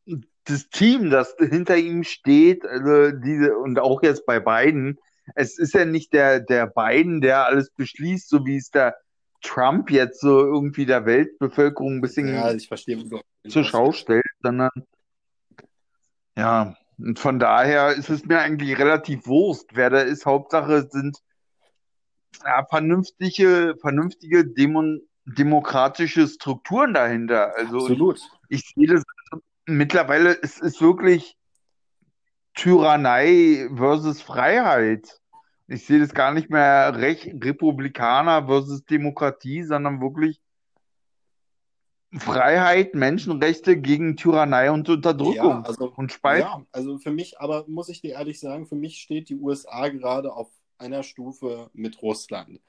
und 0.06 0.26
das 0.44 0.68
Team, 0.68 1.08
das 1.10 1.34
hinter 1.38 1.76
ihm 1.76 2.04
steht, 2.04 2.66
also 2.66 3.10
diese, 3.16 3.56
und 3.56 3.78
auch 3.78 4.02
jetzt 4.02 4.26
bei 4.26 4.38
Biden, 4.38 4.98
es 5.34 5.58
ist 5.58 5.74
ja 5.74 5.84
nicht 5.84 6.12
der, 6.12 6.40
der 6.40 6.66
Biden, 6.66 7.20
der 7.20 7.46
alles 7.46 7.70
beschließt, 7.70 8.28
so 8.28 8.44
wie 8.46 8.56
es 8.56 8.70
der 8.70 8.96
Trump 9.42 9.90
jetzt 9.90 10.20
so 10.20 10.40
irgendwie 10.40 10.86
der 10.86 11.04
Weltbevölkerung 11.04 11.94
ein 11.94 11.96
Ja, 11.96 12.00
bisschen 12.00 12.56
ich 12.56 12.68
verstehe, 12.68 13.04
zur 13.48 13.64
Schau 13.64 13.92
stellt, 13.92 14.24
sondern 14.42 14.70
ja, 16.36 16.76
und 16.98 17.18
von 17.18 17.38
daher 17.38 17.92
ist 17.92 18.10
es 18.10 18.24
mir 18.24 18.38
eigentlich 18.40 18.78
relativ 18.78 19.26
Wurst, 19.26 19.70
wer 19.74 19.90
da 19.90 20.00
ist. 20.00 20.24
Hauptsache 20.24 20.88
sind 20.90 21.18
ja, 22.44 22.64
vernünftige, 22.68 23.76
vernünftige 23.80 24.46
Demo 24.46 24.98
demokratische 25.24 26.26
Strukturen 26.26 26.94
dahinter. 26.94 27.54
Also 27.56 27.78
Absolut. 27.78 28.20
ich 28.48 28.72
sehe 28.74 28.86
das 28.86 29.04
mittlerweile, 29.66 30.36
es 30.42 30.58
ist 30.58 30.80
wirklich 30.80 31.36
Tyrannei 32.54 33.68
versus 33.74 34.20
Freiheit. 34.20 35.20
Ich 35.72 35.86
sehe 35.86 36.00
das 36.00 36.12
gar 36.12 36.32
nicht 36.34 36.50
mehr 36.50 36.94
Recht, 36.96 37.26
Republikaner 37.42 38.46
versus 38.46 38.84
Demokratie, 38.84 39.62
sondern 39.62 40.00
wirklich 40.00 40.40
Freiheit, 42.14 42.94
Menschenrechte 42.94 43.80
gegen 43.80 44.16
Tyrannei 44.16 44.70
und 44.70 44.86
Ja, 44.88 44.94
Unterdrückung 44.94 45.64
also, 45.64 45.92
und 45.96 46.12
Spaltung. 46.12 46.46
ja, 46.46 46.66
also 46.72 46.98
für 46.98 47.10
mich, 47.10 47.40
aber 47.40 47.64
muss 47.68 47.88
ich 47.88 48.02
dir 48.02 48.12
ehrlich 48.12 48.38
sagen, 48.38 48.66
für 48.66 48.74
mich 48.74 49.00
steht 49.00 49.30
die 49.30 49.36
USA 49.36 49.88
gerade 49.88 50.32
auf 50.34 50.50
einer 50.76 51.02
Stufe 51.02 51.70
mit 51.72 52.02
Russland. 52.02 52.60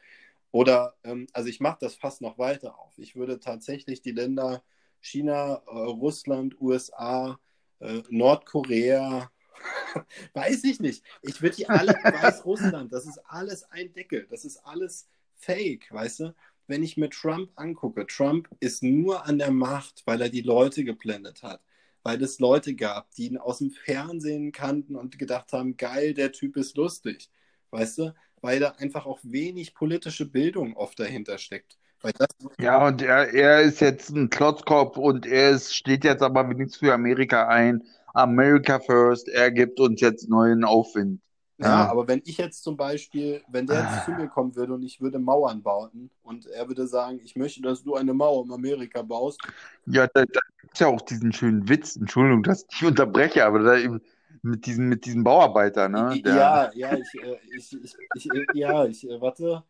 Oder, 0.51 0.93
ähm, 1.03 1.27
also 1.33 1.49
ich 1.49 1.59
mache 1.59 1.79
das 1.81 1.95
fast 1.95 2.21
noch 2.21 2.37
weiter 2.37 2.79
auf. 2.79 2.97
Ich 2.97 3.15
würde 3.15 3.39
tatsächlich 3.39 4.01
die 4.01 4.11
Länder 4.11 4.63
China, 5.01 5.61
äh, 5.67 5.71
Russland, 5.71 6.55
USA, 6.61 7.37
äh, 7.79 8.01
Nordkorea, 8.09 9.29
weiß 10.33 10.63
ich 10.63 10.79
nicht. 10.79 11.03
Ich 11.21 11.41
würde 11.41 11.55
die 11.55 11.69
alle, 11.69 11.93
Weißrussland, 11.93 12.91
das 12.91 13.05
ist 13.05 13.19
alles 13.27 13.63
ein 13.71 13.93
Deckel, 13.93 14.27
das 14.29 14.45
ist 14.45 14.57
alles 14.65 15.07
Fake, 15.35 15.91
weißt 15.91 16.19
du? 16.21 16.35
Wenn 16.67 16.83
ich 16.83 16.97
mir 16.97 17.09
Trump 17.09 17.51
angucke, 17.55 18.07
Trump 18.07 18.47
ist 18.59 18.83
nur 18.83 19.25
an 19.25 19.37
der 19.37 19.51
Macht, 19.51 20.03
weil 20.05 20.21
er 20.21 20.29
die 20.29 20.41
Leute 20.41 20.83
geblendet 20.83 21.43
hat. 21.43 21.61
Weil 22.03 22.21
es 22.21 22.39
Leute 22.39 22.75
gab, 22.75 23.11
die 23.11 23.27
ihn 23.27 23.37
aus 23.37 23.59
dem 23.59 23.71
Fernsehen 23.71 24.51
kannten 24.51 24.95
und 24.95 25.17
gedacht 25.19 25.53
haben, 25.53 25.77
geil, 25.77 26.13
der 26.13 26.31
Typ 26.31 26.57
ist 26.57 26.77
lustig. 26.77 27.29
Weißt 27.71 27.97
du? 27.97 28.13
Weil 28.41 28.59
da 28.59 28.69
einfach 28.71 29.05
auch 29.05 29.19
wenig 29.23 29.73
politische 29.73 30.25
Bildung 30.25 30.75
oft 30.75 30.99
dahinter 30.99 31.37
steckt. 31.37 31.77
Das, 32.01 32.27
Ja, 32.59 32.85
und 32.85 33.01
er, 33.01 33.33
er 33.33 33.61
ist 33.61 33.79
jetzt 33.79 34.09
ein 34.09 34.29
Klotzkopf 34.29 34.97
und 34.97 35.25
er 35.25 35.51
ist, 35.51 35.75
steht 35.75 36.03
jetzt 36.03 36.21
aber 36.21 36.49
wenigstens 36.49 36.77
für 36.77 36.93
Amerika 36.93 37.47
ein. 37.47 37.83
America 38.13 38.79
first, 38.79 39.27
er 39.29 39.51
gibt 39.51 39.79
uns 39.79 40.01
jetzt 40.01 40.29
neuen 40.29 40.63
Aufwind. 40.63 41.21
ja, 41.57 41.85
Ja. 41.85 41.87
aber 41.87 42.07
wenn 42.07 42.21
ich 42.25 42.37
jetzt 42.37 42.63
zum 42.63 42.77
Beispiel, 42.77 43.43
wenn 43.47 43.67
der 43.67 43.81
jetzt 43.81 44.03
zu 44.03 44.11
Ah. 44.11 44.13
mir 44.13 44.27
kommen 44.27 44.55
würde 44.55 44.73
und 44.73 44.83
ich 44.83 44.99
würde 45.01 45.19
Mauern 45.19 45.61
bauen 45.63 46.09
und 46.23 46.45
er 46.47 46.67
würde 46.67 46.87
sagen, 46.87 47.19
ich 47.23 47.35
möchte, 47.35 47.61
dass 47.61 47.83
du 47.83 47.95
eine 47.95 48.13
Mauer 48.13 48.45
in 48.45 48.51
Amerika 48.51 49.01
baust, 49.01 49.41
Ja, 49.85 50.07
da, 50.07 50.25
da 50.25 50.39
gibt's 50.61 50.79
ja 50.79 50.87
auch 50.87 51.01
diesen 51.01 51.33
schönen 51.33 51.67
Witz, 51.69 51.95
Entschuldigung, 51.95 52.43
dass 52.43 52.65
ich 52.71 52.83
unterbreche, 52.85 53.45
aber 53.45 53.59
da 53.59 53.77
eben 53.77 54.01
mit 54.41 54.65
diesem, 54.65 54.89
mit 54.89 55.05
diesem 55.05 55.23
Bauarbeiter, 55.23 55.89
ne? 55.89 56.19
Der, 56.25 56.49
ja, 56.49 56.71
ja, 56.73 56.97
ich, 56.97 57.15
äh, 57.21 57.37
ich, 57.51 57.73
ich, 57.83 57.97
ich, 58.13 58.31
äh, 58.33 58.47
ja, 58.51 58.85
ich, 58.85 59.07
äh, 59.09 59.19
warte, 59.21 59.63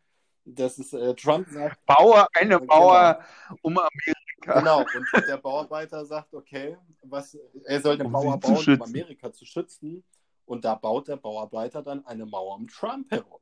das 0.44 0.78
ist, 0.78 0.92
äh, 0.94 1.14
Trump 1.14 1.48
sagt, 1.50 1.78
baue 1.86 2.26
eine 2.34 2.58
genau, 2.58 2.68
Mauer 2.68 3.20
um 3.62 3.78
Amerika, 3.78 4.20
genau, 4.44 4.80
und 4.80 5.26
der 5.28 5.36
Bauarbeiter 5.38 6.04
sagt, 6.04 6.34
okay, 6.34 6.76
was, 7.02 7.36
er 7.64 7.80
soll 7.80 7.94
eine 7.94 8.04
um 8.04 8.12
Mauer 8.12 8.38
bauen, 8.38 8.64
um. 8.66 8.82
Amerika 8.82 9.32
zu 9.32 9.44
schützen, 9.44 10.04
und 10.46 10.64
da 10.64 10.74
baut 10.74 11.08
der 11.08 11.16
Bauarbeiter 11.16 11.82
dann 11.82 12.04
eine 12.06 12.26
Mauer 12.26 12.56
um 12.56 12.68
Trump 12.68 13.10
herum. 13.10 13.40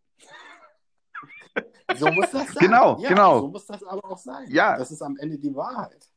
So 1.97 2.11
muss 2.11 2.31
das 2.31 2.47
sein. 2.49 2.67
Genau, 2.67 2.99
Ja, 3.01 3.09
genau. 3.09 3.41
so 3.41 3.49
muss 3.49 3.67
das 3.67 3.83
aber 3.85 4.05
auch 4.11 4.19
sein. 4.19 4.47
Ja. 4.49 4.79
Das 4.79 4.91
ist 4.91 5.03
am 5.03 5.17
Ende 5.19 5.39
die 5.39 5.55
Wahrheit. 5.55 6.09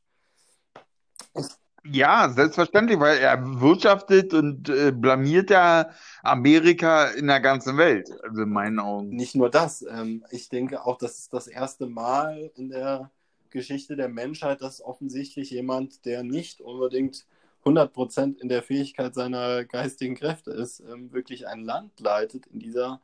Ja, 1.83 2.29
selbstverständlich, 2.29 2.99
weil 2.99 3.17
er 3.19 3.59
wirtschaftet 3.61 4.33
und 4.33 4.69
äh, 4.69 4.91
blamiert 4.91 5.51
ja 5.51 5.89
Amerika 6.23 7.09
in 7.09 7.27
der 7.27 7.41
ganzen 7.41 7.77
Welt, 7.77 8.09
also 8.23 8.41
in 8.41 8.49
meinen 8.49 8.79
Augen. 8.79 9.09
Nicht 9.09 9.35
nur 9.35 9.51
das, 9.51 9.83
ähm, 9.83 10.25
ich 10.31 10.49
denke 10.49 10.83
auch, 10.83 10.97
das 10.97 11.19
ist 11.19 11.33
das 11.33 11.47
erste 11.47 11.85
Mal 11.85 12.51
in 12.55 12.69
der 12.69 13.11
Geschichte 13.55 13.95
der 13.95 14.09
Menschheit, 14.09 14.61
dass 14.61 14.81
offensichtlich 14.81 15.49
jemand, 15.49 16.05
der 16.05 16.23
nicht 16.23 16.61
unbedingt 16.61 17.25
100% 17.63 18.37
in 18.39 18.49
der 18.49 18.61
Fähigkeit 18.61 19.15
seiner 19.15 19.63
geistigen 19.65 20.15
Kräfte 20.15 20.51
ist, 20.51 20.81
ähm, 20.81 21.11
wirklich 21.13 21.47
ein 21.47 21.63
Land 21.63 21.99
leitet 21.99 22.45
in 22.47 22.59
dieser 22.59 23.01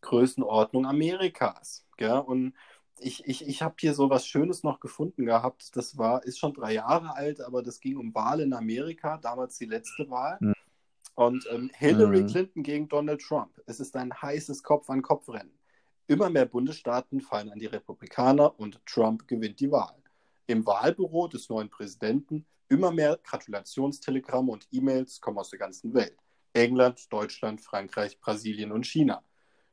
Größenordnung 0.00 0.86
Amerikas. 0.86 1.84
Gell? 1.98 2.18
Und 2.18 2.54
ich, 2.98 3.24
ich, 3.26 3.46
ich 3.46 3.62
habe 3.62 3.74
hier 3.78 3.94
so 3.94 4.10
was 4.10 4.26
Schönes 4.26 4.64
noch 4.64 4.80
gefunden 4.80 5.26
gehabt. 5.26 5.76
Das 5.76 5.98
war, 5.98 6.24
ist 6.24 6.38
schon 6.38 6.54
drei 6.54 6.72
Jahre 6.74 7.14
alt, 7.14 7.40
aber 7.40 7.62
das 7.62 7.78
ging 7.80 7.96
um 7.96 8.14
Wahl 8.14 8.40
in 8.40 8.54
Amerika, 8.54 9.18
damals 9.18 9.58
die 9.58 9.66
letzte 9.66 10.08
Wahl. 10.10 10.38
Hm. 10.40 10.54
Und 11.14 11.46
ähm, 11.52 11.70
Hillary 11.74 12.22
Mhm. 12.22 12.26
Clinton 12.28 12.62
gegen 12.62 12.88
Donald 12.88 13.20
Trump. 13.20 13.50
Es 13.66 13.78
ist 13.78 13.94
ein 13.96 14.12
heißes 14.12 14.62
Kopf-an-Kopf-Rennen. 14.62 15.52
Immer 16.12 16.28
mehr 16.28 16.44
Bundesstaaten 16.44 17.22
fallen 17.22 17.50
an 17.50 17.58
die 17.58 17.64
Republikaner 17.64 18.60
und 18.60 18.84
Trump 18.84 19.26
gewinnt 19.26 19.60
die 19.60 19.72
Wahl. 19.72 19.96
Im 20.46 20.66
Wahlbüro 20.66 21.26
des 21.26 21.48
neuen 21.48 21.70
Präsidenten 21.70 22.44
immer 22.68 22.90
mehr 22.92 23.18
Gratulationstelegramme 23.24 24.52
und 24.52 24.68
E-Mails 24.70 25.22
kommen 25.22 25.38
aus 25.38 25.48
der 25.48 25.58
ganzen 25.58 25.94
Welt. 25.94 26.18
England, 26.52 27.10
Deutschland, 27.10 27.62
Frankreich, 27.62 28.20
Brasilien 28.20 28.72
und 28.72 28.84
China. 28.86 29.24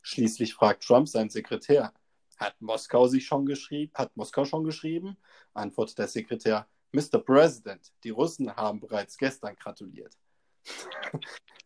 Schließlich 0.01 0.53
fragt 0.53 0.85
Trump 0.85 1.09
seinen 1.09 1.29
Sekretär, 1.29 1.93
hat 2.37 2.55
Moskau 2.61 3.09
sich 3.09 3.25
schon 3.25 3.45
geschrieben, 3.45 3.91
hat 3.93 4.15
Moskau 4.15 4.45
schon 4.45 4.63
geschrieben? 4.63 5.17
Antwortet 5.53 5.97
der 5.97 6.07
Sekretär, 6.07 6.69
Mr. 6.93 7.19
President, 7.19 7.91
die 8.05 8.11
Russen 8.11 8.55
haben 8.55 8.79
bereits 8.79 9.17
gestern 9.17 9.57
gratuliert. 9.57 10.17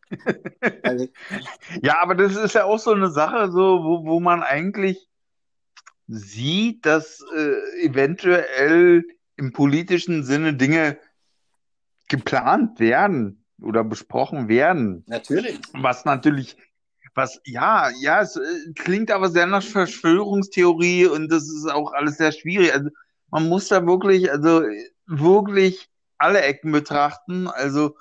also, 0.84 1.07
Ja, 1.82 2.01
aber 2.01 2.16
das 2.16 2.36
ist 2.36 2.53
ja 2.53 2.66
auch 2.66 2.80
so 2.80 2.91
eine 2.91 3.09
Sache, 3.09 3.51
so, 3.51 3.84
wo, 3.84 4.05
wo 4.05 4.20
man 4.20 4.43
eigentlich 4.43 5.07
sieht, 6.07 6.86
dass 6.86 7.24
äh, 7.36 7.86
eventuell 7.86 9.03
im 9.38 9.53
politischen 9.53 10.24
Sinne 10.24 10.53
Dinge 10.53 10.97
geplant 12.09 12.80
werden 12.80 13.45
oder 13.61 13.84
besprochen 13.84 14.47
werden. 14.47 15.03
natürlich. 15.07 15.59
Was 15.74 16.05
natürlich, 16.05 16.57
was, 17.16 17.39
ja, 17.45 17.89
ja, 18.01 18.22
es 18.22 18.36
äh, 18.36 18.74
klingt 18.76 19.11
aber 19.11 19.30
sehr 19.30 19.47
nach 19.47 19.64
Verschwörungstheorie 19.64 21.07
und 21.07 21.32
das 21.32 21.43
ist 21.43 21.70
auch 21.72 21.93
alles 21.93 22.18
sehr 22.18 22.32
schwierig. 22.32 22.74
Also 22.74 22.89
man 23.30 23.49
muss 23.49 23.70
da 23.70 23.86
wirklich, 23.86 24.32
also 24.32 24.64
wirklich 25.07 25.89
alle 26.18 26.41
Ecken 26.41 26.72
betrachten. 26.72 27.47
Also 27.47 27.95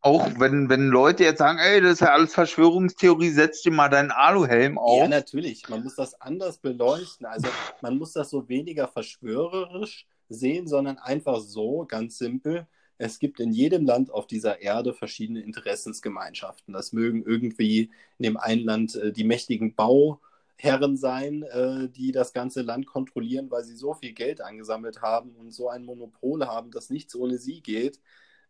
auch 0.00 0.28
wenn, 0.38 0.68
wenn 0.68 0.88
Leute 0.88 1.24
jetzt 1.24 1.38
sagen, 1.38 1.58
ey, 1.58 1.80
das 1.80 1.94
ist 1.94 2.00
ja 2.00 2.12
alles 2.12 2.34
Verschwörungstheorie, 2.34 3.30
setz 3.30 3.62
dir 3.62 3.72
mal 3.72 3.88
deinen 3.88 4.10
Aluhelm 4.10 4.78
Ja, 4.84 5.06
auf. 5.06 5.08
natürlich. 5.08 5.68
Man 5.68 5.82
muss 5.82 5.94
das 5.96 6.20
anders 6.20 6.58
beleuchten. 6.58 7.26
Also 7.26 7.54
man 7.80 7.98
muss 7.98 8.12
das 8.12 8.30
so 8.30 8.48
weniger 8.48 8.88
verschwörerisch 8.88 10.06
sehen, 10.28 10.66
sondern 10.66 10.98
einfach 10.98 11.40
so, 11.40 11.84
ganz 11.86 12.16
simpel. 12.18 12.66
Es 12.96 13.18
gibt 13.18 13.38
in 13.40 13.52
jedem 13.52 13.84
Land 13.86 14.10
auf 14.10 14.26
dieser 14.26 14.60
Erde 14.62 14.94
verschiedene 14.94 15.40
Interessensgemeinschaften. 15.42 16.72
Das 16.74 16.92
mögen 16.92 17.22
irgendwie 17.22 17.90
in 18.18 18.22
dem 18.24 18.36
einen 18.38 18.64
Land 18.64 18.94
äh, 18.96 19.12
die 19.12 19.24
mächtigen 19.24 19.74
Bauherren 19.74 20.18
Herren 20.60 20.96
sein, 20.96 21.44
äh, 21.44 21.88
die 21.88 22.10
das 22.10 22.32
ganze 22.32 22.62
Land 22.62 22.86
kontrollieren, 22.86 23.48
weil 23.50 23.62
sie 23.62 23.76
so 23.76 23.94
viel 23.94 24.12
Geld 24.12 24.40
angesammelt 24.40 25.02
haben 25.02 25.30
und 25.36 25.52
so 25.52 25.68
ein 25.68 25.84
Monopol 25.84 26.44
haben, 26.46 26.72
dass 26.72 26.90
nichts 26.90 27.14
ohne 27.14 27.38
sie 27.38 27.60
geht. 27.62 28.00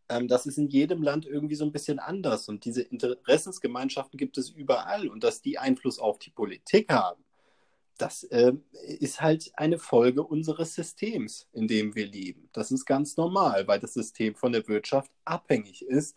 Ähm, 0.09 0.28
das 0.28 0.46
ist 0.46 0.59
in 0.59 0.68
jedem 0.68 1.02
Land 1.02 1.26
irgendwie 1.26 1.54
so 1.54 1.64
ein 1.64 1.72
bisschen 1.72 1.98
anders. 1.98 2.48
Und 2.48 2.64
diese 2.64 2.82
Interessensgemeinschaften 2.82 4.18
gibt 4.18 4.38
es 4.38 4.50
überall. 4.50 5.09
Und 5.09 5.24
dass 5.24 5.42
die 5.42 5.59
Einfluss 5.59 5.98
auf 5.98 6.18
die 6.18 6.30
Politik 6.30 6.90
haben, 6.92 7.24
das 7.98 8.22
äh, 8.24 8.52
ist 9.00 9.20
halt 9.20 9.50
eine 9.54 9.78
Folge 9.78 10.22
unseres 10.22 10.74
Systems, 10.74 11.48
in 11.52 11.66
dem 11.66 11.94
wir 11.94 12.06
leben. 12.06 12.48
Das 12.52 12.70
ist 12.70 12.86
ganz 12.86 13.16
normal, 13.16 13.66
weil 13.66 13.80
das 13.80 13.94
System 13.94 14.34
von 14.36 14.52
der 14.52 14.66
Wirtschaft 14.68 15.11
abhängig 15.24 15.82
ist. 15.82 16.16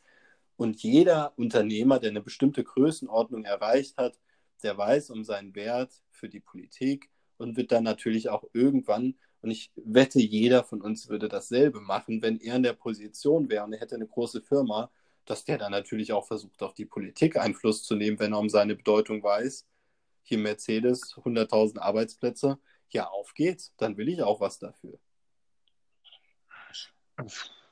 Und 0.58 0.84
jeder 0.84 1.34
Unternehmer, 1.38 2.00
der 2.00 2.12
eine 2.12 2.22
bestimmte 2.22 2.64
Größenordnung 2.64 3.46
erreicht 3.46 3.98
hat, 3.98 4.20
der 4.62 4.78
weiß 4.78 5.10
um 5.10 5.24
seinen 5.24 5.56
Wert 5.56 5.92
für 6.12 6.30
die 6.30 6.40
Politik 6.40 7.10
und 7.38 7.58
wird 7.58 7.72
dann 7.72 7.84
natürlich 7.84 8.30
auch 8.30 8.44
irgendwann, 8.54 9.16
und 9.42 9.52
ich 9.52 9.72
wette, 9.76 10.20
jeder 10.20 10.64
von 10.64 10.82
uns 10.82 11.10
würde 11.10 11.28
dasselbe 11.28 11.82
machen, 11.82 12.22
wenn 12.22 12.40
er 12.40 12.56
in 12.56 12.64
der 12.64 12.74
Position 12.74 13.50
wäre 13.50 13.64
und 13.64 13.74
er 13.74 13.80
hätte 13.80 13.96
eine 13.96 14.08
große 14.08 14.42
Firma, 14.42 14.92
dass 15.26 15.46
der 15.46 15.58
dann 15.58 15.72
natürlich 15.72 16.14
auch 16.14 16.28
versucht, 16.28 16.62
auf 16.62 16.74
die 16.74 16.86
Politik 16.86 17.38
Einfluss 17.38 17.84
zu 17.84 17.96
nehmen, 17.96 18.20
wenn 18.20 18.34
er 18.34 18.40
um 18.40 18.50
seine 18.50 18.76
Bedeutung 18.76 19.24
weiß. 19.24 19.68
Hier 20.24 20.38
Mercedes, 20.38 21.16
100.000 21.16 21.80
Arbeitsplätze, 21.80 22.60
ja, 22.90 23.08
auf 23.08 23.34
geht's, 23.34 23.74
dann 23.78 23.98
will 23.98 24.10
ich 24.10 24.22
auch 24.22 24.40
was 24.40 24.60
dafür. 24.60 25.00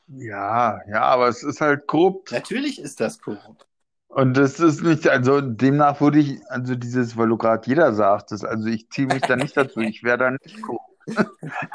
Ja, 0.07 0.79
ja, 0.89 1.01
aber 1.03 1.27
es 1.27 1.43
ist 1.43 1.61
halt 1.61 1.85
korrupt. 1.85 2.31
Natürlich 2.31 2.79
ist 2.79 2.99
das 2.99 3.19
korrupt. 3.19 3.67
Und 4.07 4.35
das 4.35 4.59
ist 4.59 4.81
nicht, 4.81 5.07
also 5.07 5.39
demnach 5.39 6.01
würde 6.01 6.19
ich, 6.19 6.41
also 6.47 6.73
dieses, 6.73 7.15
weil 7.15 7.27
du 7.27 7.37
gerade 7.37 7.67
jeder 7.67 7.93
sagt, 7.93 8.31
das, 8.31 8.43
also 8.43 8.67
ich 8.67 8.89
ziehe 8.89 9.05
mich 9.05 9.21
da 9.21 9.35
nicht 9.35 9.55
dazu, 9.55 9.81
ich 9.81 10.03
wäre 10.03 10.17
da 10.17 10.31
nicht 10.31 10.61
korrupt. 10.63 10.88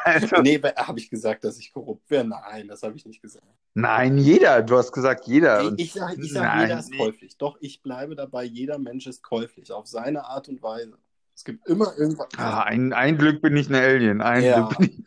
Also, 0.05 0.37
nee, 0.43 0.61
habe 0.61 0.99
ich 0.99 1.09
gesagt, 1.09 1.45
dass 1.45 1.59
ich 1.59 1.73
korrupt 1.73 2.11
wäre? 2.11 2.25
Nein, 2.25 2.69
das 2.69 2.83
habe 2.83 2.97
ich 2.97 3.07
nicht 3.07 3.23
gesagt. 3.23 3.47
Nein, 3.75 4.19
jeder, 4.19 4.63
du 4.63 4.77
hast 4.77 4.93
gesagt, 4.93 5.27
jeder. 5.27 5.73
Ich, 5.73 5.87
ich 5.87 5.93
sage, 5.93 6.23
ich 6.23 6.33
sag, 6.33 6.61
jeder 6.61 6.79
ist 6.79 6.97
käuflich. 6.97 7.37
Doch, 7.39 7.57
ich 7.61 7.83
bleibe 7.83 8.15
dabei, 8.15 8.45
jeder 8.45 8.79
Mensch 8.79 9.07
ist 9.07 9.23
käuflich, 9.23 9.73
auf 9.73 9.87
seine 9.87 10.27
Art 10.27 10.49
und 10.49 10.63
Weise. 10.63 10.99
Es 11.35 11.45
gibt 11.45 11.67
immer 11.67 11.97
irgendwas. 11.99 12.29
Ah, 12.37 12.63
ein, 12.63 12.93
ein 12.93 13.19
Glück 13.19 13.43
bin 13.43 13.57
ich 13.57 13.69
ein 13.69 13.75
Alien, 13.75 14.21
ein 14.21 14.45
ja. 14.45 14.69
Glück 14.69 14.79
bin 14.79 14.91
ich. 14.91 15.05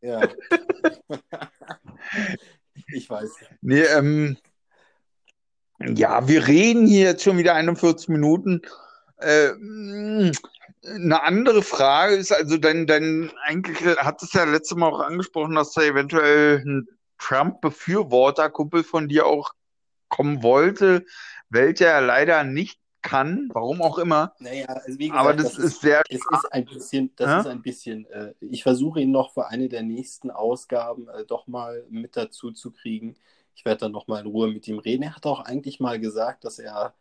Ja. 0.00 0.20
ich 2.88 3.10
weiß. 3.10 3.30
Nee, 3.62 3.82
ähm, 3.82 4.36
ja, 5.80 6.28
wir 6.28 6.46
reden 6.46 6.86
hier 6.86 7.04
jetzt 7.04 7.24
schon 7.24 7.38
wieder 7.38 7.54
41 7.54 8.08
Minuten. 8.08 8.62
Äh, 9.18 9.50
eine 10.86 11.22
andere 11.22 11.62
Frage 11.62 12.14
ist, 12.14 12.32
also 12.32 12.56
dein, 12.56 12.86
dein, 12.86 13.30
eigentlich 13.44 13.80
hat 13.98 14.22
es 14.22 14.32
ja 14.32 14.44
letztes 14.44 14.76
Mal 14.76 14.92
auch 14.92 15.00
angesprochen, 15.00 15.54
dass 15.54 15.72
da 15.72 15.82
eventuell 15.82 16.62
ein 16.64 16.88
Trump-Befürworter, 17.18 18.50
Kumpel 18.50 18.84
von 18.84 19.08
dir 19.08 19.26
auch 19.26 19.54
kommen 20.08 20.42
wollte, 20.42 21.04
welcher 21.48 21.86
er 21.86 22.00
leider 22.00 22.44
nicht 22.44 22.78
kann, 23.02 23.50
warum 23.52 23.82
auch 23.82 23.98
immer. 23.98 24.32
Naja, 24.38 24.66
also 24.66 24.96
gesagt, 24.96 25.18
Aber 25.18 25.34
das, 25.34 25.54
das 25.54 25.58
ist, 25.58 25.64
ist, 25.64 25.80
sehr. 25.82 26.02
Es 26.08 26.20
ist 26.20 26.52
ein 26.52 26.64
bisschen, 26.64 27.12
das 27.16 27.26
ja? 27.26 27.40
ist 27.40 27.46
ein 27.46 27.62
bisschen, 27.62 28.06
äh, 28.06 28.32
ich 28.40 28.62
versuche 28.62 29.00
ihn 29.00 29.10
noch 29.10 29.32
für 29.32 29.46
eine 29.46 29.68
der 29.68 29.82
nächsten 29.82 30.30
Ausgaben 30.30 31.08
äh, 31.08 31.24
doch 31.24 31.46
mal 31.46 31.84
mit 31.90 32.16
dazu 32.16 32.50
zu 32.50 32.70
kriegen. 32.70 33.14
Ich 33.54 33.64
werde 33.64 33.80
dann 33.80 33.92
noch 33.92 34.08
mal 34.08 34.20
in 34.20 34.26
Ruhe 34.26 34.48
mit 34.48 34.66
ihm 34.66 34.78
reden. 34.78 35.02
Er 35.02 35.16
hat 35.16 35.26
auch 35.26 35.40
eigentlich 35.40 35.80
mal 35.80 36.00
gesagt, 36.00 36.44
dass 36.44 36.58
er 36.58 36.94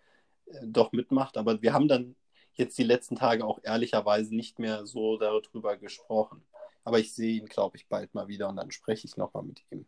äh, 0.48 0.58
doch 0.64 0.92
mitmacht, 0.92 1.38
aber 1.38 1.62
wir 1.62 1.74
haben 1.74 1.88
dann 1.88 2.16
jetzt 2.56 2.78
die 2.78 2.84
letzten 2.84 3.16
Tage 3.16 3.46
auch 3.46 3.60
ehrlicherweise 3.64 4.36
nicht 4.36 4.60
mehr 4.60 4.86
so 4.86 5.18
darüber 5.18 5.78
gesprochen. 5.78 6.44
Aber 6.86 7.00
ich 7.00 7.14
sehe 7.14 7.38
ihn, 7.38 7.46
glaube 7.46 7.78
ich, 7.78 7.88
bald 7.88 8.14
mal 8.14 8.28
wieder 8.28 8.50
und 8.50 8.58
dann 8.58 8.72
spreche 8.72 9.08
ich 9.08 9.16
nochmal 9.16 9.44
mit 9.44 9.64
ihm. 9.72 9.86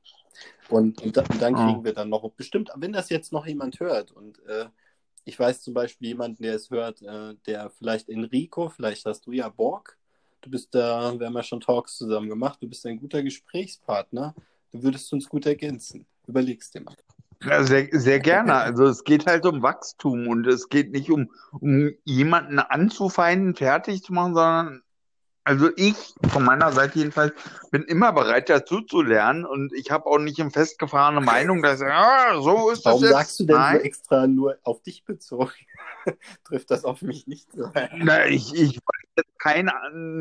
Und, 0.69 1.01
und, 1.01 1.17
und 1.17 1.41
dann 1.41 1.55
kriegen 1.55 1.83
wir 1.83 1.93
dann 1.93 2.09
noch, 2.09 2.29
bestimmt, 2.31 2.71
wenn 2.75 2.93
das 2.93 3.09
jetzt 3.09 3.33
noch 3.33 3.45
jemand 3.45 3.79
hört 3.79 4.11
und 4.11 4.39
äh, 4.45 4.67
ich 5.25 5.39
weiß 5.39 5.63
zum 5.63 5.73
Beispiel 5.73 6.09
jemanden, 6.09 6.43
der 6.43 6.55
es 6.55 6.69
hört, 6.69 7.01
äh, 7.01 7.35
der 7.47 7.71
vielleicht 7.71 8.09
Enrico, 8.09 8.69
vielleicht 8.69 9.05
hast 9.05 9.25
du 9.25 9.31
ja 9.31 9.49
Borg. 9.49 9.97
Du 10.41 10.51
bist 10.51 10.73
da, 10.75 11.19
wir 11.19 11.25
haben 11.25 11.33
ja 11.33 11.43
schon 11.43 11.59
Talks 11.59 11.97
zusammen 11.97 12.29
gemacht, 12.29 12.61
du 12.61 12.69
bist 12.69 12.85
ein 12.85 12.99
guter 12.99 13.23
Gesprächspartner. 13.23 14.35
Du 14.71 14.83
würdest 14.83 15.11
uns 15.11 15.27
gut 15.27 15.47
ergänzen. 15.47 16.05
Überlegst 16.27 16.75
dir 16.75 16.81
mal. 16.81 16.95
Ja, 17.43 17.63
sehr, 17.63 17.87
sehr 17.91 18.19
gerne. 18.19 18.55
Also 18.55 18.85
es 18.85 19.03
geht 19.03 19.25
halt 19.25 19.45
um 19.45 19.61
Wachstum 19.61 20.27
und 20.27 20.47
es 20.47 20.69
geht 20.69 20.91
nicht 20.91 21.11
um, 21.11 21.31
um 21.51 21.91
jemanden 22.03 22.59
anzufeinden, 22.59 23.55
fertig 23.55 24.03
zu 24.03 24.13
machen, 24.13 24.33
sondern 24.33 24.81
also 25.47 25.69
ich, 25.75 25.95
von 26.29 26.43
meiner 26.43 26.71
Seite 26.71 26.97
jedenfalls, 26.97 27.33
bin 27.69 27.83
immer 27.83 28.11
bereit 28.11 28.49
dazu 28.49 28.81
zu 28.81 29.03
lernen 29.03 29.45
und 29.45 29.71
ich 29.73 29.91
habe 29.91 30.07
auch 30.07 30.17
nicht 30.17 30.41
eine 30.41 30.49
festgefahrene 30.49 31.21
Meinung, 31.21 31.61
dass 31.61 31.81
ja, 31.81 32.31
so 32.41 32.71
ist 32.71 32.83
Warum 32.83 33.01
das 33.01 33.11
jetzt. 33.11 33.11
Warum 33.11 33.21
sagst 33.21 33.39
du 33.39 33.45
denn 33.45 33.55
Nein. 33.55 33.77
so 33.77 33.83
extra 33.83 34.27
nur 34.27 34.57
auf 34.63 34.81
dich 34.81 35.05
bezogen? 35.05 35.51
Trifft 36.45 36.71
das 36.71 36.83
auf 36.83 37.03
mich 37.03 37.27
nicht 37.27 37.51
so? 37.53 37.69
Na, 37.95 38.25
ich, 38.25 38.55
ich 38.55 38.79
wollte 38.79 39.07
jetzt 39.17 39.39
kein, 39.39 39.69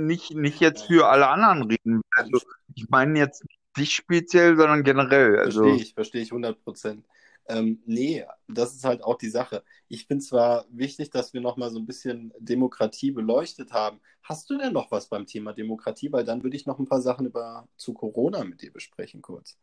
nicht, 0.05 0.35
nicht 0.35 0.61
jetzt 0.61 0.85
für 0.85 1.09
alle 1.09 1.29
anderen 1.29 1.71
reden. 1.71 2.03
Also 2.15 2.41
ich 2.75 2.91
meine 2.91 3.19
jetzt 3.19 3.45
nicht 3.45 3.64
dich 3.77 3.95
speziell, 3.95 4.57
sondern 4.57 4.85
generell. 4.85 5.39
Also. 5.39 5.63
Verstehe 5.63 5.83
ich, 5.83 5.95
verstehe 5.95 6.23
ich 6.23 6.31
100 6.31 6.63
Prozent. 6.63 7.07
Ähm, 7.47 7.83
nee, 7.85 8.25
das 8.49 8.75
ist 8.75 8.85
halt 8.85 9.05
auch 9.05 9.19
die 9.19 9.29
Sache. 9.29 9.63
Ich 9.89 10.07
finde 10.07 10.25
zwar 10.25 10.65
wichtig, 10.71 11.11
dass 11.11 11.35
wir 11.35 11.43
nochmal 11.43 11.71
so 11.71 11.79
ein 11.79 11.85
bisschen 11.85 12.33
Demokratie 12.39 13.11
beleuchtet 13.11 13.73
haben. 13.73 14.01
Hast 14.23 14.49
du 14.49 14.57
denn 14.57 14.73
noch 14.73 14.91
was 14.91 15.09
beim 15.09 15.27
Thema 15.27 15.53
Demokratie? 15.53 16.11
Weil 16.11 16.25
dann 16.25 16.43
würde 16.43 16.57
ich 16.57 16.65
noch 16.65 16.79
ein 16.79 16.87
paar 16.87 17.03
Sachen 17.03 17.27
über 17.27 17.69
zu 17.77 17.93
Corona 17.93 18.45
mit 18.45 18.63
dir 18.63 18.73
besprechen 18.73 19.21
kurz. 19.21 19.59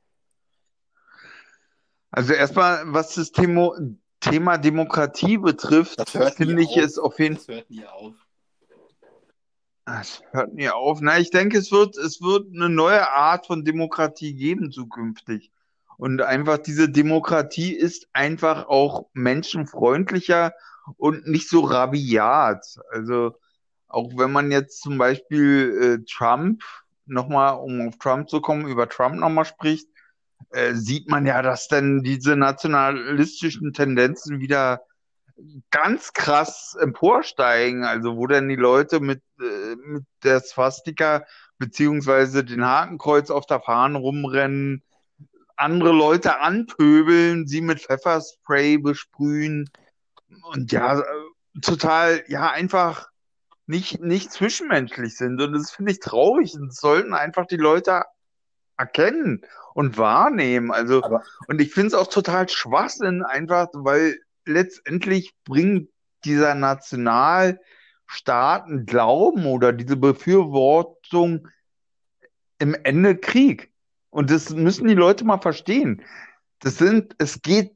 Also 2.11 2.33
erstmal, 2.33 2.83
was 2.93 3.15
das 3.15 3.31
Thema, 3.31 3.71
Thema 4.19 4.57
Demokratie 4.57 5.37
betrifft, 5.37 6.07
finde 6.35 6.61
ich 6.61 6.77
es 6.77 6.99
auf 6.99 7.17
jeden 7.19 7.37
Fall. 7.37 7.45
Das 7.47 7.55
hört 7.55 7.69
nie 7.71 7.85
auf. 7.85 8.13
Es 9.99 10.21
hört 10.31 10.53
nie 10.53 10.69
auf. 10.69 11.01
Na, 11.01 11.19
ich 11.19 11.31
denke, 11.31 11.57
es 11.57 11.71
wird, 11.71 11.97
es 11.97 12.21
wird 12.21 12.47
eine 12.53 12.69
neue 12.69 13.09
Art 13.09 13.47
von 13.47 13.65
Demokratie 13.65 14.35
geben 14.35 14.71
zukünftig. 14.71 15.51
Und 15.97 16.21
einfach 16.21 16.57
diese 16.57 16.89
Demokratie 16.89 17.73
ist 17.73 18.07
einfach 18.13 18.67
auch 18.67 19.07
menschenfreundlicher 19.13 20.53
und 20.97 21.27
nicht 21.27 21.49
so 21.49 21.61
rabiat. 21.61 22.65
Also 22.89 23.35
auch 23.87 24.09
wenn 24.17 24.31
man 24.31 24.51
jetzt 24.51 24.81
zum 24.81 24.97
Beispiel 24.97 25.99
äh, 26.01 26.05
Trump 26.09 26.63
nochmal, 27.05 27.55
um 27.55 27.87
auf 27.87 27.97
Trump 27.97 28.29
zu 28.29 28.41
kommen, 28.41 28.67
über 28.67 28.87
Trump 28.87 29.15
nochmal 29.15 29.45
spricht, 29.45 29.87
äh, 30.51 30.73
sieht 30.73 31.09
man 31.09 31.25
ja, 31.25 31.41
dass 31.41 31.67
dann 31.67 32.01
diese 32.03 32.35
nationalistischen 32.35 33.73
Tendenzen 33.73 34.39
wieder 34.39 34.81
ganz 35.69 36.13
krass 36.13 36.75
emporsteigen. 36.79 37.83
Also 37.83 38.17
wo 38.17 38.27
dann 38.27 38.49
die 38.49 38.55
Leute 38.55 38.99
mit, 38.99 39.21
äh, 39.39 39.75
mit 39.75 40.05
der 40.23 40.41
Swastika 40.41 41.25
beziehungsweise 41.57 42.43
den 42.43 42.65
Hakenkreuz 42.65 43.29
auf 43.29 43.45
der 43.45 43.61
Fahne 43.61 43.99
rumrennen, 43.99 44.83
andere 45.55 45.91
Leute 45.91 46.39
anpöbeln, 46.39 47.47
sie 47.47 47.61
mit 47.61 47.81
Pfefferspray 47.81 48.79
besprühen 48.79 49.69
und 50.53 50.71
ja, 50.71 51.03
total, 51.61 52.23
ja, 52.27 52.49
einfach 52.49 53.09
nicht, 53.67 54.01
nicht 54.01 54.31
zwischenmenschlich 54.31 55.15
sind. 55.15 55.41
Und 55.41 55.53
das 55.53 55.71
finde 55.71 55.91
ich 55.91 55.99
traurig. 55.99 56.55
Und 56.55 56.69
das 56.69 56.77
sollten 56.77 57.13
einfach 57.13 57.45
die 57.45 57.57
Leute 57.57 58.03
erkennen 58.77 59.45
und 59.73 59.97
wahrnehmen. 59.97 60.71
Also, 60.71 61.03
Aber 61.03 61.23
und 61.47 61.61
ich 61.61 61.73
finde 61.73 61.87
es 61.87 61.93
auch 61.93 62.07
total 62.07 62.49
Schwachsinn, 62.49 63.23
einfach, 63.23 63.67
weil 63.73 64.17
letztendlich 64.45 65.33
bringt 65.43 65.89
dieser 66.25 66.55
Nationalstaaten 66.55 68.85
Glauben 68.85 69.45
oder 69.45 69.73
diese 69.73 69.97
Befürwortung 69.97 71.47
im 72.59 72.75
Ende 72.83 73.17
Krieg. 73.17 73.73
Und 74.09 74.29
das 74.29 74.51
müssen 74.51 74.87
die 74.87 74.93
Leute 74.93 75.25
mal 75.25 75.39
verstehen. 75.39 76.03
Das 76.59 76.77
sind, 76.77 77.15
es 77.17 77.41
geht 77.41 77.75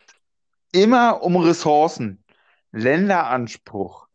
immer 0.72 1.24
um 1.24 1.36
Ressourcen, 1.38 2.24
Länderanspruch. 2.72 4.08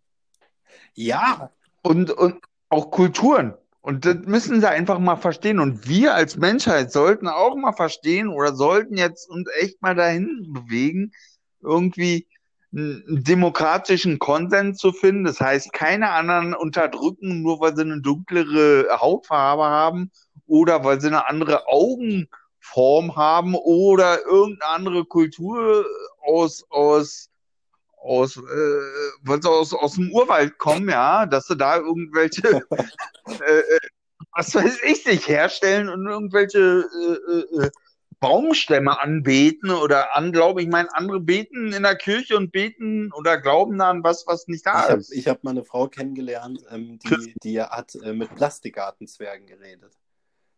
Ja. 0.94 1.50
Und, 1.82 2.10
und 2.10 2.44
auch 2.68 2.90
Kulturen. 2.90 3.54
Und 3.80 4.04
das 4.04 4.16
müssen 4.26 4.60
sie 4.60 4.68
einfach 4.68 4.98
mal 4.98 5.16
verstehen. 5.16 5.58
Und 5.58 5.88
wir 5.88 6.14
als 6.14 6.36
Menschheit 6.36 6.92
sollten 6.92 7.26
auch 7.26 7.56
mal 7.56 7.72
verstehen 7.72 8.28
oder 8.28 8.54
sollten 8.54 8.98
jetzt 8.98 9.28
uns 9.28 9.48
echt 9.58 9.80
mal 9.80 9.94
dahin 9.94 10.52
bewegen, 10.52 11.12
irgendwie 11.62 12.28
demokratischen 12.72 14.18
Konsens 14.18 14.78
zu 14.78 14.92
finden. 14.92 15.24
Das 15.24 15.40
heißt, 15.40 15.72
keine 15.72 16.10
anderen 16.10 16.54
unterdrücken, 16.54 17.42
nur 17.42 17.60
weil 17.60 17.74
sie 17.74 17.82
eine 17.82 18.00
dunklere 18.00 18.86
Hautfarbe 19.00 19.64
haben 19.64 20.10
oder 20.46 20.84
weil 20.84 21.00
sie 21.00 21.08
eine 21.08 21.26
andere 21.26 21.66
Augenform 21.66 23.16
haben 23.16 23.54
oder 23.56 24.24
irgendeine 24.24 24.72
andere 24.72 25.04
Kultur 25.04 25.84
aus, 26.20 26.64
aus, 26.70 27.28
aus, 27.96 28.36
äh, 28.36 28.40
weil 29.22 29.42
sie 29.42 29.50
aus, 29.50 29.74
aus 29.74 29.94
dem 29.94 30.12
Urwald 30.12 30.56
kommen, 30.58 30.88
ja, 30.88 31.26
dass 31.26 31.46
sie 31.46 31.56
da 31.56 31.76
irgendwelche, 31.76 32.62
äh, 33.26 33.58
äh, 33.58 33.80
was 34.32 34.54
weiß 34.54 34.78
ich 34.84 35.04
nicht, 35.06 35.26
herstellen 35.26 35.88
und 35.88 36.06
irgendwelche 36.06 36.58
äh, 36.58 37.62
äh, 37.62 37.64
äh 37.66 37.70
Baumstämme 38.20 39.00
anbeten 39.00 39.70
oder 39.70 40.14
anglauben. 40.14 40.62
Ich 40.62 40.70
meine, 40.70 40.94
andere 40.94 41.20
beten 41.20 41.72
in 41.72 41.82
der 41.82 41.96
Kirche 41.96 42.36
und 42.36 42.52
beten 42.52 43.12
oder 43.12 43.40
glauben 43.40 43.80
an 43.80 44.04
was, 44.04 44.26
was 44.26 44.46
nicht 44.46 44.66
da 44.66 44.84
ich 44.84 44.90
hab, 44.90 44.98
ist. 44.98 45.12
Ich 45.12 45.26
habe 45.26 45.40
mal 45.42 45.52
eine 45.52 45.64
Frau 45.64 45.88
kennengelernt, 45.88 46.62
ähm, 46.70 46.98
die, 46.98 47.34
die 47.42 47.60
hat 47.60 47.94
äh, 47.96 48.12
mit 48.12 48.34
Plastikgartenzwergen 48.34 49.46
geredet. 49.46 49.98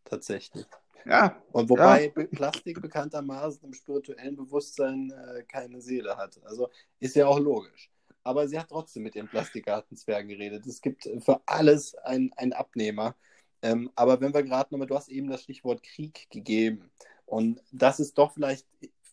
Tatsächlich. 0.04 0.66
Ja. 1.04 1.40
Und 1.52 1.68
wobei 1.70 2.12
ja. 2.14 2.24
Plastik 2.26 2.82
bekanntermaßen 2.82 3.64
im 3.64 3.72
spirituellen 3.72 4.36
Bewusstsein 4.36 5.10
äh, 5.10 5.42
keine 5.44 5.80
Seele 5.80 6.16
hat. 6.16 6.40
Also 6.44 6.68
ist 6.98 7.16
ja 7.16 7.26
auch 7.26 7.38
logisch. 7.38 7.90
Aber 8.24 8.46
sie 8.46 8.58
hat 8.58 8.68
trotzdem 8.68 9.04
mit 9.04 9.14
ihren 9.14 9.28
Plastikgartenzwergen 9.28 10.28
geredet. 10.28 10.66
Es 10.66 10.80
gibt 10.80 11.08
für 11.20 11.40
alles 11.46 11.94
einen 11.96 12.52
Abnehmer. 12.52 13.16
Ähm, 13.62 13.90
aber 13.94 14.20
wenn 14.20 14.34
wir 14.34 14.42
gerade 14.42 14.72
nochmal, 14.72 14.86
du 14.86 14.96
hast 14.96 15.08
eben 15.08 15.28
das 15.28 15.42
Stichwort 15.42 15.82
Krieg 15.82 16.28
gegeben. 16.30 16.90
Und 17.32 17.62
das 17.72 17.98
ist 17.98 18.18
doch 18.18 18.34
vielleicht, 18.34 18.66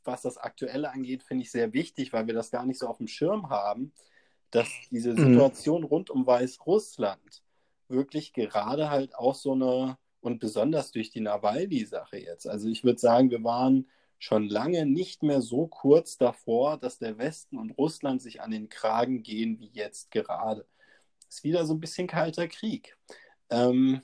was 0.03 0.23
das 0.23 0.37
Aktuelle 0.37 0.91
angeht, 0.91 1.23
finde 1.23 1.43
ich 1.43 1.51
sehr 1.51 1.71
wichtig, 1.71 2.11
weil 2.11 2.27
wir 2.27 2.33
das 2.33 2.51
gar 2.51 2.65
nicht 2.65 2.77
so 2.77 2.85
auf 2.85 2.97
dem 2.97 3.07
Schirm 3.07 3.49
haben, 3.49 3.93
dass 4.51 4.67
diese 4.91 5.13
mhm. 5.13 5.19
Situation 5.19 5.83
mhm. 5.83 5.87
rund 5.87 6.09
um 6.09 6.27
Weißrussland 6.27 7.43
wirklich 7.87 8.33
gerade 8.33 8.89
halt 8.89 9.15
auch 9.15 9.35
so 9.35 9.53
eine 9.53 9.97
und 10.19 10.39
besonders 10.41 10.91
durch 10.91 11.11
die 11.11 11.21
Nawalny-Sache 11.21 12.17
jetzt. 12.17 12.45
Also 12.45 12.67
ich 12.67 12.83
würde 12.83 12.99
sagen, 12.99 13.31
wir 13.31 13.41
waren 13.45 13.87
schon 14.17 14.49
lange 14.49 14.85
nicht 14.85 15.23
mehr 15.23 15.41
so 15.41 15.67
kurz 15.67 16.17
davor, 16.17 16.77
dass 16.77 16.99
der 16.99 17.17
Westen 17.19 17.57
und 17.57 17.71
Russland 17.77 18.21
sich 18.21 18.41
an 18.41 18.51
den 18.51 18.67
Kragen 18.67 19.23
gehen 19.23 19.61
wie 19.61 19.71
jetzt 19.71 20.11
gerade. 20.11 20.67
Ist 21.29 21.45
wieder 21.45 21.65
so 21.65 21.73
ein 21.73 21.79
bisschen 21.79 22.07
kalter 22.07 22.49
Krieg. 22.49 22.97
Ähm, 23.49 24.01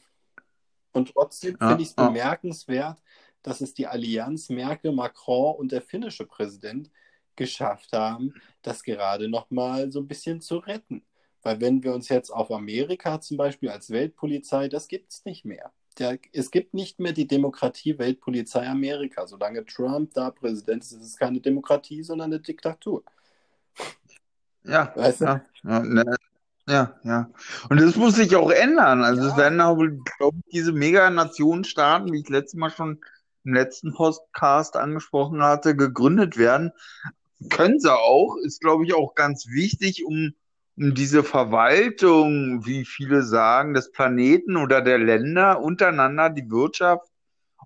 und 0.94 1.12
trotzdem 1.12 1.58
ja, 1.60 1.68
finde 1.68 1.84
ich 1.84 1.90
es 1.90 1.96
ja. 1.98 2.08
bemerkenswert, 2.08 2.98
dass 3.46 3.62
es 3.62 3.74
die 3.74 3.88
Allianz 3.88 4.50
Merkel, 4.50 4.92
Macron 4.92 5.56
und 5.56 5.72
der 5.72 5.82
finnische 5.82 6.26
Präsident 6.26 6.90
geschafft 7.36 7.94
haben, 7.94 8.34
das 8.62 8.84
gerade 8.84 9.30
noch 9.30 9.52
mal 9.52 9.92
so 9.92 10.00
ein 10.00 10.08
bisschen 10.08 10.42
zu 10.42 10.58
retten. 10.58 11.04
Weil 11.42 11.62
wenn 11.62 11.84
wir 11.84 11.94
uns 11.94 12.10
jetzt 12.10 12.32
auf 12.32 12.52
Amerika 12.52 13.22
zum 13.22 13.38
Beispiel 13.38 13.70
als 13.70 13.90
Weltpolizei, 13.92 14.68
das 14.68 14.88
gibt 14.88 15.12
es 15.12 15.26
nicht 15.26 15.46
mehr 15.46 15.72
der, 16.00 16.20
es 16.34 16.52
gibt 16.52 16.74
nicht 16.74 17.00
mehr 17.00 17.14
die 17.14 17.28
Demokratie 17.28 17.98
Weltpolizei 17.98 18.68
Amerika. 18.68 19.28
Solange 19.28 19.66
Trump 19.66 20.14
da 20.14 20.32
Präsident 20.32 20.84
ist, 20.84 20.92
ist 20.92 21.02
es 21.02 21.18
keine 21.18 21.40
Demokratie, 21.40 22.04
sondern 22.04 22.32
eine 22.32 22.40
Diktatur. 22.40 23.04
Ja, 24.64 24.92
weißt 24.96 25.22
du? 25.22 25.26
ja, 25.26 25.42
ja, 25.64 25.80
ne, 25.80 26.16
ja, 26.68 27.00
ja. 27.04 27.30
Und 27.70 27.80
das 27.80 27.96
muss 27.96 28.16
sich 28.16 28.36
auch 28.36 28.50
ändern. 28.50 29.04
Also 29.04 29.22
ja. 29.22 29.30
es 29.30 29.38
werden 29.38 29.62
auch, 29.62 29.78
glaube 30.18 30.38
ich, 30.46 30.52
diese 30.52 30.72
Meganationenstaaten, 30.72 32.12
wie 32.12 32.22
ich 32.22 32.30
letztes 32.30 32.60
Mal 32.60 32.72
schon 32.72 33.00
im 33.46 33.54
letzten 33.54 33.94
Podcast 33.94 34.76
angesprochen 34.76 35.42
hatte, 35.44 35.76
gegründet 35.76 36.38
werden. 36.38 36.72
Können 37.50 37.80
sie 37.80 37.94
auch, 37.94 38.38
ist, 38.44 38.62
glaube 38.62 38.86
ich, 38.86 38.94
auch 38.94 39.16
ganz 39.16 39.48
wichtig, 39.48 40.04
um 40.06 40.34
diese 40.78 41.24
Verwaltung, 41.24 42.66
wie 42.66 42.86
viele 42.86 43.24
sagen, 43.24 43.74
des 43.74 43.92
Planeten 43.92 44.58
oder 44.58 44.82
der 44.82 44.98
Länder 44.98 45.62
untereinander 45.62 46.30
die 46.30 46.50
Wirtschaft 46.50 47.08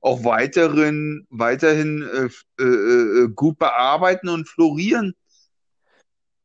auch 0.01 0.23
weiterhin, 0.23 1.25
weiterhin 1.29 2.03
äh, 2.03 2.63
äh, 2.63 3.23
äh 3.23 3.29
gut 3.29 3.57
bearbeiten 3.57 4.29
und 4.29 4.47
florieren 4.47 5.15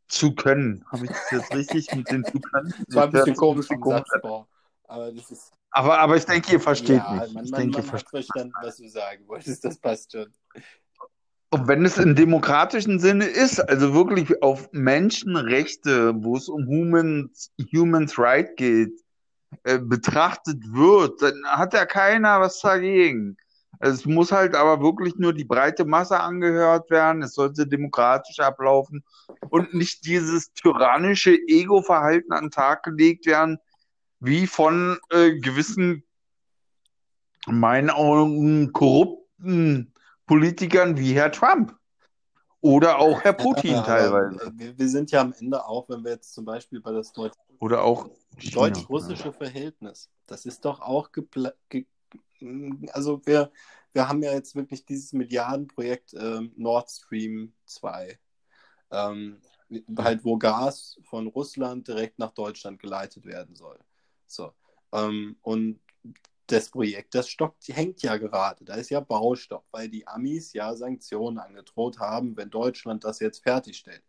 zu 0.08 0.34
können. 0.34 0.84
Habe 0.90 1.04
ich 1.04 1.10
das 1.10 1.30
jetzt 1.30 1.54
richtig 1.54 1.94
mit 1.94 2.10
den 2.10 2.24
zu 2.24 2.40
können? 2.52 2.74
Das 2.86 2.96
war 2.96 3.04
ein 3.04 3.12
bisschen 3.12 3.36
komisch 3.36 3.68
Satzbau. 3.68 4.48
Aber, 4.94 5.12
das 5.12 5.30
ist... 5.30 5.52
aber, 5.72 5.98
aber 5.98 6.16
ich 6.16 6.24
denke, 6.24 6.52
ihr 6.52 6.60
versteht 6.60 7.02
ja, 7.02 7.12
mich. 7.12 7.34
Man, 7.34 7.44
ich 7.44 7.50
man, 7.50 7.60
denke, 7.60 7.78
man 7.78 7.92
hat 7.92 8.08
verstanden, 8.08 8.52
was 8.62 8.76
du 8.76 8.88
sagen 8.88 9.26
wolltest. 9.26 9.64
Das 9.64 9.78
passt 9.78 10.12
schon. 10.12 10.32
Und 11.50 11.68
wenn 11.68 11.84
es 11.84 11.98
im 11.98 12.14
demokratischen 12.14 12.98
Sinne 12.98 13.26
ist, 13.26 13.60
also 13.60 13.94
wirklich 13.94 14.42
auf 14.42 14.68
Menschenrechte, 14.72 16.12
wo 16.16 16.36
es 16.36 16.48
um 16.48 16.66
Humans, 16.66 17.52
Humans 17.72 18.18
Right 18.18 18.56
geht, 18.56 18.92
äh, 19.64 19.78
betrachtet 19.78 20.58
wird, 20.72 21.22
dann 21.22 21.44
hat 21.46 21.74
ja 21.74 21.86
keiner 21.86 22.40
was 22.40 22.60
dagegen. 22.60 23.36
Also 23.80 23.94
es 23.94 24.06
muss 24.06 24.32
halt 24.32 24.54
aber 24.54 24.80
wirklich 24.80 25.16
nur 25.16 25.32
die 25.32 25.44
breite 25.44 25.84
Masse 25.84 26.18
angehört 26.18 26.90
werden, 26.90 27.22
es 27.22 27.34
sollte 27.34 27.66
demokratisch 27.66 28.38
ablaufen 28.40 29.04
und 29.50 29.74
nicht 29.74 30.06
dieses 30.06 30.52
tyrannische 30.54 31.36
Ego-Verhalten 31.48 32.32
an 32.32 32.44
den 32.44 32.50
Tag 32.50 32.82
gelegt 32.84 33.26
werden, 33.26 33.58
wie 34.24 34.46
von 34.46 34.98
äh, 35.10 35.38
gewissen, 35.38 36.04
in 37.46 37.60
meinen 37.60 37.90
Augen, 37.90 38.72
korrupten 38.72 39.92
Politikern 40.26 40.96
wie 40.96 41.14
Herr 41.14 41.32
Trump. 41.32 41.76
Oder 42.60 42.98
auch 42.98 43.20
Herr 43.20 43.34
Putin 43.34 43.72
ja, 43.72 43.82
teilweise. 43.82 44.50
Wir, 44.54 44.78
wir, 44.78 44.88
sind 44.88 45.10
ja 45.10 45.20
am 45.20 45.34
Ende 45.38 45.66
auch, 45.66 45.86
wenn 45.90 46.02
wir 46.02 46.12
jetzt 46.12 46.32
zum 46.32 46.46
Beispiel 46.46 46.80
bei 46.80 46.92
das 46.92 47.12
Deutsch 47.12 47.34
oder 47.58 47.82
auch 47.84 48.08
deutsch-russische 48.52 49.26
ja. 49.26 49.32
Verhältnis, 49.32 50.10
das 50.26 50.46
ist 50.46 50.64
doch 50.64 50.80
auch 50.80 51.10
ge 51.12 51.84
also 52.92 53.20
wir, 53.26 53.52
wir 53.92 54.08
haben 54.08 54.22
ja 54.22 54.32
jetzt 54.32 54.56
wirklich 54.56 54.86
dieses 54.86 55.12
Milliardenprojekt 55.12 56.14
ähm, 56.14 56.52
Nord 56.56 56.90
Stream 56.90 57.52
2, 57.66 58.18
ähm, 58.90 59.40
halt 59.98 60.24
wo 60.24 60.38
Gas 60.38 60.98
von 61.02 61.26
Russland 61.26 61.86
direkt 61.86 62.18
nach 62.18 62.32
Deutschland 62.32 62.80
geleitet 62.80 63.26
werden 63.26 63.54
soll. 63.54 63.78
So. 64.26 64.52
Ähm, 64.92 65.36
und 65.42 65.80
das 66.46 66.70
Projekt, 66.70 67.14
das 67.14 67.28
stockt, 67.28 67.66
hängt 67.68 68.02
ja 68.02 68.16
gerade. 68.16 68.64
Da 68.64 68.74
ist 68.74 68.90
ja 68.90 69.00
Baustopp, 69.00 69.64
weil 69.70 69.88
die 69.88 70.06
Amis 70.06 70.52
ja 70.52 70.74
Sanktionen 70.74 71.38
angedroht 71.38 71.98
haben, 71.98 72.36
wenn 72.36 72.50
Deutschland 72.50 73.04
das 73.04 73.20
jetzt 73.20 73.42
fertigstellt. 73.42 74.02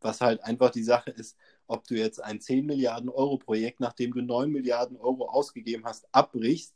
Was 0.00 0.20
halt 0.20 0.42
einfach 0.44 0.70
die 0.70 0.82
Sache 0.82 1.10
ist, 1.10 1.36
ob 1.66 1.86
du 1.86 1.94
jetzt 1.94 2.22
ein 2.22 2.40
10 2.40 2.66
Milliarden 2.66 3.08
Euro 3.08 3.38
Projekt, 3.38 3.80
nachdem 3.80 4.12
du 4.12 4.20
9 4.20 4.50
Milliarden 4.50 4.96
Euro 4.96 5.28
ausgegeben 5.28 5.84
hast, 5.84 6.06
abbrichst, 6.12 6.74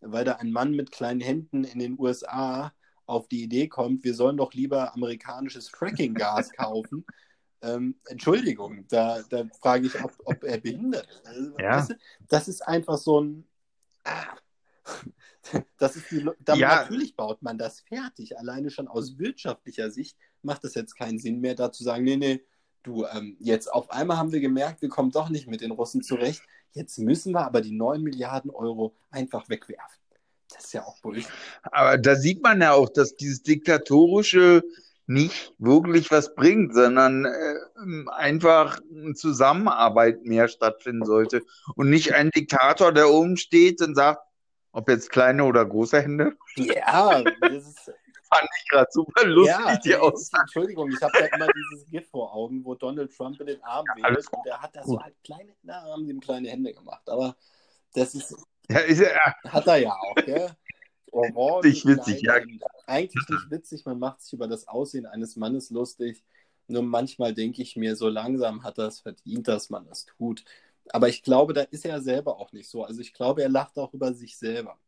weil 0.00 0.24
da 0.24 0.36
ein 0.36 0.52
Mann 0.52 0.72
mit 0.72 0.90
kleinen 0.90 1.20
Händen 1.20 1.64
in 1.64 1.78
den 1.78 1.98
USA 1.98 2.72
auf 3.06 3.28
die 3.28 3.42
Idee 3.42 3.68
kommt, 3.68 4.04
wir 4.04 4.14
sollen 4.14 4.36
doch 4.36 4.52
lieber 4.52 4.94
amerikanisches 4.94 5.68
Fracking-Gas 5.68 6.52
kaufen. 6.56 7.04
Ähm, 7.62 7.96
Entschuldigung, 8.06 8.86
da, 8.88 9.22
da 9.28 9.44
frage 9.60 9.86
ich, 9.86 10.02
ob, 10.02 10.12
ob 10.24 10.44
er 10.44 10.58
behindert 10.58 11.08
ist. 11.08 11.26
Also, 11.26 11.58
ja. 11.58 11.76
weißt 11.76 11.90
du, 11.90 11.94
das 12.28 12.48
ist 12.48 12.66
einfach 12.66 12.98
so 12.98 13.20
ein. 13.20 13.46
Ah, 14.04 14.36
das 15.78 15.96
ist 15.96 16.10
die, 16.10 16.28
dann 16.40 16.58
ja. 16.58 16.82
Natürlich 16.82 17.16
baut 17.16 17.42
man 17.42 17.58
das 17.58 17.80
fertig. 17.80 18.38
Alleine 18.38 18.70
schon 18.70 18.88
aus 18.88 19.18
wirtschaftlicher 19.18 19.90
Sicht 19.90 20.16
macht 20.42 20.64
es 20.64 20.74
jetzt 20.74 20.96
keinen 20.96 21.18
Sinn 21.18 21.40
mehr, 21.40 21.54
da 21.54 21.72
zu 21.72 21.82
sagen, 21.82 22.04
nee, 22.04 22.16
nee, 22.16 22.44
du, 22.82 23.04
ähm, 23.06 23.36
jetzt 23.40 23.72
auf 23.72 23.90
einmal 23.90 24.16
haben 24.16 24.32
wir 24.32 24.40
gemerkt, 24.40 24.82
wir 24.82 24.88
kommen 24.88 25.10
doch 25.10 25.28
nicht 25.28 25.48
mit 25.48 25.60
den 25.60 25.72
Russen 25.72 26.02
zurecht. 26.02 26.42
Jetzt 26.72 26.98
müssen 26.98 27.32
wir 27.32 27.44
aber 27.44 27.60
die 27.60 27.72
9 27.72 28.02
Milliarden 28.02 28.50
Euro 28.50 28.94
einfach 29.10 29.48
wegwerfen. 29.48 30.00
Das 30.54 30.66
ist 30.66 30.74
ja 30.74 30.84
auch 30.84 30.98
Bullshit. 31.00 31.28
Aber 31.62 31.98
da 31.98 32.14
sieht 32.14 32.42
man 32.42 32.60
ja 32.60 32.72
auch, 32.72 32.88
dass 32.88 33.16
dieses 33.16 33.42
diktatorische 33.42 34.62
nicht 35.06 35.54
wirklich 35.58 36.10
was 36.10 36.34
bringt, 36.34 36.74
sondern 36.74 37.24
äh, 37.24 38.10
einfach 38.10 38.80
eine 38.90 39.14
Zusammenarbeit 39.14 40.24
mehr 40.24 40.48
stattfinden 40.48 41.04
sollte 41.04 41.42
und 41.76 41.90
nicht 41.90 42.14
ein 42.14 42.30
Diktator, 42.30 42.92
der 42.92 43.10
oben 43.10 43.36
steht 43.36 43.80
und 43.82 43.94
sagt, 43.94 44.20
ob 44.72 44.88
jetzt 44.90 45.10
kleine 45.10 45.44
oder 45.44 45.64
große 45.64 46.02
Hände? 46.02 46.36
Ja, 46.56 47.22
das 47.40 47.66
ist. 47.66 47.92
Fand 48.28 48.48
ich 48.58 48.68
gerade 48.70 48.88
super 48.90 49.24
lustig, 49.24 49.56
ja, 49.56 49.76
die 49.76 49.94
Aussage. 49.94 50.42
Entschuldigung, 50.42 50.90
ich 50.90 51.00
habe 51.00 51.12
ja 51.20 51.26
immer 51.26 51.46
dieses 51.46 51.86
GIF 51.88 52.10
vor 52.10 52.34
Augen, 52.34 52.64
wo 52.64 52.74
Donald 52.74 53.16
Trump 53.16 53.38
in 53.40 53.46
den 53.46 53.62
Arm 53.62 53.84
ja, 53.96 54.10
wählt 54.10 54.26
und 54.32 54.44
der 54.44 54.60
hat 54.60 54.74
da 54.74 54.82
so 54.82 55.00
halt 55.00 55.14
kleine, 55.22 55.54
na, 55.62 55.82
haben 55.82 56.08
ihm 56.08 56.18
kleine 56.18 56.48
Hände 56.48 56.74
gemacht. 56.74 57.08
Aber 57.08 57.36
das 57.94 58.16
ist. 58.16 58.34
Ja, 58.68 58.80
ist 58.80 59.00
ja. 59.00 59.34
Hat 59.48 59.66
er 59.68 59.76
ja 59.76 59.92
auch, 59.92 60.16
gell? 60.16 60.50
Orange, 61.12 61.64
witzig, 61.68 61.86
witzig, 61.86 62.22
ja. 62.22 62.34
Eigentlich 62.86 63.28
nicht 63.28 63.50
witzig, 63.50 63.84
man 63.84 63.98
macht 63.98 64.22
sich 64.22 64.32
über 64.32 64.48
das 64.48 64.68
Aussehen 64.68 65.06
eines 65.06 65.36
Mannes 65.36 65.70
lustig. 65.70 66.24
Nur 66.68 66.82
manchmal 66.82 67.32
denke 67.32 67.62
ich 67.62 67.76
mir, 67.76 67.96
so 67.96 68.08
langsam 68.08 68.64
hat 68.64 68.78
er 68.78 68.88
es 68.88 69.00
verdient, 69.00 69.48
dass 69.48 69.70
man 69.70 69.86
das 69.86 70.06
tut. 70.06 70.44
Aber 70.90 71.08
ich 71.08 71.22
glaube, 71.22 71.52
da 71.52 71.62
ist 71.62 71.84
er 71.84 72.00
selber 72.00 72.38
auch 72.38 72.52
nicht 72.52 72.68
so. 72.68 72.84
Also 72.84 73.00
ich 73.00 73.12
glaube, 73.12 73.42
er 73.42 73.48
lacht 73.48 73.78
auch 73.78 73.92
über 73.94 74.12
sich 74.12 74.36
selber. 74.36 74.78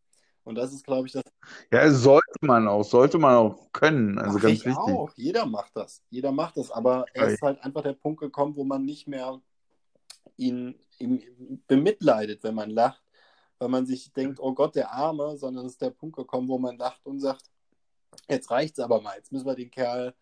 Und 0.44 0.54
das 0.54 0.72
ist, 0.72 0.84
glaube 0.84 1.06
ich, 1.06 1.12
das. 1.12 1.22
Ja, 1.70 1.90
sollte 1.90 2.38
man 2.40 2.68
auch, 2.68 2.82
sollte 2.82 3.18
man 3.18 3.36
auch 3.36 3.70
können. 3.72 4.18
Also 4.18 4.34
Mach 4.34 4.42
ganz 4.42 4.54
ich 4.54 4.64
wichtig. 4.66 4.78
auch. 4.78 5.10
Jeder 5.14 5.44
macht 5.44 5.76
das. 5.76 6.02
Jeder 6.10 6.32
macht 6.32 6.56
das. 6.56 6.70
Aber 6.70 7.04
er 7.12 7.28
ist 7.28 7.42
halt 7.42 7.62
einfach 7.62 7.82
der 7.82 7.92
Punkt 7.92 8.20
gekommen, 8.20 8.56
wo 8.56 8.64
man 8.64 8.84
nicht 8.84 9.06
mehr 9.06 9.40
ihn, 10.36 10.74
ihn 10.98 11.62
bemitleidet, 11.66 12.42
wenn 12.44 12.54
man 12.54 12.70
lacht. 12.70 13.02
Weil 13.58 13.68
man 13.68 13.86
sich 13.86 14.12
denkt, 14.12 14.38
oh 14.40 14.54
Gott, 14.54 14.76
der 14.76 14.92
Arme, 14.92 15.36
sondern 15.36 15.66
es 15.66 15.72
ist 15.72 15.82
der 15.82 15.90
Punkt 15.90 16.16
gekommen, 16.16 16.48
wo 16.48 16.58
man 16.58 16.76
lacht 16.76 17.04
und 17.06 17.20
sagt, 17.20 17.50
jetzt 18.28 18.50
reicht 18.50 18.78
es 18.78 18.84
aber 18.84 19.00
mal. 19.00 19.16
Jetzt 19.16 19.32
müssen 19.32 19.46
wir 19.46 19.54
den 19.54 19.70
Kerl 19.70 20.14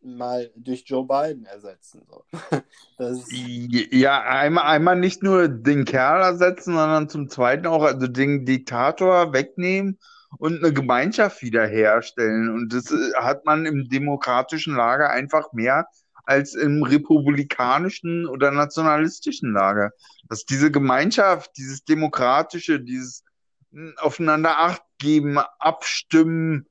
mal 0.00 0.50
durch 0.56 0.84
Joe 0.86 1.06
Biden 1.06 1.46
ersetzen. 1.46 2.02
So. 2.08 2.24
Das 2.96 3.26
ja, 3.30 4.22
einmal, 4.22 4.64
einmal 4.64 4.96
nicht 4.96 5.22
nur 5.22 5.48
den 5.48 5.84
Kerl 5.84 6.22
ersetzen, 6.22 6.74
sondern 6.74 7.08
zum 7.08 7.28
Zweiten 7.28 7.66
auch 7.66 7.82
also 7.82 8.06
den 8.06 8.46
Diktator 8.46 9.32
wegnehmen 9.32 9.98
und 10.38 10.62
eine 10.62 10.72
Gemeinschaft 10.72 11.42
wiederherstellen. 11.42 12.50
Und 12.50 12.72
das 12.72 12.90
äh, 12.90 13.14
hat 13.16 13.44
man 13.44 13.66
im 13.66 13.88
demokratischen 13.88 14.74
Lager 14.74 15.10
einfach 15.10 15.52
mehr 15.52 15.86
als 16.24 16.54
im 16.54 16.82
republikanischen 16.82 18.26
oder 18.26 18.50
nationalistischen 18.50 19.52
Lager. 19.52 19.92
Dass 20.28 20.44
diese 20.44 20.70
Gemeinschaft, 20.70 21.52
dieses 21.56 21.84
demokratische, 21.84 22.80
dieses 22.80 23.24
hm, 23.72 23.94
aufeinander 23.98 24.58
Acht 24.58 24.82
geben, 24.98 25.38
abstimmen, 25.58 26.66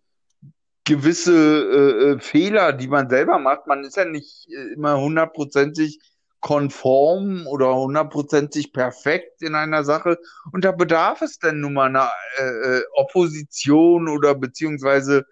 gewisse 0.85 1.33
äh, 1.33 2.11
äh, 2.11 2.19
Fehler, 2.19 2.73
die 2.73 2.87
man 2.87 3.09
selber 3.09 3.39
macht. 3.39 3.67
Man 3.67 3.83
ist 3.83 3.95
ja 3.95 4.05
nicht 4.05 4.47
äh, 4.49 4.73
immer 4.73 4.99
hundertprozentig 4.99 5.99
konform 6.41 7.47
oder 7.47 7.73
hundertprozentig 7.73 8.73
perfekt 8.73 9.41
in 9.41 9.55
einer 9.55 9.85
Sache. 9.85 10.19
Und 10.51 10.65
da 10.65 10.73
bedarf 10.73 11.21
es 11.21 11.39
denn 11.39 11.61
nun 11.61 11.73
mal 11.73 11.85
einer 11.85 12.11
äh, 12.37 12.79
äh 12.79 12.83
Opposition 12.95 14.09
oder 14.09 14.35
beziehungsweise 14.35 15.25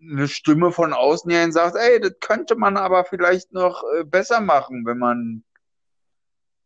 eine 0.00 0.26
Stimme 0.28 0.72
von 0.72 0.94
außen, 0.94 1.28
die 1.28 1.52
sagt, 1.52 1.76
ey, 1.76 2.00
das 2.00 2.14
könnte 2.20 2.54
man 2.56 2.76
aber 2.78 3.04
vielleicht 3.04 3.52
noch 3.52 3.82
äh, 3.98 4.04
besser 4.04 4.40
machen, 4.40 4.86
wenn 4.86 4.98
man 4.98 5.44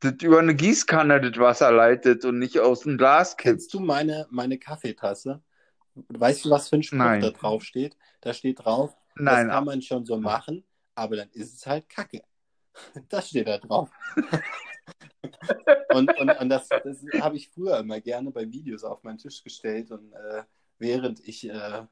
das 0.02 0.14
über 0.22 0.38
eine 0.38 0.54
Gießkanne 0.54 1.20
das 1.20 1.40
Wasser 1.40 1.70
leitet 1.70 2.24
und 2.24 2.38
nicht 2.38 2.58
aus 2.58 2.80
dem 2.80 2.98
Glas 2.98 3.36
kippt. 3.36 3.54
Kennst 3.54 3.74
du 3.74 3.80
meine, 3.80 4.26
meine 4.30 4.58
Kaffeetasse? 4.58 5.42
Weißt 5.94 6.44
du, 6.44 6.50
was 6.50 6.68
für 6.68 6.76
ein 6.76 6.82
Spruch 6.82 6.98
Nein. 6.98 7.20
da 7.20 7.30
drauf 7.30 7.64
steht? 7.64 7.96
Da 8.20 8.32
steht 8.32 8.64
drauf, 8.64 8.96
Nein, 9.14 9.46
das 9.46 9.54
kann 9.54 9.64
man 9.64 9.82
schon 9.82 10.04
so 10.04 10.18
machen, 10.18 10.64
aber 10.94 11.16
dann 11.16 11.28
ist 11.32 11.54
es 11.54 11.66
halt 11.66 11.88
Kacke. 11.88 12.22
Das 13.10 13.28
steht 13.28 13.48
da 13.48 13.58
drauf. 13.58 13.90
und 15.94 16.18
und, 16.18 16.30
und 16.30 16.48
das, 16.48 16.68
das 16.68 17.04
habe 17.20 17.36
ich 17.36 17.50
früher 17.50 17.78
immer 17.78 18.00
gerne 18.00 18.30
bei 18.30 18.50
Videos 18.50 18.82
auf 18.82 19.02
meinen 19.02 19.18
Tisch 19.18 19.42
gestellt 19.44 19.90
und 19.90 20.10
äh, 20.12 20.44
während 20.78 21.20
ich 21.20 21.48
äh, 21.48 21.82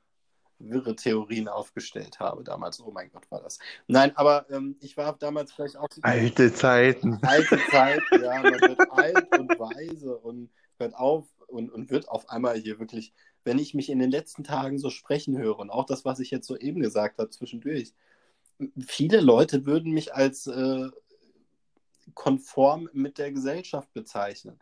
wirre 0.60 0.94
Theorien 0.94 1.48
aufgestellt 1.48 2.20
habe 2.20 2.44
damals. 2.44 2.80
Oh 2.80 2.90
mein 2.90 3.10
Gott, 3.10 3.30
war 3.30 3.42
das. 3.42 3.58
Nein, 3.86 4.16
aber 4.16 4.46
ähm, 4.50 4.76
ich 4.80 4.96
war 4.96 5.16
damals 5.18 5.52
vielleicht 5.52 5.76
auch. 5.76 5.88
Alte 6.02 6.52
Zeiten. 6.52 7.18
Alte 7.22 7.58
Zeiten, 7.70 8.22
ja. 8.22 8.42
Man 8.42 8.60
wird 8.60 8.92
alt 8.92 9.38
und 9.38 9.58
weise 9.58 10.16
und 10.18 10.50
hört 10.78 10.94
auf 10.94 11.26
und, 11.46 11.70
und 11.70 11.90
wird 11.90 12.08
auf 12.08 12.28
einmal 12.28 12.56
hier 12.56 12.78
wirklich, 12.78 13.12
wenn 13.44 13.58
ich 13.58 13.74
mich 13.74 13.90
in 13.90 13.98
den 13.98 14.10
letzten 14.10 14.44
Tagen 14.44 14.78
so 14.78 14.90
sprechen 14.90 15.36
höre 15.36 15.58
und 15.58 15.70
auch 15.70 15.86
das, 15.86 16.04
was 16.04 16.20
ich 16.20 16.30
jetzt 16.30 16.46
soeben 16.46 16.80
gesagt 16.80 17.18
habe 17.18 17.30
zwischendurch, 17.30 17.92
viele 18.86 19.20
Leute 19.20 19.66
würden 19.66 19.92
mich 19.92 20.14
als 20.14 20.46
äh, 20.46 20.88
konform 22.14 22.88
mit 22.92 23.18
der 23.18 23.32
Gesellschaft 23.32 23.92
bezeichnen. 23.92 24.60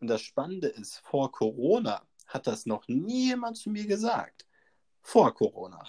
Und 0.00 0.08
das 0.08 0.20
Spannende 0.20 0.68
ist, 0.68 0.98
vor 0.98 1.32
Corona 1.32 2.06
hat 2.26 2.46
das 2.46 2.66
noch 2.66 2.86
nie 2.88 3.28
jemand 3.28 3.56
zu 3.56 3.70
mir 3.70 3.86
gesagt. 3.86 4.46
Vor 5.08 5.34
Corona. 5.34 5.82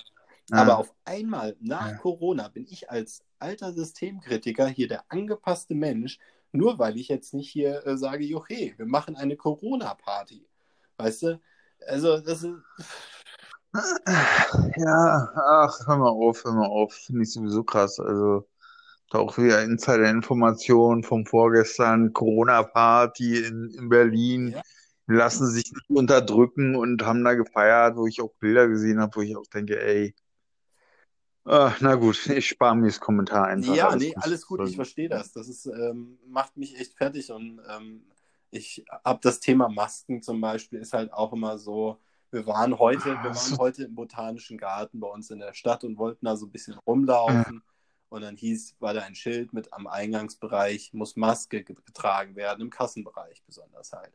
Ah. 0.50 0.62
Aber 0.62 0.78
auf 0.78 0.94
einmal 1.04 1.58
nach 1.60 1.92
ja. 1.92 1.98
Corona 1.98 2.48
bin 2.48 2.66
ich 2.70 2.90
als 2.90 3.22
alter 3.38 3.74
Systemkritiker 3.74 4.66
hier 4.68 4.88
der 4.88 5.04
angepasste 5.10 5.76
Mensch, 5.76 6.20
nur 6.54 6.80
weil 6.80 6.96
ich 6.96 7.10
jetzt 7.10 7.34
nicht 7.34 7.52
hier 7.52 7.86
äh, 7.86 7.98
sage, 7.98 8.34
okay, 8.34 8.74
wir 8.78 8.86
machen 8.86 9.18
eine 9.18 9.36
Corona-Party. 9.36 10.48
Weißt 10.96 11.24
du? 11.24 11.42
Also, 11.86 12.22
das 12.22 12.44
ist. 12.44 12.56
Ja, 14.78 15.30
ach, 15.36 15.78
hör 15.86 15.98
mal 15.98 16.10
auf, 16.10 16.46
hör 16.46 16.54
mal 16.54 16.68
auf. 16.68 16.94
Finde 16.94 17.24
ich 17.24 17.34
sowieso 17.34 17.66
krass. 17.66 18.00
Also, 18.00 18.48
da 19.10 19.20
auch 19.20 19.38
wieder 19.38 19.64
Insider-Informationen 19.64 21.04
vom 21.04 21.26
vorgestern, 21.26 22.14
Corona-Party 22.14 23.44
in, 23.44 23.70
in 23.78 23.90
Berlin. 23.90 24.52
Ja. 24.52 24.62
Lassen 25.14 25.48
sich 25.48 25.72
nicht 25.72 25.90
unterdrücken 25.90 26.76
und 26.76 27.06
haben 27.06 27.24
da 27.24 27.34
gefeiert, 27.34 27.98
wo 27.98 28.08
ich 28.08 28.22
auch 28.22 28.34
Bilder 28.40 28.68
gesehen 28.68 29.00
habe, 29.00 29.16
wo 29.16 29.22
ich 29.22 29.36
auch 29.36 29.48
denke, 29.48 29.82
ey, 29.82 30.14
Ah, 31.46 31.74
na 31.80 31.96
gut, 31.96 32.28
ich 32.28 32.50
spare 32.50 32.76
mir 32.76 32.88
das 32.88 33.00
Kommentar 33.00 33.48
einfach. 33.48 33.74
Ja, 33.74 33.90
alles 33.90 34.04
nee, 34.04 34.14
alles 34.18 34.46
gut, 34.46 34.68
ich 34.70 34.76
verstehe 34.76 35.10
das. 35.10 35.32
Das 35.32 35.48
ist, 35.48 35.66
ähm, 35.66 36.20
macht 36.28 36.58
mich 36.58 36.80
echt 36.80 36.94
fertig 36.94 37.32
und 37.32 37.60
ähm, 37.68 38.06
ich 38.52 38.86
habe 39.04 39.20
das 39.22 39.40
Thema 39.40 39.68
Masken 39.68 40.22
zum 40.22 40.42
Beispiel, 40.42 40.80
ist 40.80 40.94
halt 40.94 41.12
auch 41.12 41.34
immer 41.34 41.58
so, 41.58 42.00
wir 42.30 42.46
waren 42.46 42.78
heute, 42.78 43.06
wir 43.24 43.36
waren 43.36 43.58
heute 43.58 43.86
im 43.86 43.96
Botanischen 43.96 44.60
Garten 44.60 45.00
bei 45.00 45.08
uns 45.08 45.32
in 45.32 45.40
der 45.40 45.54
Stadt 45.54 45.84
und 45.84 45.98
wollten 45.98 46.26
da 46.26 46.36
so 46.36 46.46
ein 46.46 46.52
bisschen 46.52 46.76
rumlaufen. 46.86 47.56
Ja. 47.56 47.74
Und 48.10 48.22
dann 48.22 48.38
hieß, 48.38 48.76
war 48.80 48.94
da 48.94 49.02
ein 49.02 49.16
Schild 49.16 49.54
mit 49.54 49.72
am 49.74 49.88
Eingangsbereich, 49.88 50.94
muss 50.94 51.16
Maske 51.16 51.64
getragen 51.64 52.36
werden, 52.36 52.62
im 52.62 52.70
Kassenbereich 52.70 53.44
besonders 53.46 53.92
halt. 53.94 54.14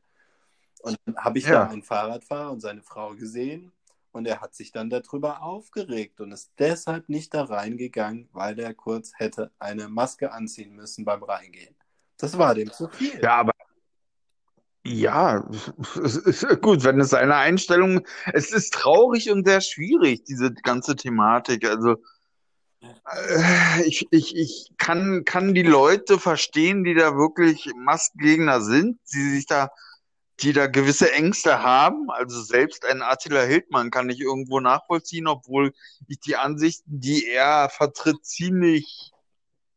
Und 0.85 0.99
dann 1.07 1.17
habe 1.17 1.39
ich 1.39 1.47
ja. 1.47 1.53
da 1.53 1.69
einen 1.71 1.83
Fahrradfahrer 1.83 2.53
und 2.53 2.61
seine 2.61 2.83
Frau 2.83 3.15
gesehen 3.15 3.73
und 4.13 4.27
er 4.27 4.43
hat 4.43 4.55
sich 4.55 4.71
dann 4.71 4.91
darüber 4.91 5.43
aufgeregt 5.43 6.21
und 6.21 6.31
ist 6.31 6.53
deshalb 6.59 7.09
nicht 7.09 7.33
da 7.33 7.45
reingegangen, 7.45 8.29
weil 8.33 8.59
er 8.59 8.75
kurz 8.75 9.13
hätte 9.17 9.51
eine 9.59 9.89
Maske 9.89 10.31
anziehen 10.31 10.77
müssen 10.77 11.07
beim 11.07 11.23
Reingehen. 11.23 11.75
Das 12.19 12.37
war 12.37 12.55
dem 12.55 12.71
zu 12.71 12.89
viel. 12.89 13.19
Ja, 13.23 13.37
aber 13.37 13.53
ja, 14.87 15.49
es 16.05 16.17
ist 16.17 16.61
gut, 16.61 16.85
wenn 16.85 17.01
es 17.01 17.09
seine 17.09 17.37
Einstellung, 17.37 18.07
es 18.35 18.53
ist 18.53 18.75
traurig 18.75 19.31
und 19.31 19.47
sehr 19.47 19.63
schwierig, 19.63 20.25
diese 20.25 20.53
ganze 20.53 20.97
Thematik. 20.97 21.67
Also, 21.67 21.97
äh, 22.83 23.83
ich, 23.87 24.07
ich, 24.11 24.37
ich 24.37 24.73
kann, 24.77 25.25
kann 25.25 25.55
die 25.55 25.63
Leute 25.63 26.19
verstehen, 26.19 26.85
die 26.85 26.93
da 26.93 27.17
wirklich 27.17 27.71
Maskengegner 27.75 28.61
sind, 28.61 29.01
die 29.15 29.31
sich 29.31 29.47
da 29.47 29.71
die 30.41 30.53
da 30.53 30.67
gewisse 30.67 31.13
Ängste 31.13 31.63
haben. 31.63 32.11
Also 32.11 32.43
selbst 32.43 32.85
ein 32.85 33.03
Attila 33.03 33.43
Hildmann 33.43 33.91
kann 33.91 34.11
ich 34.11 34.21
irgendwo 34.21 34.61
nachvollziehen, 34.61 35.27
obwohl 35.27 35.73
ich 36.09 36.21
die 36.21 36.37
Ansichten, 36.37 37.01
die 37.01 37.29
er 37.29 37.69
vertritt, 37.69 38.25
ziemlich 38.25 39.13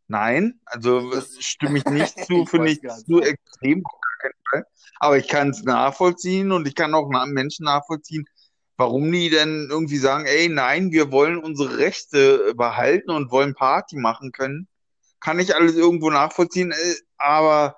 nein. 0.08 0.60
Also 0.66 1.12
stimme 1.40 1.80
ich 1.80 1.86
nicht 1.86 2.18
zu, 2.26 2.46
finde 2.46 2.72
ich 2.72 2.82
zu 2.82 3.22
extrem. 3.22 3.84
Aber 5.00 5.18
ich 5.18 5.28
kann 5.28 5.52
es 5.52 5.64
nachvollziehen 5.64 6.52
und 6.52 6.68
ich 6.68 6.74
kann 6.74 6.96
auch 6.96 7.10
Menschen 7.28 7.66
nachvollziehen, 7.66 8.26
warum 8.78 9.12
die 9.12 9.30
denn 9.30 9.68
irgendwie 9.70 9.98
sagen, 9.98 10.26
ey, 10.26 10.50
nein, 10.50 10.92
wir 10.92 11.12
wollen 11.12 11.38
unsere 11.38 11.78
Rechte 11.78 12.54
behalten 12.56 13.12
und 13.12 13.32
wollen 13.32 13.54
Party 13.54 13.98
machen 13.98 14.32
können. 14.32 14.68
Kann 15.20 15.40
ich 15.40 15.56
alles 15.56 15.76
irgendwo 15.76 16.10
nachvollziehen, 16.10 16.72
äh, 16.72 16.96
aber 17.18 17.76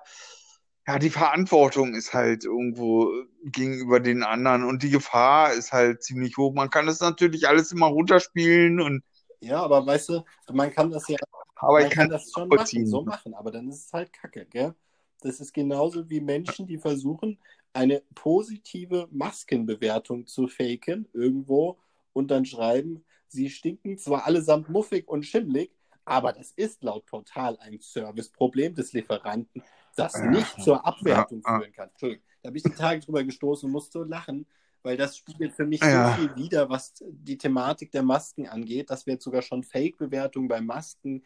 ja, 0.90 0.98
die 0.98 1.10
Verantwortung 1.10 1.94
ist 1.94 2.12
halt 2.12 2.44
irgendwo 2.44 3.12
gegenüber 3.44 4.00
den 4.00 4.24
anderen 4.24 4.64
und 4.64 4.82
die 4.82 4.90
Gefahr 4.90 5.52
ist 5.52 5.72
halt 5.72 6.02
ziemlich 6.02 6.36
hoch. 6.36 6.52
Man 6.52 6.68
kann 6.68 6.86
das 6.86 6.98
natürlich 7.00 7.46
alles 7.46 7.70
immer 7.70 7.86
runterspielen 7.86 8.80
und. 8.80 9.04
Ja, 9.40 9.62
aber 9.62 9.86
weißt 9.86 10.08
du, 10.08 10.24
man 10.52 10.72
kann 10.72 10.90
das 10.90 11.06
ja. 11.06 11.16
Aber 11.54 11.80
ich 11.82 11.90
kann, 11.90 12.08
kann 12.08 12.10
das 12.10 12.32
schon 12.32 12.48
machen, 12.48 12.86
so 12.86 13.02
machen, 13.02 13.34
aber 13.34 13.52
dann 13.52 13.68
ist 13.68 13.86
es 13.86 13.92
halt 13.92 14.12
kacke, 14.12 14.46
gell? 14.46 14.74
Das 15.20 15.38
ist 15.38 15.52
genauso 15.52 16.08
wie 16.10 16.20
Menschen, 16.20 16.66
die 16.66 16.78
versuchen, 16.78 17.38
eine 17.72 18.02
positive 18.14 19.06
Maskenbewertung 19.12 20.26
zu 20.26 20.48
faken 20.48 21.06
irgendwo 21.12 21.78
und 22.12 22.32
dann 22.32 22.46
schreiben, 22.46 23.04
sie 23.28 23.48
stinken 23.48 23.96
zwar 23.96 24.26
allesamt 24.26 24.68
muffig 24.70 25.06
und 25.06 25.24
schimmlig, 25.24 25.70
aber 26.04 26.32
das 26.32 26.50
ist 26.56 26.82
laut 26.82 27.06
Portal 27.06 27.56
ein 27.60 27.78
Serviceproblem 27.78 28.74
des 28.74 28.92
Lieferanten 28.92 29.62
das 30.00 30.22
nicht 30.22 30.62
zur 30.62 30.86
Abwertung 30.86 31.42
führen 31.42 31.72
kann. 31.72 31.88
Entschuldigung, 31.90 32.24
da 32.42 32.48
habe 32.48 32.56
ich 32.56 32.62
die 32.62 32.70
Tage 32.70 33.00
drüber 33.00 33.24
gestoßen 33.24 33.66
und 33.66 33.72
musste 33.72 34.00
lachen, 34.00 34.46
weil 34.82 34.96
das 34.96 35.16
spiegelt 35.16 35.52
für 35.52 35.66
mich 35.66 35.80
ja. 35.80 36.10
so 36.10 36.22
viel 36.22 36.36
wider, 36.36 36.68
was 36.70 36.94
die 37.00 37.38
Thematik 37.38 37.92
der 37.92 38.02
Masken 38.02 38.48
angeht. 38.48 38.90
Das 38.90 39.06
wird 39.06 39.22
sogar 39.22 39.42
schon 39.42 39.62
Fake-Bewertung 39.62 40.48
bei 40.48 40.60
Masken. 40.60 41.22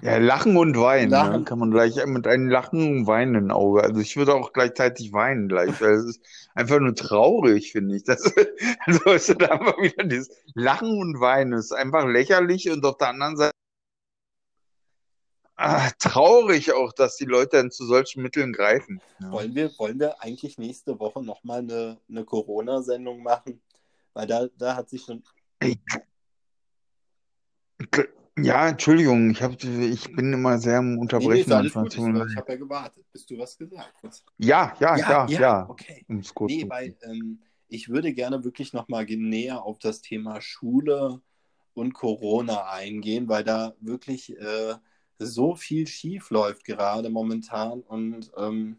Ja, 0.00 0.18
Lachen 0.18 0.56
und 0.56 0.78
Weinen. 0.78 1.10
Ne? 1.10 1.16
Lachen. 1.16 1.40
Ne? 1.40 1.44
Kann 1.44 1.58
man 1.58 1.70
gleich 1.70 2.04
mit 2.06 2.26
einem 2.26 2.48
Lachen 2.48 2.98
und 2.98 3.06
Weinen 3.06 3.50
Auge. 3.50 3.82
Also 3.82 4.00
ich 4.00 4.16
würde 4.16 4.34
auch 4.34 4.52
gleichzeitig 4.52 5.12
weinen 5.12 5.48
gleich, 5.48 5.80
weil 5.80 5.94
es 5.94 6.04
ist 6.04 6.20
einfach 6.54 6.78
nur 6.78 6.94
traurig, 6.94 7.72
finde 7.72 7.96
ich. 7.96 8.04
Das, 8.04 8.22
also 8.86 9.10
ist 9.10 9.34
da 9.40 9.46
einfach 9.46 9.78
wieder 9.78 10.04
dieses 10.04 10.30
Lachen 10.54 10.98
und 10.98 11.20
Weinen. 11.20 11.52
Es 11.54 11.66
ist 11.66 11.72
einfach 11.72 12.06
lächerlich 12.06 12.70
und 12.70 12.84
auf 12.84 12.96
der 12.96 13.08
anderen 13.08 13.36
Seite 13.36 13.52
ah, 15.62 15.90
traurig 15.98 16.72
auch, 16.72 16.92
dass 16.92 17.16
die 17.16 17.24
Leute 17.24 17.56
dann 17.56 17.70
zu 17.70 17.86
solchen 17.86 18.22
Mitteln 18.22 18.52
greifen. 18.52 19.00
Ja. 19.20 19.30
Wollen, 19.30 19.54
wir, 19.54 19.70
wollen 19.78 19.98
wir 19.98 20.20
eigentlich 20.22 20.58
nächste 20.58 20.98
Woche 20.98 21.22
nochmal 21.22 21.60
eine, 21.60 21.98
eine 22.08 22.24
Corona-Sendung 22.24 23.22
machen? 23.22 23.60
Weil 24.12 24.26
da, 24.26 24.46
da 24.58 24.76
hat 24.76 24.90
sich 24.90 25.02
schon. 25.02 25.22
Ja, 28.38 28.68
Entschuldigung, 28.68 29.30
ich, 29.30 29.42
hab, 29.42 29.62
ich 29.62 30.16
bin 30.16 30.32
immer 30.32 30.58
sehr 30.58 30.78
am 30.78 30.98
Unterbrechen. 30.98 31.50
Nee, 31.50 31.62
nee, 31.62 31.68
gut, 31.68 31.94
ich, 31.94 32.36
habe 32.36 32.52
ja 32.52 32.56
gewartet, 32.56 33.04
bis 33.12 33.26
du 33.26 33.38
was 33.38 33.58
gesagt 33.58 33.94
hast. 34.02 34.24
Ja, 34.38 34.74
ja, 34.80 34.96
ja, 34.96 35.26
ja. 35.26 35.40
ja. 35.40 35.68
Okay. 35.68 36.04
Nee, 36.08 36.64
weil 36.68 36.96
ähm, 37.02 37.40
ich 37.68 37.88
würde 37.90 38.12
gerne 38.14 38.42
wirklich 38.42 38.72
nochmal 38.72 39.04
näher 39.04 39.62
auf 39.62 39.78
das 39.78 40.00
Thema 40.00 40.40
Schule 40.40 41.20
und 41.74 41.92
Corona 41.92 42.70
eingehen, 42.70 43.28
weil 43.28 43.44
da 43.44 43.74
wirklich 43.80 44.36
äh, 44.38 44.74
so 45.26 45.54
viel 45.54 45.86
schief 45.86 46.30
läuft 46.30 46.64
gerade 46.64 47.10
momentan. 47.10 47.80
Und 47.80 48.30
ähm, 48.36 48.78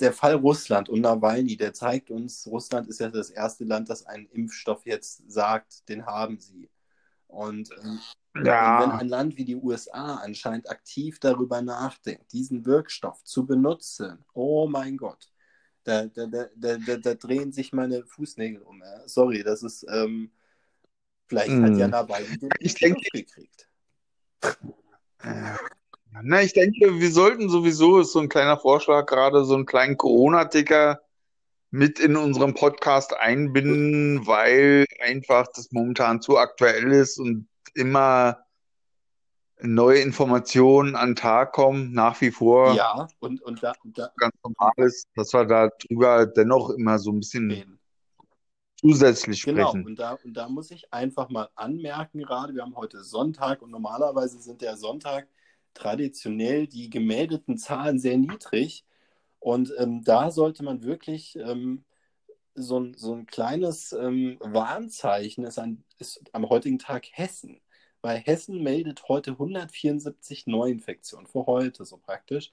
der 0.00 0.12
Fall 0.12 0.34
Russland 0.34 0.88
und 0.88 1.00
Nawalny, 1.00 1.56
der 1.56 1.74
zeigt 1.74 2.10
uns, 2.10 2.46
Russland 2.46 2.88
ist 2.88 3.00
ja 3.00 3.08
das 3.08 3.30
erste 3.30 3.64
Land, 3.64 3.88
das 3.88 4.06
einen 4.06 4.26
Impfstoff 4.26 4.84
jetzt 4.86 5.30
sagt, 5.30 5.88
den 5.88 6.06
haben 6.06 6.38
sie. 6.38 6.70
Und, 7.28 7.70
ähm, 7.82 8.00
ja. 8.44 8.80
wenn 8.80 8.90
ein 8.90 9.08
Land 9.08 9.36
wie 9.36 9.44
die 9.44 9.56
USA 9.56 10.16
anscheinend 10.16 10.70
aktiv 10.70 11.18
darüber 11.20 11.62
nachdenkt, 11.62 12.32
diesen 12.32 12.64
Wirkstoff 12.64 13.22
zu 13.24 13.46
benutzen, 13.46 14.24
oh 14.34 14.68
mein 14.68 14.96
Gott, 14.96 15.30
da, 15.84 16.06
da, 16.06 16.26
da, 16.26 16.46
da, 16.76 17.14
drehen 17.14 17.52
sich 17.52 17.72
meine 17.72 18.04
Fußnägel 18.06 18.62
um. 18.62 18.80
Ja. 18.80 19.06
Sorry, 19.06 19.42
das 19.42 19.62
ist, 19.62 19.84
ähm, 19.88 20.30
vielleicht 21.26 21.50
mm. 21.50 21.62
hat 21.62 21.70
hm. 21.70 21.78
ja 21.78 21.88
Nawalny 21.88 22.38
den 22.38 22.50
ich 22.58 22.74
denke, 22.74 23.02
gekriegt. 23.12 23.68
Na, 26.22 26.42
ich 26.42 26.52
denke, 26.52 27.00
wir 27.00 27.10
sollten 27.10 27.48
sowieso, 27.48 28.00
ist 28.00 28.12
so 28.12 28.20
ein 28.20 28.28
kleiner 28.28 28.56
Vorschlag 28.56 29.06
gerade, 29.06 29.44
so 29.44 29.54
einen 29.54 29.66
kleinen 29.66 29.96
Corona-Ticker 29.96 31.00
mit 31.70 31.98
in 31.98 32.16
unserem 32.16 32.54
Podcast 32.54 33.16
einbinden, 33.16 34.26
weil 34.26 34.86
einfach 35.00 35.48
das 35.54 35.72
momentan 35.72 36.20
zu 36.20 36.38
aktuell 36.38 36.92
ist 36.92 37.18
und 37.18 37.48
immer 37.74 38.44
neue 39.60 39.98
Informationen 39.98 40.94
an 40.94 41.10
den 41.10 41.16
Tag 41.16 41.52
kommen, 41.52 41.92
nach 41.92 42.20
wie 42.20 42.30
vor. 42.30 42.74
Ja, 42.74 43.08
und, 43.18 43.42
und 43.42 43.62
da, 43.62 43.72
da 43.84 44.10
ganz 44.16 44.34
normal 44.44 44.72
ist, 44.76 45.08
dass 45.16 45.32
wir 45.32 45.44
da 45.44 45.68
drüber 45.88 46.26
dennoch 46.26 46.70
immer 46.70 46.98
so 46.98 47.10
ein 47.10 47.20
bisschen 47.20 47.50
reden. 47.50 47.73
Zusätzlich 48.84 49.42
genau, 49.42 49.68
sprechen. 49.68 49.84
Genau, 49.84 49.88
und 49.88 49.98
da, 49.98 50.18
und 50.24 50.34
da 50.34 50.48
muss 50.48 50.70
ich 50.70 50.92
einfach 50.92 51.30
mal 51.30 51.48
anmerken, 51.54 52.18
gerade 52.18 52.54
wir 52.54 52.62
haben 52.62 52.76
heute 52.76 53.02
Sonntag 53.02 53.62
und 53.62 53.70
normalerweise 53.70 54.38
sind 54.40 54.60
der 54.60 54.76
Sonntag 54.76 55.26
traditionell 55.72 56.66
die 56.66 56.90
gemeldeten 56.90 57.56
Zahlen 57.56 57.98
sehr 57.98 58.18
niedrig. 58.18 58.84
Und 59.40 59.72
ähm, 59.78 60.02
da 60.04 60.30
sollte 60.30 60.62
man 60.62 60.82
wirklich 60.84 61.36
ähm, 61.36 61.84
so, 62.54 62.78
ein, 62.78 62.94
so 62.94 63.14
ein 63.14 63.26
kleines 63.26 63.92
ähm, 63.92 64.38
Warnzeichen 64.40 65.44
ist, 65.44 65.58
an, 65.58 65.82
ist 65.98 66.22
am 66.32 66.48
heutigen 66.48 66.78
Tag 66.78 67.06
Hessen. 67.12 67.60
Weil 68.02 68.18
Hessen 68.18 68.62
meldet 68.62 69.08
heute 69.08 69.32
174 69.32 70.46
Neuinfektionen, 70.46 71.26
für 71.26 71.46
heute 71.46 71.84
so 71.84 71.96
praktisch. 71.96 72.50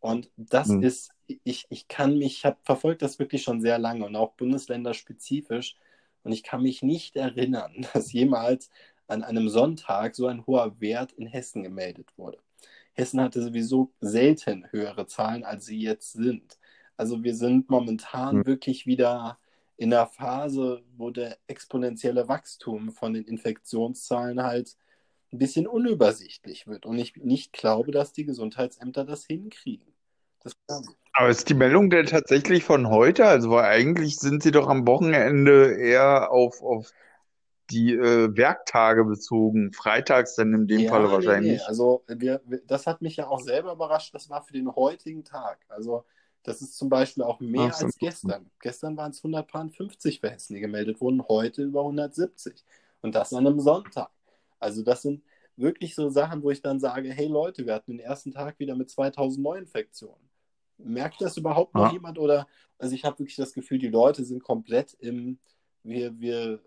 Und 0.00 0.30
das 0.36 0.68
mhm. 0.68 0.82
ist, 0.82 1.10
ich, 1.44 1.66
ich 1.68 1.86
kann 1.86 2.18
mich, 2.18 2.38
ich 2.38 2.44
habe 2.44 2.56
verfolgt 2.62 3.02
das 3.02 3.18
wirklich 3.18 3.42
schon 3.42 3.60
sehr 3.60 3.78
lange 3.78 4.04
und 4.06 4.16
auch 4.16 4.32
bundesländerspezifisch. 4.32 5.76
Und 6.22 6.32
ich 6.32 6.42
kann 6.42 6.62
mich 6.62 6.82
nicht 6.82 7.16
erinnern, 7.16 7.86
dass 7.92 8.12
jemals 8.12 8.70
an 9.06 9.22
einem 9.22 9.48
Sonntag 9.48 10.14
so 10.14 10.26
ein 10.26 10.46
hoher 10.46 10.80
Wert 10.80 11.12
in 11.12 11.26
Hessen 11.26 11.62
gemeldet 11.62 12.08
wurde. 12.16 12.38
Hessen 12.92 13.20
hatte 13.20 13.42
sowieso 13.42 13.92
selten 14.00 14.66
höhere 14.70 15.06
Zahlen, 15.06 15.44
als 15.44 15.66
sie 15.66 15.80
jetzt 15.80 16.12
sind. 16.12 16.58
Also 16.96 17.22
wir 17.22 17.34
sind 17.34 17.70
momentan 17.70 18.38
mhm. 18.38 18.46
wirklich 18.46 18.86
wieder 18.86 19.38
in 19.76 19.90
der 19.90 20.06
Phase, 20.06 20.82
wo 20.96 21.10
der 21.10 21.38
exponentielle 21.46 22.28
Wachstum 22.28 22.92
von 22.92 23.14
den 23.14 23.24
Infektionszahlen 23.24 24.42
halt 24.42 24.76
ein 25.32 25.38
bisschen 25.38 25.66
unübersichtlich 25.66 26.66
wird. 26.66 26.86
Und 26.86 26.98
ich 26.98 27.16
nicht 27.16 27.52
glaube, 27.52 27.92
dass 27.92 28.12
die 28.12 28.24
Gesundheitsämter 28.24 29.04
das 29.04 29.24
hinkriegen. 29.24 29.86
Das 30.42 30.56
Aber 31.12 31.28
ist 31.28 31.48
die 31.48 31.54
Meldung 31.54 31.90
denn 31.90 32.06
tatsächlich 32.06 32.64
von 32.64 32.88
heute? 32.88 33.26
Also 33.26 33.50
weil 33.50 33.64
eigentlich 33.64 34.16
sind 34.18 34.42
sie 34.42 34.50
doch 34.50 34.68
am 34.68 34.86
Wochenende 34.86 35.74
eher 35.74 36.30
auf, 36.30 36.62
auf 36.62 36.92
die 37.70 37.92
äh, 37.92 38.36
Werktage 38.36 39.04
bezogen, 39.04 39.72
freitags 39.72 40.34
dann 40.34 40.52
in 40.54 40.66
dem 40.66 40.80
ja, 40.80 40.90
Falle 40.90 41.10
wahrscheinlich. 41.10 41.60
Nee. 41.60 41.66
Also 41.66 42.04
wir, 42.08 42.40
wir, 42.46 42.62
das 42.66 42.86
hat 42.86 43.02
mich 43.02 43.16
ja 43.16 43.28
auch 43.28 43.40
selber 43.40 43.72
überrascht, 43.72 44.14
das 44.14 44.28
war 44.28 44.42
für 44.42 44.54
den 44.54 44.74
heutigen 44.74 45.24
Tag. 45.24 45.58
Also 45.68 46.04
das 46.42 46.62
ist 46.62 46.76
zum 46.76 46.88
Beispiel 46.88 47.22
auch 47.22 47.38
mehr 47.40 47.70
Ach, 47.72 47.82
als 47.82 47.96
gestern. 47.98 48.50
Gestern 48.60 48.96
waren 48.96 49.10
es 49.10 49.18
150 49.18 50.20
für 50.20 50.30
Hessen, 50.30 50.54
die 50.54 50.60
gemeldet 50.60 51.00
wurden, 51.00 51.22
heute 51.28 51.62
über 51.62 51.80
170. 51.80 52.64
Und 53.02 53.14
das 53.14 53.32
an 53.32 53.46
einem 53.46 53.60
Sonntag. 53.60 54.10
Also 54.60 54.82
das 54.82 55.02
sind 55.02 55.22
wirklich 55.56 55.94
so 55.94 56.08
Sachen, 56.08 56.42
wo 56.42 56.50
ich 56.50 56.62
dann 56.62 56.80
sage, 56.80 57.10
hey 57.12 57.26
Leute, 57.26 57.66
wir 57.66 57.74
hatten 57.74 57.92
den 57.92 58.00
ersten 58.00 58.32
Tag 58.32 58.58
wieder 58.58 58.76
mit 58.76 58.90
2000 58.90 59.42
Neuinfektionen. 59.42 60.30
Merkt 60.78 61.20
das 61.20 61.36
überhaupt 61.36 61.74
noch 61.74 61.86
ja. 61.86 61.92
jemand? 61.92 62.18
Oder, 62.18 62.46
also 62.78 62.94
ich 62.94 63.04
habe 63.04 63.18
wirklich 63.18 63.36
das 63.36 63.52
Gefühl, 63.52 63.78
die 63.78 63.88
Leute 63.88 64.24
sind 64.24 64.42
komplett 64.42 64.94
im, 64.94 65.38
wir, 65.82 66.18
wir 66.18 66.60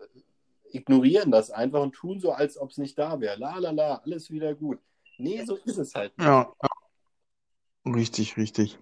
ignorieren 0.70 1.30
das 1.30 1.50
einfach 1.50 1.82
und 1.82 1.92
tun 1.92 2.20
so, 2.20 2.32
als 2.32 2.58
ob 2.58 2.70
es 2.70 2.78
nicht 2.78 2.98
da 2.98 3.20
wäre. 3.20 3.38
La 3.38 3.58
la 3.58 3.70
la, 3.70 3.96
alles 4.04 4.30
wieder 4.30 4.54
gut. 4.54 4.80
Nee, 5.18 5.44
so 5.44 5.56
ist 5.56 5.78
es 5.78 5.94
halt 5.94 6.16
nicht. 6.18 6.26
Ja, 6.26 6.52
richtig, 7.84 8.36
richtig. 8.36 8.78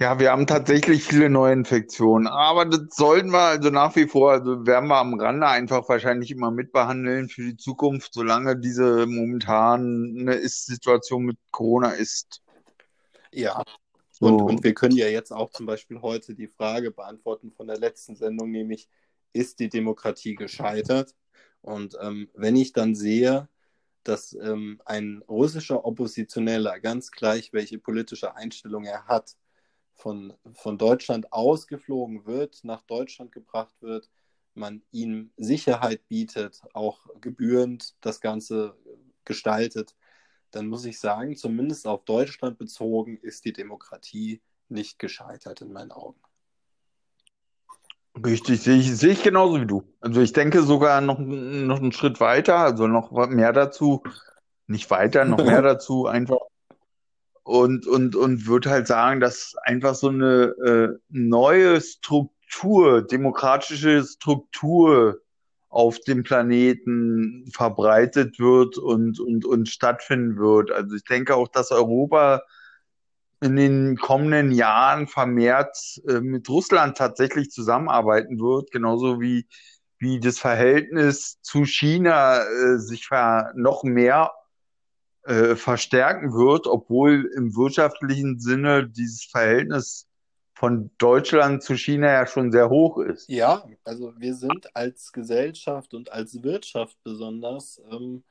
Ja, 0.00 0.18
wir 0.18 0.30
haben 0.30 0.46
tatsächlich 0.46 1.04
viele 1.04 1.28
Neuinfektionen, 1.28 2.26
aber 2.26 2.64
das 2.64 2.96
sollten 2.96 3.32
wir 3.32 3.40
also 3.40 3.68
nach 3.68 3.94
wie 3.96 4.08
vor, 4.08 4.32
also 4.32 4.66
werden 4.66 4.88
wir 4.88 4.96
am 4.96 5.20
Rande 5.20 5.46
einfach 5.46 5.86
wahrscheinlich 5.90 6.30
immer 6.30 6.50
mitbehandeln 6.50 7.28
für 7.28 7.42
die 7.42 7.58
Zukunft, 7.58 8.14
solange 8.14 8.56
diese 8.56 9.04
momentane 9.04 10.32
Ist-Situation 10.36 11.24
mit 11.24 11.36
Corona 11.50 11.90
ist. 11.90 12.40
Ja, 13.30 13.62
so. 14.10 14.24
und, 14.24 14.40
und 14.40 14.64
wir 14.64 14.72
können 14.72 14.96
ja 14.96 15.06
jetzt 15.06 15.32
auch 15.32 15.50
zum 15.50 15.66
Beispiel 15.66 16.00
heute 16.00 16.34
die 16.34 16.48
Frage 16.48 16.92
beantworten 16.92 17.52
von 17.52 17.66
der 17.66 17.76
letzten 17.76 18.16
Sendung, 18.16 18.50
nämlich 18.50 18.88
ist 19.34 19.60
die 19.60 19.68
Demokratie 19.68 20.34
gescheitert. 20.34 21.14
Und 21.60 21.98
ähm, 22.00 22.30
wenn 22.32 22.56
ich 22.56 22.72
dann 22.72 22.94
sehe, 22.94 23.50
dass 24.04 24.32
ähm, 24.32 24.80
ein 24.86 25.22
russischer 25.28 25.84
Oppositioneller, 25.84 26.80
ganz 26.80 27.10
gleich 27.10 27.52
welche 27.52 27.78
politische 27.78 28.34
Einstellung 28.34 28.86
er 28.86 29.04
hat, 29.04 29.36
von, 30.00 30.32
von 30.54 30.78
Deutschland 30.78 31.32
ausgeflogen 31.32 32.26
wird, 32.26 32.64
nach 32.64 32.82
Deutschland 32.82 33.32
gebracht 33.32 33.74
wird, 33.80 34.10
man 34.54 34.82
ihm 34.90 35.30
Sicherheit 35.36 36.06
bietet, 36.08 36.62
auch 36.72 37.00
gebührend 37.20 37.94
das 38.00 38.20
Ganze 38.20 38.76
gestaltet, 39.24 39.94
dann 40.50 40.66
muss 40.66 40.84
ich 40.84 40.98
sagen, 40.98 41.36
zumindest 41.36 41.86
auf 41.86 42.04
Deutschland 42.04 42.58
bezogen 42.58 43.16
ist 43.18 43.44
die 43.44 43.52
Demokratie 43.52 44.42
nicht 44.68 44.98
gescheitert 44.98 45.60
in 45.60 45.72
meinen 45.72 45.92
Augen. 45.92 46.20
Richtig, 48.24 48.60
sehe 48.60 48.76
ich, 48.76 48.96
sehe 48.96 49.12
ich 49.12 49.22
genauso 49.22 49.60
wie 49.60 49.66
du. 49.66 49.84
Also 50.00 50.20
ich 50.20 50.32
denke 50.32 50.62
sogar 50.62 51.00
noch, 51.00 51.18
noch 51.18 51.78
einen 51.78 51.92
Schritt 51.92 52.20
weiter, 52.20 52.58
also 52.58 52.88
noch 52.88 53.12
mehr 53.28 53.52
dazu, 53.52 54.02
nicht 54.66 54.90
weiter, 54.90 55.24
noch 55.24 55.38
mehr 55.38 55.62
dazu 55.62 56.06
einfach. 56.06 56.39
Und, 57.50 57.84
und, 57.88 58.14
und 58.14 58.46
würde 58.46 58.70
halt 58.70 58.86
sagen, 58.86 59.18
dass 59.18 59.56
einfach 59.64 59.96
so 59.96 60.06
eine 60.06 60.54
äh, 60.64 60.88
neue 61.08 61.80
Struktur, 61.80 63.02
demokratische 63.02 64.04
Struktur 64.04 65.20
auf 65.68 65.98
dem 65.98 66.22
Planeten 66.22 67.50
verbreitet 67.52 68.38
wird 68.38 68.78
und, 68.78 69.18
und, 69.18 69.44
und 69.44 69.68
stattfinden 69.68 70.38
wird. 70.38 70.70
Also 70.70 70.94
ich 70.94 71.02
denke 71.02 71.34
auch, 71.34 71.48
dass 71.48 71.72
Europa 71.72 72.44
in 73.40 73.56
den 73.56 73.96
kommenden 73.96 74.52
Jahren 74.52 75.08
vermehrt 75.08 75.76
äh, 76.06 76.20
mit 76.20 76.48
Russland 76.48 76.96
tatsächlich 76.96 77.50
zusammenarbeiten 77.50 78.38
wird, 78.38 78.70
genauso 78.70 79.20
wie, 79.20 79.48
wie 79.98 80.20
das 80.20 80.38
Verhältnis 80.38 81.40
zu 81.42 81.64
China 81.64 82.44
äh, 82.44 82.78
sich 82.78 83.08
noch 83.56 83.82
mehr 83.82 84.30
äh, 85.24 85.56
verstärken 85.56 86.32
wird, 86.32 86.66
obwohl 86.66 87.30
im 87.36 87.54
wirtschaftlichen 87.54 88.38
Sinne 88.38 88.88
dieses 88.88 89.24
Verhältnis 89.24 90.06
von 90.54 90.90
Deutschland 90.98 91.62
zu 91.62 91.76
China 91.76 92.10
ja 92.10 92.26
schon 92.26 92.52
sehr 92.52 92.68
hoch 92.68 92.98
ist. 92.98 93.28
Ja, 93.28 93.64
also 93.84 94.12
wir 94.18 94.34
sind 94.34 94.74
als 94.76 95.12
Gesellschaft 95.12 95.94
und 95.94 96.12
als 96.12 96.42
Wirtschaft 96.42 96.96
besonders 97.02 97.80
ähm, 97.90 98.24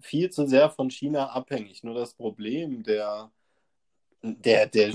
viel 0.00 0.30
zu 0.30 0.46
sehr 0.46 0.70
von 0.70 0.90
China 0.90 1.30
abhängig. 1.30 1.82
Nur 1.82 1.94
das 1.94 2.14
Problem 2.14 2.82
der 2.82 3.30
der, 4.22 4.66
der, 4.66 4.94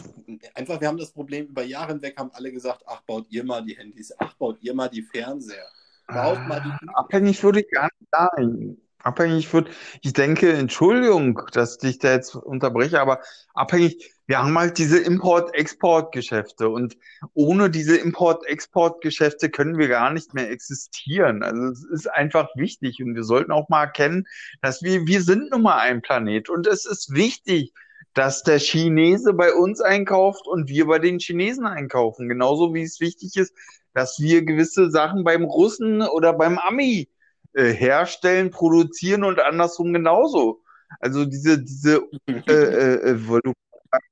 einfach, 0.53 0.79
wir 0.79 0.87
haben 0.87 0.97
das 0.97 1.11
Problem 1.11 1.47
über 1.47 1.63
Jahre 1.63 1.93
hinweg, 1.93 2.17
haben 2.17 2.31
alle 2.33 2.51
gesagt, 2.51 2.83
ach, 2.85 3.01
baut 3.01 3.25
ihr 3.29 3.43
mal 3.43 3.61
die 3.61 3.75
Handys, 3.75 4.13
ach, 4.17 4.35
baut 4.35 4.57
ihr 4.61 4.73
mal 4.73 4.87
die 4.87 5.01
Fernseher. 5.01 5.67
Baut 6.07 6.47
mal 6.47 6.61
die... 6.61 6.89
Abhängig 6.93 7.41
würde 7.43 7.61
ich 7.61 7.71
gar 7.71 7.89
nicht 7.99 8.11
sagen. 8.11 8.77
Abhängig 9.05 9.53
würde, 9.53 9.69
ich 10.01 10.13
denke, 10.13 10.51
Entschuldigung, 10.51 11.39
dass 11.53 11.77
ich 11.83 11.99
da 11.99 12.13
jetzt 12.13 12.35
unterbreche, 12.35 12.99
aber 12.99 13.19
abhängig, 13.53 14.15
wir 14.25 14.39
haben 14.39 14.57
halt 14.57 14.79
diese 14.79 14.97
Import-Export-Geschäfte 14.97 16.69
und 16.69 16.97
ohne 17.35 17.69
diese 17.69 17.97
Import-Export-Geschäfte 17.97 19.51
können 19.51 19.77
wir 19.77 19.89
gar 19.89 20.11
nicht 20.11 20.33
mehr 20.33 20.49
existieren. 20.49 21.43
Also 21.43 21.65
es 21.65 21.83
ist 21.83 22.07
einfach 22.07 22.49
wichtig 22.55 22.99
und 22.99 23.13
wir 23.13 23.23
sollten 23.23 23.51
auch 23.51 23.69
mal 23.69 23.83
erkennen, 23.83 24.25
dass 24.63 24.81
wir, 24.81 25.05
wir 25.05 25.21
sind 25.21 25.51
nun 25.51 25.61
mal 25.61 25.77
ein 25.77 26.01
Planet 26.01 26.49
und 26.49 26.65
es 26.65 26.85
ist 26.85 27.13
wichtig, 27.13 27.73
dass 28.15 28.41
der 28.41 28.57
Chinese 28.57 29.33
bei 29.33 29.53
uns 29.53 29.81
einkauft 29.81 30.47
und 30.47 30.67
wir 30.67 30.87
bei 30.87 30.97
den 30.97 31.19
Chinesen 31.19 31.67
einkaufen. 31.67 32.27
Genauso 32.27 32.73
wie 32.73 32.81
es 32.81 32.99
wichtig 32.99 33.35
ist, 33.35 33.53
dass 33.93 34.19
wir 34.19 34.43
gewisse 34.43 34.89
Sachen 34.89 35.23
beim 35.23 35.43
Russen 35.43 36.01
oder 36.01 36.33
beim 36.33 36.57
Ami 36.57 37.07
äh, 37.55 37.71
herstellen, 37.73 38.51
produzieren 38.51 39.23
und 39.23 39.39
andersrum 39.39 39.93
genauso. 39.93 40.61
Also 40.99 41.25
diese, 41.25 41.61
diese 41.63 42.07
äh, 42.27 43.11
äh, 43.11 43.11
äh 43.11 43.53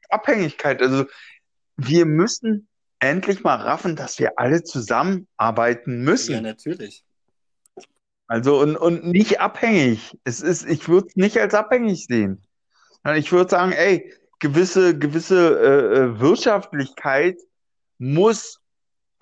Abhängigkeit. 0.10 0.82
Also 0.82 1.06
wir 1.78 2.06
müssen 2.06 2.68
endlich 3.00 3.44
mal 3.44 3.56
raffen, 3.56 3.96
dass 3.96 4.20
wir 4.20 4.39
alle 4.39 4.64
zusammenarbeiten 4.64 6.04
müssen. 6.04 6.34
Ja, 6.34 6.41
natürlich. 6.41 7.04
Also 8.28 8.60
und, 8.60 8.78
und 8.78 9.06
nicht 9.06 9.41
abhängig. 9.41 10.18
Es 10.24 10.41
ist, 10.41 10.66
ich 10.66 10.88
würde 10.88 11.08
es 11.08 11.16
nicht 11.16 11.38
als 11.38 11.54
abhängig 11.54 12.06
sehen. 12.06 12.41
Ich 13.16 13.32
würde 13.32 13.50
sagen, 13.50 13.74
ey, 13.74 14.14
gewisse, 14.39 14.98
gewisse 14.98 15.60
äh, 15.60 15.98
äh, 15.98 16.20
Wirtschaftlichkeit 16.20 17.38
muss 17.98 18.62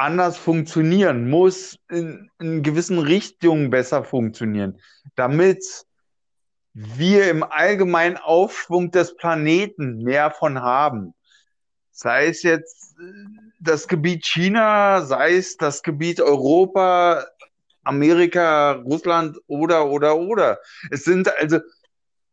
anders 0.02 0.38
funktionieren, 0.38 1.30
muss 1.30 1.78
in, 1.90 2.32
in 2.40 2.64
gewissen 2.64 2.98
Richtungen 2.98 3.70
besser 3.70 4.04
funktionieren, 4.04 4.80
damit 5.16 5.64
wir 6.74 7.30
im 7.30 7.44
allgemeinen 7.44 8.18
Aufschwung 8.18 8.92
des 8.92 9.16
Planeten 9.16 10.00
mehr 10.04 10.32
von 10.32 10.62
haben. 10.62 11.14
Sei 11.92 12.28
es 12.28 12.42
jetzt 12.42 12.96
äh, 13.00 13.14
das 13.60 13.88
Gebiet 13.88 14.26
China, 14.26 15.04
sei 15.04 15.36
es 15.36 15.58
das 15.58 15.84
Gebiet 15.84 16.20
Europa, 16.20 17.28
Amerika, 17.84 18.72
Russland 18.72 19.38
oder, 19.48 19.88
oder, 19.88 20.18
oder. 20.18 20.60
Es 20.90 21.04
sind 21.04 21.32
also 21.38 21.60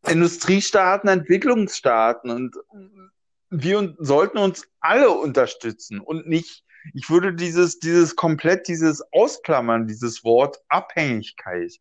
Industriestaaten, 0.07 1.09
Entwicklungsstaaten 1.09 2.31
und 2.31 2.57
wir 3.51 3.95
sollten 3.99 4.39
uns 4.39 4.67
alle 4.81 5.11
unterstützen 5.11 6.01
und 6.01 6.27
nicht, 6.29 6.65
ich 6.95 7.11
würde 7.11 7.35
dieses, 7.35 7.79
dieses 7.79 8.17
komplett, 8.17 8.69
dieses 8.69 9.03
Ausklammern, 9.13 9.87
dieses 9.87 10.25
Wort 10.25 10.59
Abhängigkeit. 10.69 11.79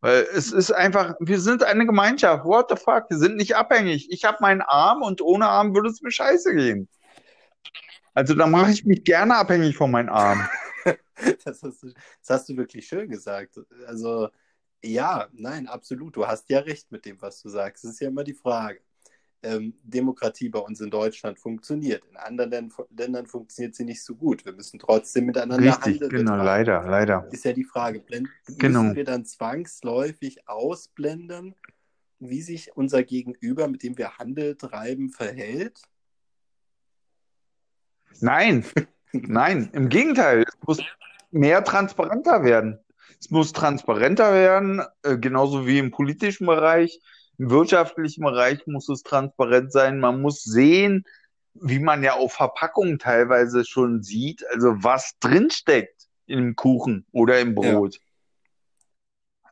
Weil 0.00 0.26
es 0.32 0.52
ist 0.52 0.70
einfach, 0.70 1.16
wir 1.18 1.40
sind 1.40 1.64
eine 1.64 1.84
Gemeinschaft. 1.84 2.44
What 2.44 2.66
the 2.70 2.76
fuck? 2.76 3.10
Wir 3.10 3.18
sind 3.18 3.36
nicht 3.36 3.56
abhängig. 3.56 4.10
Ich 4.12 4.24
habe 4.24 4.38
meinen 4.40 4.62
Arm 4.62 5.02
und 5.02 5.20
ohne 5.20 5.48
Arm 5.48 5.74
würde 5.74 5.88
es 5.88 6.02
mir 6.02 6.12
scheiße 6.12 6.54
gehen. 6.54 6.88
Also 8.14 8.34
da 8.34 8.46
mache 8.46 8.70
ich 8.70 8.84
mich 8.84 9.04
gerne 9.04 9.36
abhängig 9.36 9.76
von 9.76 9.90
meinem 9.90 10.08
Arm. 10.08 10.48
das, 11.44 11.62
hast 11.62 11.82
du, 11.82 11.92
das 11.92 12.30
hast 12.30 12.48
du 12.48 12.56
wirklich 12.56 12.86
schön 12.86 13.08
gesagt. 13.08 13.58
Also 13.86 14.28
ja, 14.82 15.28
nein, 15.32 15.66
absolut. 15.66 16.16
Du 16.16 16.26
hast 16.26 16.48
ja 16.48 16.60
recht 16.60 16.90
mit 16.92 17.04
dem, 17.04 17.20
was 17.20 17.42
du 17.42 17.48
sagst. 17.48 17.84
Das 17.84 17.92
ist 17.92 18.00
ja 18.00 18.08
immer 18.08 18.24
die 18.24 18.34
Frage. 18.34 18.80
Ähm, 19.42 19.74
Demokratie 19.84 20.48
bei 20.48 20.58
uns 20.58 20.80
in 20.80 20.90
Deutschland 20.90 21.38
funktioniert. 21.38 22.02
In 22.10 22.16
anderen 22.16 22.72
Ländern 22.90 23.26
funktioniert 23.26 23.74
sie 23.76 23.84
nicht 23.84 24.02
so 24.02 24.16
gut. 24.16 24.44
Wir 24.44 24.52
müssen 24.52 24.80
trotzdem 24.80 25.26
miteinander 25.26 25.64
Richtig, 25.64 26.00
handeln. 26.00 26.10
Genau, 26.10 26.36
leider, 26.36 26.84
leider. 26.84 27.28
Ist 27.30 27.44
ja 27.44 27.52
die 27.52 27.64
Frage, 27.64 28.00
blend, 28.00 28.28
genau. 28.46 28.82
müssen 28.82 28.96
wir 28.96 29.04
dann 29.04 29.24
zwangsläufig 29.24 30.48
ausblenden, 30.48 31.54
wie 32.18 32.42
sich 32.42 32.76
unser 32.76 33.04
Gegenüber, 33.04 33.68
mit 33.68 33.84
dem 33.84 33.96
wir 33.96 34.18
Handel 34.18 34.56
treiben, 34.56 35.10
verhält? 35.10 35.82
Nein, 38.20 38.64
nein, 39.12 39.70
im 39.72 39.88
Gegenteil. 39.88 40.44
Es 40.48 40.56
muss 40.66 40.82
mehr 41.30 41.62
transparenter 41.62 42.42
werden. 42.42 42.78
Es 43.20 43.30
muss 43.30 43.52
transparenter 43.52 44.32
werden, 44.32 44.82
äh, 45.02 45.16
genauso 45.16 45.66
wie 45.66 45.78
im 45.78 45.90
politischen 45.90 46.46
Bereich. 46.46 47.00
Im 47.38 47.50
wirtschaftlichen 47.50 48.24
Bereich 48.24 48.66
muss 48.66 48.88
es 48.88 49.02
transparent 49.02 49.72
sein. 49.72 50.00
Man 50.00 50.20
muss 50.20 50.42
sehen, 50.42 51.04
wie 51.54 51.78
man 51.78 52.02
ja 52.02 52.14
auf 52.14 52.32
Verpackungen 52.32 52.98
teilweise 52.98 53.64
schon 53.64 54.02
sieht, 54.02 54.44
also 54.52 54.74
was 54.82 55.18
drinsteckt 55.20 56.08
im 56.26 56.56
Kuchen 56.56 57.06
oder 57.12 57.40
im 57.40 57.54
Brot. 57.54 57.94
Ja. 57.94 58.00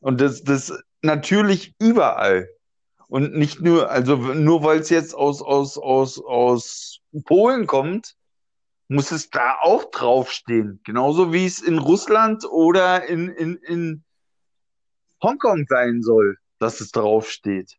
Und 0.01 0.21
das, 0.21 0.43
das 0.43 0.73
natürlich 1.03 1.75
überall. 1.79 2.49
Und 3.09 3.35
nicht 3.35 3.61
nur, 3.61 3.91
also 3.91 4.17
nur 4.17 4.65
weil 4.65 4.81
es 4.81 4.91
jetzt 4.91 5.15
aus, 5.15 5.41
aus, 5.41 5.79
aus, 5.79 6.19
aus 6.19 7.01
Polen 7.25 7.67
kommt, 7.67 8.17
muss 8.89 9.13
es 9.13 9.31
da 9.31 9.59
auch 9.63 9.91
draufstehen. 9.91 10.81
Genauso 10.85 11.33
wie 11.33 11.47
es 11.47 11.61
in 11.61 11.79
Russland 11.79 12.45
oder 12.45 13.09
in, 13.09 13.29
in, 13.29 13.57
in 13.57 14.05
Hongkong 15.23 15.67
sein 15.69 16.03
soll, 16.03 16.37
dass 16.59 16.81
es 16.81 16.91
draufsteht. 16.91 17.77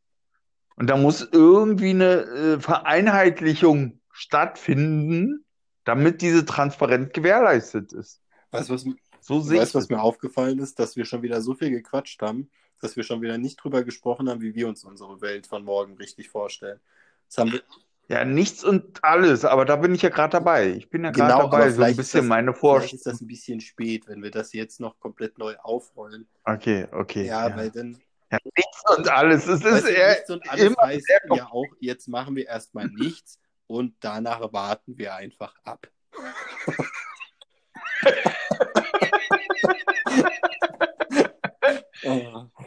Und 0.75 0.88
da 0.88 0.97
muss 0.97 1.28
irgendwie 1.32 1.89
eine 1.89 2.21
äh, 2.21 2.59
Vereinheitlichung 2.59 3.99
stattfinden, 4.11 5.45
damit 5.84 6.21
diese 6.21 6.45
transparent 6.45 7.13
gewährleistet 7.13 7.93
ist. 7.93 8.21
Weißt 8.51 8.69
du, 8.69 8.73
was, 8.73 8.86
so 9.21 9.49
weißt, 9.49 9.75
was 9.75 9.89
mir 9.89 10.01
aufgefallen 10.01 10.59
ist, 10.59 10.80
dass 10.80 10.95
wir 10.95 11.05
schon 11.05 11.21
wieder 11.21 11.41
so 11.41 11.55
viel 11.55 11.71
gequatscht 11.71 12.21
haben, 12.21 12.49
dass 12.80 12.95
wir 12.95 13.03
schon 13.03 13.21
wieder 13.21 13.38
nicht 13.38 13.63
drüber 13.63 13.84
gesprochen 13.84 14.30
haben, 14.30 14.41
wie 14.41 14.55
wir 14.55 14.67
uns 14.67 14.84
unsere 14.84 15.21
Welt 15.21 15.47
von 15.47 15.63
morgen 15.63 15.97
richtig 15.97 16.30
vorstellen. 16.30 16.80
Das 17.28 17.39
haben 17.39 17.53
wir, 17.53 17.61
ja, 18.09 18.23
nichts 18.23 18.63
und 18.63 19.03
alles, 19.03 19.43
aber 19.43 19.65
da 19.65 19.75
bin 19.75 19.93
ich 19.93 20.01
ja 20.01 20.09
gerade 20.09 20.32
dabei. 20.32 20.69
Ich 20.69 20.89
bin 20.89 21.03
ja 21.03 21.11
gerade 21.11 21.34
genau, 21.34 21.49
dabei, 21.49 21.69
so 21.71 21.82
ein 21.82 21.95
bisschen 21.95 22.21
das, 22.21 22.30
meine 22.30 22.53
Vorstellung. 22.53 22.82
Vielleicht 22.82 22.93
ist 22.93 23.05
das 23.05 23.21
ein 23.21 23.28
bisschen 23.28 23.59
spät, 23.59 24.07
wenn 24.07 24.23
wir 24.23 24.32
das 24.32 24.53
jetzt 24.53 24.80
noch 24.80 24.97
komplett 24.99 25.38
neu 25.38 25.55
aufrollen. 25.57 26.25
Okay, 26.45 26.88
okay. 26.91 27.25
Ja, 27.25 27.49
ja. 27.49 27.57
weil 27.57 27.69
dann. 27.69 27.97
Ja, 28.32 28.38
nichts 28.43 28.84
und 28.97 29.09
alles. 29.09 29.47
Es 29.47 29.63
ist 29.63 29.86
eher 29.88 30.15
nichts 30.15 30.30
und 30.30 30.49
alles 30.49 30.65
immer 30.65 30.82
heißt 30.84 31.07
ja 31.09 31.47
auch, 31.49 31.67
jetzt 31.80 32.07
machen 32.07 32.36
wir 32.36 32.45
erstmal 32.47 32.88
nichts 32.88 33.39
und 33.67 33.95
danach 34.01 34.51
warten 34.51 34.97
wir 34.97 35.15
einfach 35.15 35.55
ab. 35.63 35.88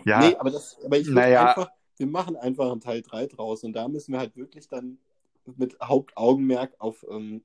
ja. 0.04 0.20
Nee, 0.20 0.36
aber, 0.36 0.50
das, 0.50 0.78
aber 0.84 0.98
ich 0.98 1.08
naja. 1.08 1.48
einfach, 1.48 1.70
wir 1.96 2.06
machen 2.06 2.36
einfach 2.36 2.70
einen 2.70 2.80
Teil 2.80 3.02
3 3.02 3.26
draus 3.26 3.64
und 3.64 3.72
da 3.74 3.88
müssen 3.88 4.12
wir 4.12 4.20
halt 4.20 4.36
wirklich 4.36 4.68
dann 4.68 4.98
mit 5.56 5.78
Hauptaugenmerk 5.82 6.74
auf, 6.78 7.04
ähm, 7.11 7.44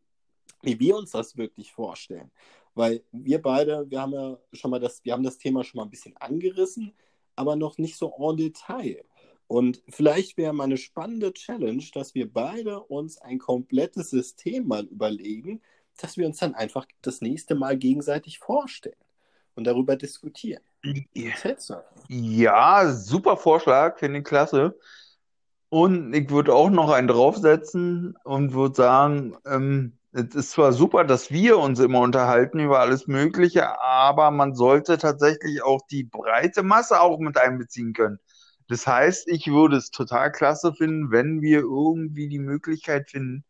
wie 0.62 0.80
wir 0.80 0.96
uns 0.96 1.12
das 1.12 1.38
wirklich 1.38 1.72
vorstellen. 1.72 2.32
Weil 2.74 3.04
wir 3.12 3.42
beide, 3.42 3.90
wir 3.90 4.02
haben 4.02 4.14
ja 4.14 4.38
schon 4.54 4.72
mal 4.72 4.80
das, 4.80 5.04
wir 5.04 5.14
haben 5.14 5.24
das 5.24 5.38
Thema 5.38 5.64
schon 5.64 5.80
mal 5.80 5.84
ein 5.86 5.90
bisschen 5.90 6.16
angerissen, 6.18 6.94
aber 7.36 7.56
noch 7.56 7.78
nicht 7.78 7.98
so 7.98 8.14
en 8.18 8.38
Detail. 8.38 9.04
Und 9.48 9.82
vielleicht 9.90 10.38
wäre 10.38 10.54
mal 10.54 10.64
eine 10.64 10.78
spannende 10.78 11.34
Challenge, 11.34 11.84
dass 11.94 12.16
wir 12.16 12.32
beide 12.32 12.80
uns 12.82 13.20
ein 13.20 13.38
komplettes 13.38 14.10
System 14.10 14.68
mal 14.68 14.86
überlegen, 14.86 15.62
dass 15.98 16.18
wir 16.18 16.26
uns 16.26 16.40
dann 16.40 16.56
einfach 16.56 16.86
das 17.02 17.22
nächste 17.22 17.56
Mal 17.56 17.78
gegenseitig 17.78 18.40
vorstellen 18.40 18.96
und 19.56 19.66
darüber 19.66 19.96
diskutieren. 19.96 20.64
Ja, 22.10 22.92
super 22.92 23.38
Vorschlag, 23.38 23.98
finde 24.00 24.20
ich 24.20 24.26
klasse. 24.26 24.78
Und 25.70 26.14
ich 26.14 26.30
würde 26.30 26.54
auch 26.54 26.70
noch 26.70 26.90
einen 26.90 27.08
draufsetzen 27.08 28.16
und 28.24 28.54
würde 28.54 28.76
sagen, 28.76 29.36
ähm, 29.46 29.98
es 30.16 30.34
ist 30.34 30.52
zwar 30.52 30.72
super, 30.72 31.04
dass 31.04 31.30
wir 31.30 31.58
uns 31.58 31.80
immer 31.80 32.00
unterhalten 32.00 32.60
über 32.60 32.80
alles 32.80 33.06
Mögliche, 33.06 33.82
aber 33.82 34.32
man 34.32 34.56
sollte 34.56 34.98
tatsächlich 34.98 35.62
auch 35.62 35.82
die 35.92 36.06
breite 36.06 36.64
Masse 36.64 37.02
auch 37.02 37.20
mit 37.20 37.38
einbeziehen 37.38 37.92
können. 37.92 38.20
Das 38.70 38.88
heißt, 38.88 39.28
ich 39.28 39.48
würde 39.48 39.76
es 39.76 39.92
total 39.92 40.32
klasse 40.32 40.74
finden, 40.74 41.12
wenn 41.12 41.42
wir 41.42 41.60
irgendwie 41.60 42.30
die 42.30 42.40
Möglichkeit 42.40 43.10
finden, 43.10 43.44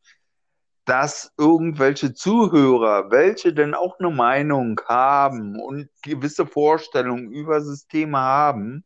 dass 0.86 1.32
irgendwelche 1.38 2.16
Zuhörer, 2.16 3.11
welche 3.11 3.53
denn 3.53 3.76
auch 3.76 3.99
eine 3.99 4.09
Meinung 4.09 4.82
haben 4.88 5.59
und 5.59 5.89
gewisse 6.01 6.47
Vorstellungen 6.47 7.32
über 7.32 7.61
Systeme 7.61 8.18
haben, 8.18 8.84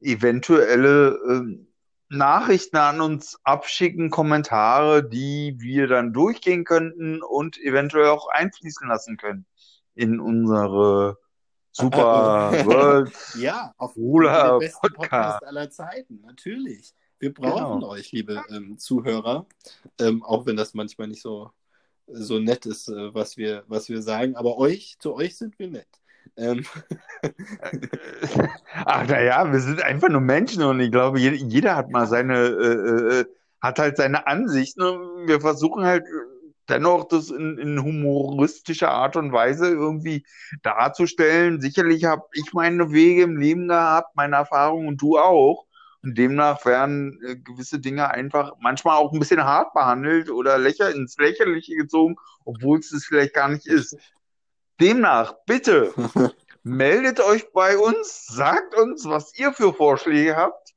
eventuelle 0.00 1.08
äh, 1.08 1.66
Nachrichten 2.12 2.76
an 2.76 3.00
uns 3.00 3.38
abschicken, 3.42 4.10
Kommentare, 4.10 5.02
die 5.08 5.56
wir 5.58 5.86
dann 5.86 6.12
durchgehen 6.12 6.64
könnten 6.64 7.22
und 7.22 7.58
eventuell 7.58 8.08
auch 8.08 8.28
einfließen 8.28 8.86
lassen 8.86 9.16
können 9.16 9.46
in 9.94 10.20
unsere 10.20 11.18
Super 11.70 12.52
World 12.66 13.12
ja, 13.38 13.72
auf 13.78 13.94
den 13.94 14.58
besten 14.60 14.80
Podcast. 14.80 15.00
Podcast 15.10 15.44
aller 15.44 15.70
Zeiten, 15.70 16.20
natürlich. 16.20 16.94
Wir 17.18 17.32
brauchen 17.32 17.80
genau. 17.80 17.92
euch, 17.92 18.12
liebe 18.12 18.42
ähm, 18.50 18.76
Zuhörer, 18.78 19.46
ähm, 19.98 20.22
auch 20.22 20.44
wenn 20.44 20.56
das 20.56 20.74
manchmal 20.74 21.08
nicht 21.08 21.22
so, 21.22 21.50
so 22.06 22.38
nett 22.40 22.66
ist, 22.66 22.88
äh, 22.88 23.14
was, 23.14 23.36
wir, 23.36 23.64
was 23.68 23.88
wir 23.88 24.02
sagen, 24.02 24.36
aber 24.36 24.58
euch, 24.58 24.96
zu 24.98 25.14
euch 25.14 25.38
sind 25.38 25.58
wir 25.58 25.68
nett. 25.68 26.01
Ähm. 26.36 26.64
Ach 28.84 29.06
naja, 29.06 29.52
wir 29.52 29.60
sind 29.60 29.82
einfach 29.82 30.08
nur 30.08 30.20
Menschen 30.20 30.62
und 30.62 30.80
ich 30.80 30.90
glaube, 30.90 31.18
jeder 31.18 31.76
hat 31.76 31.90
mal 31.90 32.06
seine, 32.06 32.38
äh, 32.38 33.20
äh, 33.20 33.24
hat 33.60 33.78
halt 33.78 33.96
seine 33.96 34.26
Ansichten 34.26 34.82
und 34.82 35.28
wir 35.28 35.40
versuchen 35.40 35.84
halt 35.84 36.04
dennoch 36.68 37.08
das 37.08 37.30
in, 37.30 37.58
in 37.58 37.82
humoristischer 37.82 38.90
Art 38.90 39.16
und 39.16 39.32
Weise 39.32 39.68
irgendwie 39.68 40.24
darzustellen. 40.62 41.60
Sicherlich 41.60 42.04
habe 42.04 42.24
ich 42.32 42.52
meine 42.52 42.92
Wege 42.92 43.22
im 43.22 43.36
Leben 43.36 43.68
gehabt, 43.68 44.16
meine 44.16 44.36
Erfahrungen 44.36 44.88
und 44.88 45.02
du 45.02 45.18
auch. 45.18 45.66
Und 46.02 46.18
demnach 46.18 46.64
werden 46.66 47.20
äh, 47.24 47.36
gewisse 47.36 47.78
Dinge 47.78 48.10
einfach 48.10 48.54
manchmal 48.60 48.96
auch 48.96 49.12
ein 49.12 49.20
bisschen 49.20 49.44
hart 49.44 49.72
behandelt 49.72 50.30
oder 50.30 50.58
lächer 50.58 50.92
ins 50.92 51.16
Lächerliche 51.16 51.76
gezogen, 51.76 52.16
obwohl 52.44 52.80
es 52.80 52.90
das 52.90 53.04
vielleicht 53.04 53.34
gar 53.34 53.48
nicht 53.48 53.66
ist. 53.66 53.96
Demnach, 54.80 55.34
bitte, 55.46 55.92
meldet 56.62 57.20
euch 57.20 57.52
bei 57.52 57.76
uns, 57.78 58.26
sagt 58.26 58.74
uns, 58.76 59.04
was 59.04 59.38
ihr 59.38 59.52
für 59.52 59.72
Vorschläge 59.72 60.36
habt. 60.36 60.74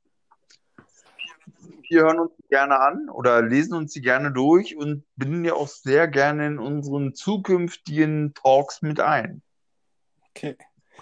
Wir 1.88 2.02
hören 2.02 2.18
uns 2.18 2.32
gerne 2.48 2.80
an 2.80 3.08
oder 3.08 3.42
lesen 3.42 3.74
uns 3.74 3.92
die 3.92 4.00
gerne 4.00 4.32
durch 4.32 4.76
und 4.76 5.04
binden 5.14 5.44
ja 5.44 5.54
auch 5.54 5.68
sehr 5.68 6.08
gerne 6.08 6.46
in 6.46 6.58
unseren 6.58 7.14
zukünftigen 7.14 8.34
Talks 8.34 8.82
mit 8.82 8.98
ein. 9.00 9.42
Okay. 10.30 10.56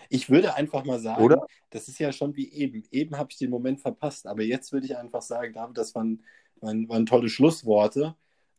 Ich 0.08 0.30
würde 0.30 0.54
einfach 0.54 0.84
mal 0.84 0.98
sagen, 0.98 1.22
Oder? 1.22 1.46
das 1.70 1.88
ist 1.88 1.98
ja 1.98 2.12
schon 2.12 2.36
wie 2.36 2.52
eben. 2.52 2.84
Eben 2.90 3.16
habe 3.16 3.30
ich 3.30 3.38
den 3.38 3.50
Moment 3.50 3.80
verpasst, 3.80 4.26
aber 4.26 4.42
jetzt 4.42 4.72
würde 4.72 4.86
ich 4.86 4.96
einfach 4.96 5.22
sagen, 5.22 5.52
David, 5.54 5.78
das 5.78 5.94
waren, 5.94 6.22
waren, 6.60 6.88
waren 6.88 7.06
tolle 7.06 7.28
Schlussworte. 7.28 8.14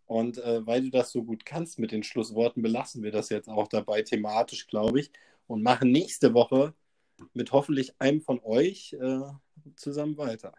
Und 0.06 0.38
äh, 0.38 0.66
weil 0.66 0.84
du 0.84 0.89
das 0.91 1.12
so 1.12 1.24
gut 1.24 1.45
kannst 1.45 1.80
mit 1.80 1.91
den 1.91 2.03
Schlussworten, 2.03 2.62
belassen 2.62 3.03
wir 3.03 3.12
das 3.12 3.30
jetzt 3.30 3.49
auch 3.49 3.68
dabei 3.68 4.03
thematisch, 4.03 4.68
glaube 4.68 4.99
ich, 4.99 5.12
und 5.47 5.64
machen 5.64 5.91
nächste 5.91 6.34
Woche 6.34 6.74
mit 7.34 7.51
hoffentlich 7.51 7.93
einem 7.99 8.22
von 8.22 8.39
euch 8.43 8.95
äh, 8.99 9.22
zusammen 9.76 10.18
weiter. 10.18 10.53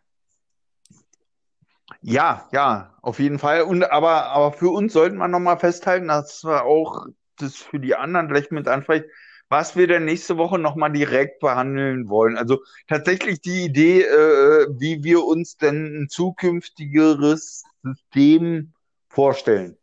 Ja, 2.03 2.49
ja, 2.53 2.97
auf 3.03 3.19
jeden 3.19 3.39
Fall. 3.39 3.63
Und 3.63 3.85
aber, 3.85 4.27
aber 4.27 4.53
für 4.53 4.71
uns 4.71 4.93
sollten 4.93 5.17
wir 5.19 5.29
nochmal 5.29 5.59
festhalten, 5.59 6.09
dass 6.09 6.45
wir 6.45 6.65
auch 6.65 7.07
das 7.37 7.57
für 7.57 7.79
die 7.79 7.95
anderen 7.95 8.29
vielleicht 8.29 8.51
mit 8.51 8.67
ansprechen, 8.67 9.07
was 9.49 9.77
wir 9.77 9.87
denn 9.87 10.05
nächste 10.05 10.37
Woche 10.37 10.59
nochmal 10.59 10.91
direkt 10.93 11.39
behandeln 11.41 12.09
wollen. 12.09 12.37
Also 12.37 12.63
tatsächlich 12.89 13.41
die 13.41 13.65
Idee, 13.65 14.03
äh, 14.03 14.67
wie 14.71 15.05
wir 15.05 15.25
uns 15.25 15.57
denn 15.57 16.03
ein 16.03 16.09
zukünftigeres 16.09 17.65
System 17.83 18.73
vorstellen. 19.17 19.79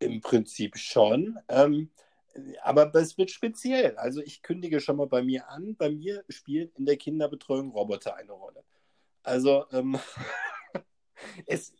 Im 0.00 0.20
Prinzip 0.20 0.76
schon. 0.76 1.38
Ähm, 1.48 1.90
aber 2.62 2.92
es 2.96 3.16
wird 3.16 3.30
speziell. 3.30 3.96
Also 3.96 4.20
ich 4.20 4.42
kündige 4.42 4.80
schon 4.80 4.96
mal 4.96 5.06
bei 5.06 5.22
mir 5.22 5.48
an. 5.48 5.76
Bei 5.76 5.90
mir 5.90 6.24
spielen 6.28 6.72
in 6.76 6.84
der 6.84 6.96
Kinderbetreuung 6.96 7.70
Roboter 7.70 8.16
eine 8.16 8.32
Rolle. 8.32 8.64
Also 9.22 9.64
ähm, 9.70 9.96
es, 11.46 11.72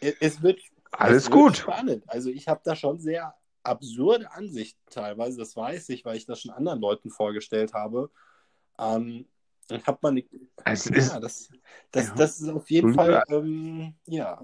es 0.00 0.42
wird 0.42 0.60
alles 0.90 1.24
es 1.24 1.30
gut. 1.30 1.44
Wird 1.44 1.56
spannend. 1.56 2.04
Also 2.06 2.28
ich 2.28 2.46
habe 2.46 2.60
da 2.62 2.76
schon 2.76 3.00
sehr 3.00 3.34
absurde 3.62 4.30
Ansichten 4.32 4.82
teilweise. 4.90 5.38
Das 5.38 5.56
weiß 5.56 5.88
ich, 5.88 6.04
weil 6.04 6.18
ich 6.18 6.26
das 6.26 6.42
schon 6.42 6.50
anderen 6.50 6.82
Leuten 6.82 7.08
vorgestellt 7.08 7.72
habe. 7.72 8.10
Ähm, 8.78 9.26
hat 9.86 10.02
man 10.02 10.22
es 10.66 10.84
ja, 10.84 10.96
ist, 10.96 11.14
das, 11.14 11.48
das, 11.90 12.08
ja. 12.08 12.14
das 12.16 12.40
ist 12.40 12.48
auf 12.50 12.70
jeden 12.70 12.92
Fall 12.92 13.22
ähm, 13.30 13.94
ja. 14.06 14.42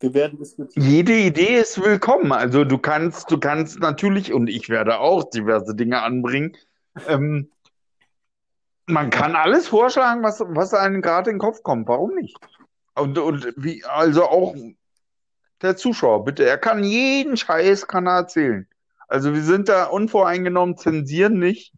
Wir 0.00 0.14
werden 0.14 0.38
diskutieren. 0.38 0.84
Jede 0.86 1.12
Idee 1.14 1.58
ist 1.58 1.82
willkommen. 1.82 2.32
Also 2.32 2.64
du 2.64 2.78
kannst, 2.78 3.30
du 3.30 3.38
kannst 3.38 3.80
natürlich, 3.80 4.32
und 4.32 4.48
ich 4.48 4.70
werde 4.70 4.98
auch 4.98 5.28
diverse 5.28 5.74
Dinge 5.74 6.02
anbringen. 6.02 6.56
Ähm, 7.06 7.50
man 8.86 9.10
kann 9.10 9.36
alles 9.36 9.68
vorschlagen, 9.68 10.22
was, 10.22 10.40
was 10.40 10.72
einem 10.72 11.02
gerade 11.02 11.30
in 11.30 11.36
den 11.36 11.40
Kopf 11.40 11.62
kommt. 11.62 11.86
Warum 11.86 12.14
nicht? 12.14 12.36
Und, 12.94 13.18
und 13.18 13.52
wie, 13.56 13.84
also 13.84 14.24
auch 14.24 14.54
der 15.60 15.76
Zuschauer, 15.76 16.24
bitte, 16.24 16.46
er 16.46 16.56
kann 16.56 16.82
jeden 16.82 17.36
Scheiß 17.36 17.86
kann 17.86 18.06
er 18.06 18.16
erzählen. 18.16 18.66
Also 19.06 19.34
wir 19.34 19.42
sind 19.42 19.68
da 19.68 19.84
unvoreingenommen, 19.84 20.78
zensieren 20.78 21.38
nicht, 21.38 21.74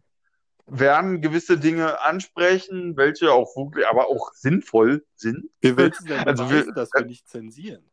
werden 0.65 1.19
gewisse 1.21 1.57
Dinge 1.57 1.99
ansprechen, 2.01 2.95
welche 2.95 3.33
auch 3.33 3.53
wirklich, 3.57 3.85
aber 3.85 4.07
auch 4.07 4.31
sinnvoll 4.33 5.03
sind. 5.15 5.49
Wir 5.59 5.75
willst 5.75 6.01
du 6.01 6.07
denn 6.07 6.19
Also 6.25 6.45
beweisen, 6.45 6.67
wir- 6.67 6.73
dass 6.73 6.93
wir 6.93 7.05
nicht 7.05 7.27
zensieren? 7.27 7.83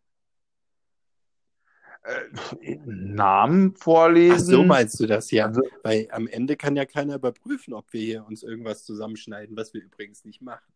Äh, 2.02 2.78
Namen 2.86 3.74
vorlesen. 3.74 4.34
Ach 4.34 4.38
so 4.38 4.64
meinst 4.64 4.98
du 5.00 5.06
das 5.06 5.30
ja? 5.30 5.46
Also, 5.46 5.62
Weil 5.82 6.08
am 6.12 6.26
Ende 6.26 6.56
kann 6.56 6.74
ja 6.76 6.86
keiner 6.86 7.16
überprüfen, 7.16 7.74
ob 7.74 7.92
wir 7.92 8.00
hier 8.00 8.26
uns 8.26 8.42
irgendwas 8.42 8.84
zusammenschneiden, 8.84 9.56
was 9.56 9.74
wir 9.74 9.82
übrigens 9.82 10.24
nicht 10.24 10.40
machen. 10.40 10.72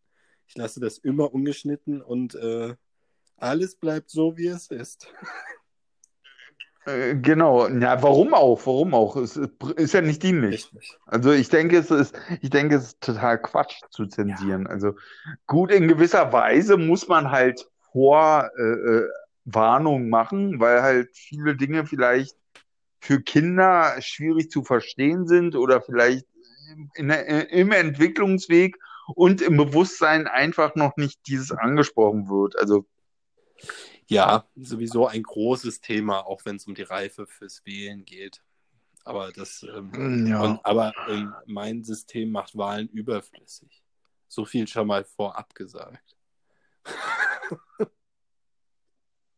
Ich 0.47 0.55
lasse 0.55 0.79
das 0.79 0.99
immer 0.99 1.33
ungeschnitten 1.33 2.01
und 2.01 2.35
äh, 2.35 2.75
alles 3.37 3.75
bleibt 3.75 4.11
so, 4.11 4.37
wie 4.37 4.47
es 4.47 4.67
ist. 4.67 5.07
äh, 6.85 7.15
genau, 7.15 7.67
ja, 7.69 8.03
warum 8.03 8.35
auch? 8.35 8.63
Warum 8.67 8.93
auch? 8.93 9.15
Es 9.15 9.35
ist 9.75 9.93
ja 9.93 10.01
nicht 10.01 10.21
dienlich. 10.21 10.65
Richtig. 10.73 10.99
Also 11.07 11.31
ich 11.31 11.49
denke, 11.49 11.79
es 11.79 11.89
ist, 11.89 12.15
ich 12.41 12.51
denke, 12.51 12.75
es 12.75 12.83
ist 12.89 13.01
total 13.01 13.41
Quatsch 13.41 13.81
zu 13.89 14.05
zensieren. 14.05 14.67
Also 14.67 14.93
gut, 15.47 15.71
in 15.71 15.87
gewisser 15.87 16.31
Weise 16.31 16.77
muss 16.77 17.07
man 17.07 17.31
halt 17.31 17.67
vor 17.91 18.51
äh, 18.57 18.61
äh, 18.61 19.09
Warnung 19.45 20.09
machen, 20.09 20.59
weil 20.59 20.81
halt 20.81 21.15
viele 21.15 21.55
Dinge 21.55 21.85
vielleicht 21.85 22.35
für 22.99 23.21
Kinder 23.21 23.95
schwierig 24.01 24.49
zu 24.49 24.63
verstehen 24.63 25.27
sind 25.27 25.55
oder 25.55 25.81
vielleicht 25.81 26.25
in, 26.95 27.07
der- 27.09 27.51
im 27.51 27.71
Entwicklungsweg 27.71 28.77
und 29.13 29.41
im 29.41 29.57
Bewusstsein 29.57 30.27
einfach 30.27 30.75
noch 30.75 30.97
nicht 30.97 31.19
dieses 31.27 31.51
angesprochen 31.51 32.27
wird. 32.27 32.57
Also 32.57 32.87
Ja, 34.07 34.47
sowieso 34.55 35.07
ein 35.07 35.23
großes 35.23 35.81
Thema, 35.81 36.25
auch 36.25 36.43
wenn 36.45 36.55
es 36.55 36.65
um 36.65 36.73
die 36.75 36.81
Reife 36.81 37.27
fürs 37.27 37.63
Wählen 37.65 38.05
geht. 38.05 38.41
Aber 39.03 39.31
das, 39.31 39.63
ähm, 39.63 40.25
ja. 40.27 40.41
und, 40.41 40.65
aber 40.65 40.91
ähm, 41.07 41.33
mein 41.45 41.83
System 41.83 42.31
macht 42.31 42.57
Wahlen 42.57 42.89
überflüssig. 42.89 43.83
So 44.27 44.45
viel 44.45 44.67
schon 44.67 44.87
mal 44.87 45.03
vorab 45.03 45.53
gesagt. 45.53 46.15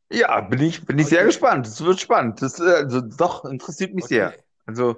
Ja, 0.09 0.41
bin 0.41 0.61
ich, 0.61 0.85
bin 0.85 0.99
ich 0.99 1.07
sehr 1.07 1.19
Okay. 1.19 1.27
gespannt. 1.27 1.67
Es 1.67 1.83
wird 1.83 1.99
spannend. 1.99 2.41
Das, 2.41 2.59
äh, 2.59 2.63
also 2.63 3.01
doch, 3.01 3.45
interessiert 3.45 3.93
mich 3.93 4.05
sehr. 4.05 4.29
Okay. 4.29 4.43
Also, 4.65 4.97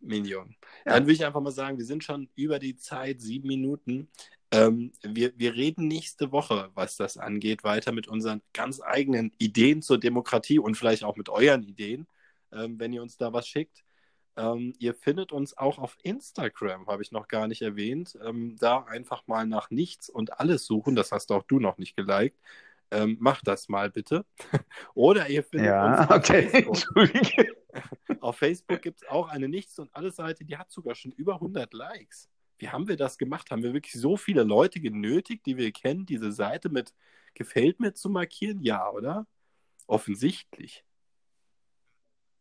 Minion. 0.00 0.56
Ja. 0.84 0.94
Dann 0.94 1.04
würde 1.04 1.12
ich 1.12 1.24
einfach 1.24 1.40
mal 1.40 1.50
sagen, 1.50 1.78
wir 1.78 1.84
sind 1.84 2.04
schon 2.04 2.28
über 2.36 2.58
die 2.58 2.76
Zeit, 2.76 3.20
sieben 3.20 3.48
Minuten. 3.48 4.08
Ähm, 4.52 4.92
wir, 5.02 5.32
wir 5.38 5.54
reden 5.54 5.88
nächste 5.88 6.32
Woche, 6.32 6.70
was 6.74 6.96
das 6.96 7.16
angeht, 7.16 7.64
weiter 7.64 7.92
mit 7.92 8.06
unseren 8.08 8.42
ganz 8.52 8.80
eigenen 8.80 9.32
Ideen 9.38 9.82
zur 9.82 9.98
Demokratie 9.98 10.58
und 10.58 10.76
vielleicht 10.76 11.04
auch 11.04 11.16
mit 11.16 11.28
euren 11.28 11.62
Ideen, 11.64 12.06
ähm, 12.52 12.78
wenn 12.78 12.92
ihr 12.92 13.02
uns 13.02 13.16
da 13.16 13.32
was 13.32 13.48
schickt. 13.48 13.84
Ähm, 14.36 14.74
ihr 14.78 14.94
findet 14.94 15.32
uns 15.32 15.56
auch 15.56 15.78
auf 15.78 15.96
Instagram, 16.02 16.86
habe 16.86 17.02
ich 17.02 17.10
noch 17.10 17.26
gar 17.26 17.48
nicht 17.48 17.62
erwähnt. 17.62 18.18
Ähm, 18.22 18.56
da 18.58 18.84
einfach 18.84 19.26
mal 19.26 19.46
nach 19.46 19.70
nichts 19.70 20.08
und 20.08 20.38
alles 20.40 20.66
suchen. 20.66 20.94
Das 20.94 21.10
hast 21.12 21.32
auch 21.32 21.42
du 21.44 21.58
noch 21.58 21.78
nicht 21.78 21.96
geliked. 21.96 22.38
Ähm, 22.90 23.16
macht 23.20 23.48
das 23.48 23.68
mal 23.68 23.90
bitte. 23.90 24.24
Oder 24.94 25.28
ihr 25.28 25.42
findet 25.42 25.68
ja, 25.68 25.86
uns 25.86 25.98
auf 26.10 26.16
okay, 26.16 26.48
Facebook. 26.48 26.74
entschuldige. 26.74 27.56
Auf 28.20 28.38
Facebook 28.38 28.82
gibt 28.82 29.02
es 29.02 29.08
auch 29.08 29.28
eine 29.28 29.48
Nichts- 29.48 29.78
und 29.78 29.94
Alles-Seite, 29.94 30.44
die 30.44 30.56
hat 30.56 30.70
sogar 30.70 30.94
schon 30.94 31.12
über 31.12 31.34
100 31.34 31.72
Likes. 31.74 32.28
Wie 32.58 32.68
haben 32.68 32.88
wir 32.88 32.96
das 32.96 33.18
gemacht? 33.18 33.50
Haben 33.50 33.62
wir 33.62 33.74
wirklich 33.74 34.00
so 34.00 34.16
viele 34.16 34.42
Leute 34.44 34.80
genötigt, 34.80 35.44
die 35.46 35.56
wir 35.56 35.72
kennen, 35.72 36.06
diese 36.06 36.32
Seite 36.32 36.68
mit 36.68 36.94
Gefällt 37.34 37.80
mir 37.80 37.92
zu 37.92 38.08
markieren? 38.08 38.62
Ja, 38.62 38.88
oder? 38.90 39.26
Offensichtlich. 39.86 40.84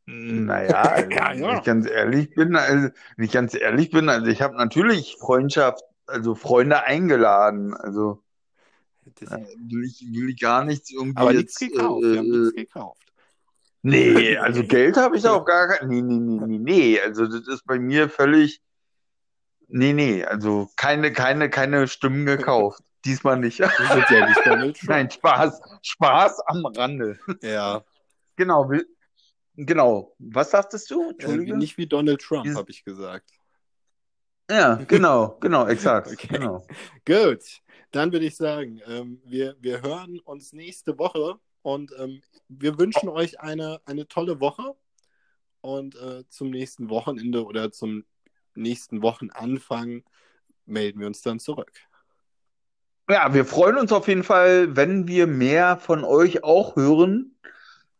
Naja, 0.05 0.81
also, 0.83 1.09
Ja, 1.09 1.33
ja. 1.33 1.47
wenn 1.49 1.57
ich 1.57 1.63
ganz 1.63 1.89
ehrlich 1.89 2.33
bin, 2.33 2.55
also, 2.55 2.89
wenn 3.17 3.25
ich 3.25 3.31
ganz 3.31 3.53
ehrlich 3.55 3.91
bin, 3.91 4.07
also 4.07 4.27
ich 4.27 4.41
habe 4.41 4.55
natürlich 4.55 5.17
Freundschaft, 5.19 5.83
also 6.05 6.35
Freunde 6.35 6.83
eingeladen, 6.83 7.73
also 7.73 8.23
Das, 9.19 9.31
äh, 9.31 9.45
will 9.57 9.83
ich, 9.85 10.05
will 10.11 10.29
ich 10.29 10.39
gar 10.39 10.63
nichts 10.63 10.91
irgendwie 10.91 11.17
aber 11.17 11.33
nichts 11.33 11.59
jetzt, 11.59 11.73
gekauft. 11.73 12.03
wir 12.03 12.17
haben 12.17 12.29
nichts 12.31 12.57
äh, 12.57 12.63
gekauft. 12.65 13.01
nee, 13.83 14.37
also 14.37 14.63
Geld 14.63 14.97
habe 14.97 15.17
ich 15.17 15.27
auch 15.27 15.45
gar 15.45 15.67
kein, 15.67 15.87
nee, 15.87 16.01
nee, 16.01 16.17
nee, 16.17 16.45
nee, 16.45 16.57
nee, 16.59 16.99
also 16.99 17.27
das 17.27 17.47
ist 17.47 17.65
bei 17.65 17.77
mir 17.79 18.09
völlig, 18.09 18.61
nee, 19.67 19.93
nee, 19.93 20.23
also 20.23 20.69
keine, 20.75 21.13
keine, 21.13 21.49
keine 21.49 21.87
Stimmen 21.87 22.25
gekauft, 22.25 22.81
diesmal 23.05 23.39
nicht. 23.39 23.59
Ja 23.59 23.71
nicht. 24.57 24.83
Nein, 24.87 25.11
Spaß, 25.11 25.61
Spaß 25.83 26.39
am 26.47 26.65
Rande. 26.65 27.19
Ja, 27.41 27.83
Genau, 28.35 28.69
genau. 29.55 30.13
Was 30.19 30.51
sagtest 30.51 30.91
du? 30.91 31.03
äh, 31.03 31.09
Entschuldige? 31.11 31.57
nicht 31.57 31.77
wie 31.77 31.87
Donald 31.87 32.21
Trump, 32.21 32.47
habe 32.53 32.71
ich 32.71 32.83
gesagt. 32.83 33.29
Ja, 34.49 34.75
genau, 34.87 35.37
genau, 35.39 35.67
exakt, 35.67 36.07
Okay. 36.13 36.27
genau. 36.27 36.65
Gut, 37.05 37.61
dann 37.91 38.11
würde 38.11 38.25
ich 38.25 38.35
sagen, 38.35 38.79
ähm, 38.87 39.21
wir, 39.25 39.55
wir 39.59 39.81
hören 39.81 40.19
uns 40.19 40.53
nächste 40.53 40.97
Woche 40.99 41.39
und 41.61 41.91
ähm, 41.97 42.21
wir 42.47 42.77
wünschen 42.77 43.09
euch 43.09 43.39
eine, 43.39 43.79
eine 43.85 44.07
tolle 44.07 44.39
Woche 44.39 44.75
und 45.61 45.95
äh, 45.95 46.23
zum 46.29 46.51
nächsten 46.51 46.89
Wochenende 46.89 47.43
oder 47.45 47.71
zum 47.71 48.05
nächsten 48.53 49.01
Wochenanfang 49.01 50.03
melden 50.65 50.99
wir 50.99 51.07
uns 51.07 51.21
dann 51.21 51.39
zurück. 51.39 51.71
Ja, 53.09 53.33
wir 53.33 53.45
freuen 53.45 53.77
uns 53.77 53.91
auf 53.91 54.07
jeden 54.07 54.23
Fall, 54.23 54.75
wenn 54.75 55.07
wir 55.07 55.27
mehr 55.27 55.77
von 55.77 56.03
euch 56.03 56.43
auch 56.43 56.75
hören. 56.75 57.35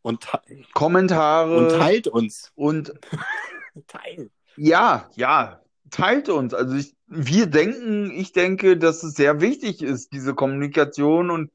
Und, 0.02 0.28
Kommentare 0.74 1.58
und 1.58 1.72
teilt 1.72 2.08
uns. 2.08 2.52
und 2.56 2.94
Teilt. 3.88 4.32
ja, 4.56 5.10
ja, 5.16 5.62
teilt 5.96 6.30
uns. 6.30 6.54
Also 6.54 6.76
ich, 6.76 6.94
wir 7.08 7.48
denken, 7.48 8.12
ich 8.12 8.34
denke, 8.34 8.78
dass 8.78 9.02
es 9.04 9.16
sehr 9.16 9.40
wichtig 9.40 9.82
ist, 9.82 10.12
diese 10.12 10.34
Kommunikation 10.34 11.32
und 11.32 11.52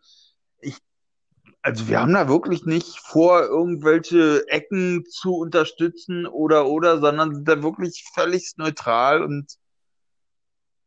ich, 0.61 0.77
also 1.61 1.89
wir 1.89 2.01
haben 2.01 2.15
da 2.15 2.27
wirklich 2.29 2.65
nicht 2.65 2.99
vor, 3.01 3.43
irgendwelche 3.43 4.49
Ecken 4.49 5.05
zu 5.07 5.35
unterstützen 5.35 6.27
oder 6.27 6.67
oder, 6.67 7.01
sondern 7.01 7.35
sind 7.35 7.49
da 7.49 7.63
wirklich 7.63 8.05
völlig 8.15 8.55
neutral 8.57 9.23
und 9.23 9.59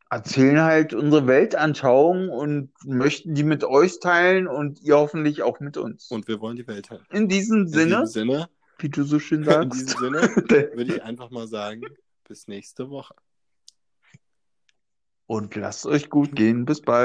erzählen 0.09 0.61
halt 0.61 0.93
unsere 0.95 1.27
Weltanschauung 1.27 2.29
und 2.29 2.71
möchten 2.85 3.35
die 3.35 3.43
mit 3.43 3.63
euch 3.63 3.99
teilen 3.99 4.47
und 4.47 4.81
ihr 4.81 4.97
hoffentlich 4.97 5.43
auch 5.43 5.59
mit 5.59 5.77
uns. 5.77 6.09
Und 6.09 6.27
wir 6.27 6.39
wollen 6.39 6.55
die 6.55 6.67
Welt 6.67 6.89
helfen. 6.89 7.05
In 7.11 7.27
diesem 7.27 7.61
In 7.61 7.67
Sinne, 7.67 7.99
diesem 8.01 8.05
Sinne, 8.07 8.49
wie 8.79 8.89
du 8.89 9.03
so 9.03 9.19
schön 9.19 9.39
in 9.39 9.45
sagst, 9.45 9.73
diesem 9.73 9.99
Sinne 9.99 10.21
würde 10.75 10.95
ich 10.95 11.03
einfach 11.03 11.29
mal 11.29 11.47
sagen, 11.47 11.83
bis 12.27 12.47
nächste 12.47 12.89
Woche. 12.89 13.13
Und 15.27 15.55
lasst 15.55 15.85
euch 15.85 16.09
gut 16.09 16.35
gehen. 16.35 16.65
Bis 16.65 16.81
bald. 16.81 17.01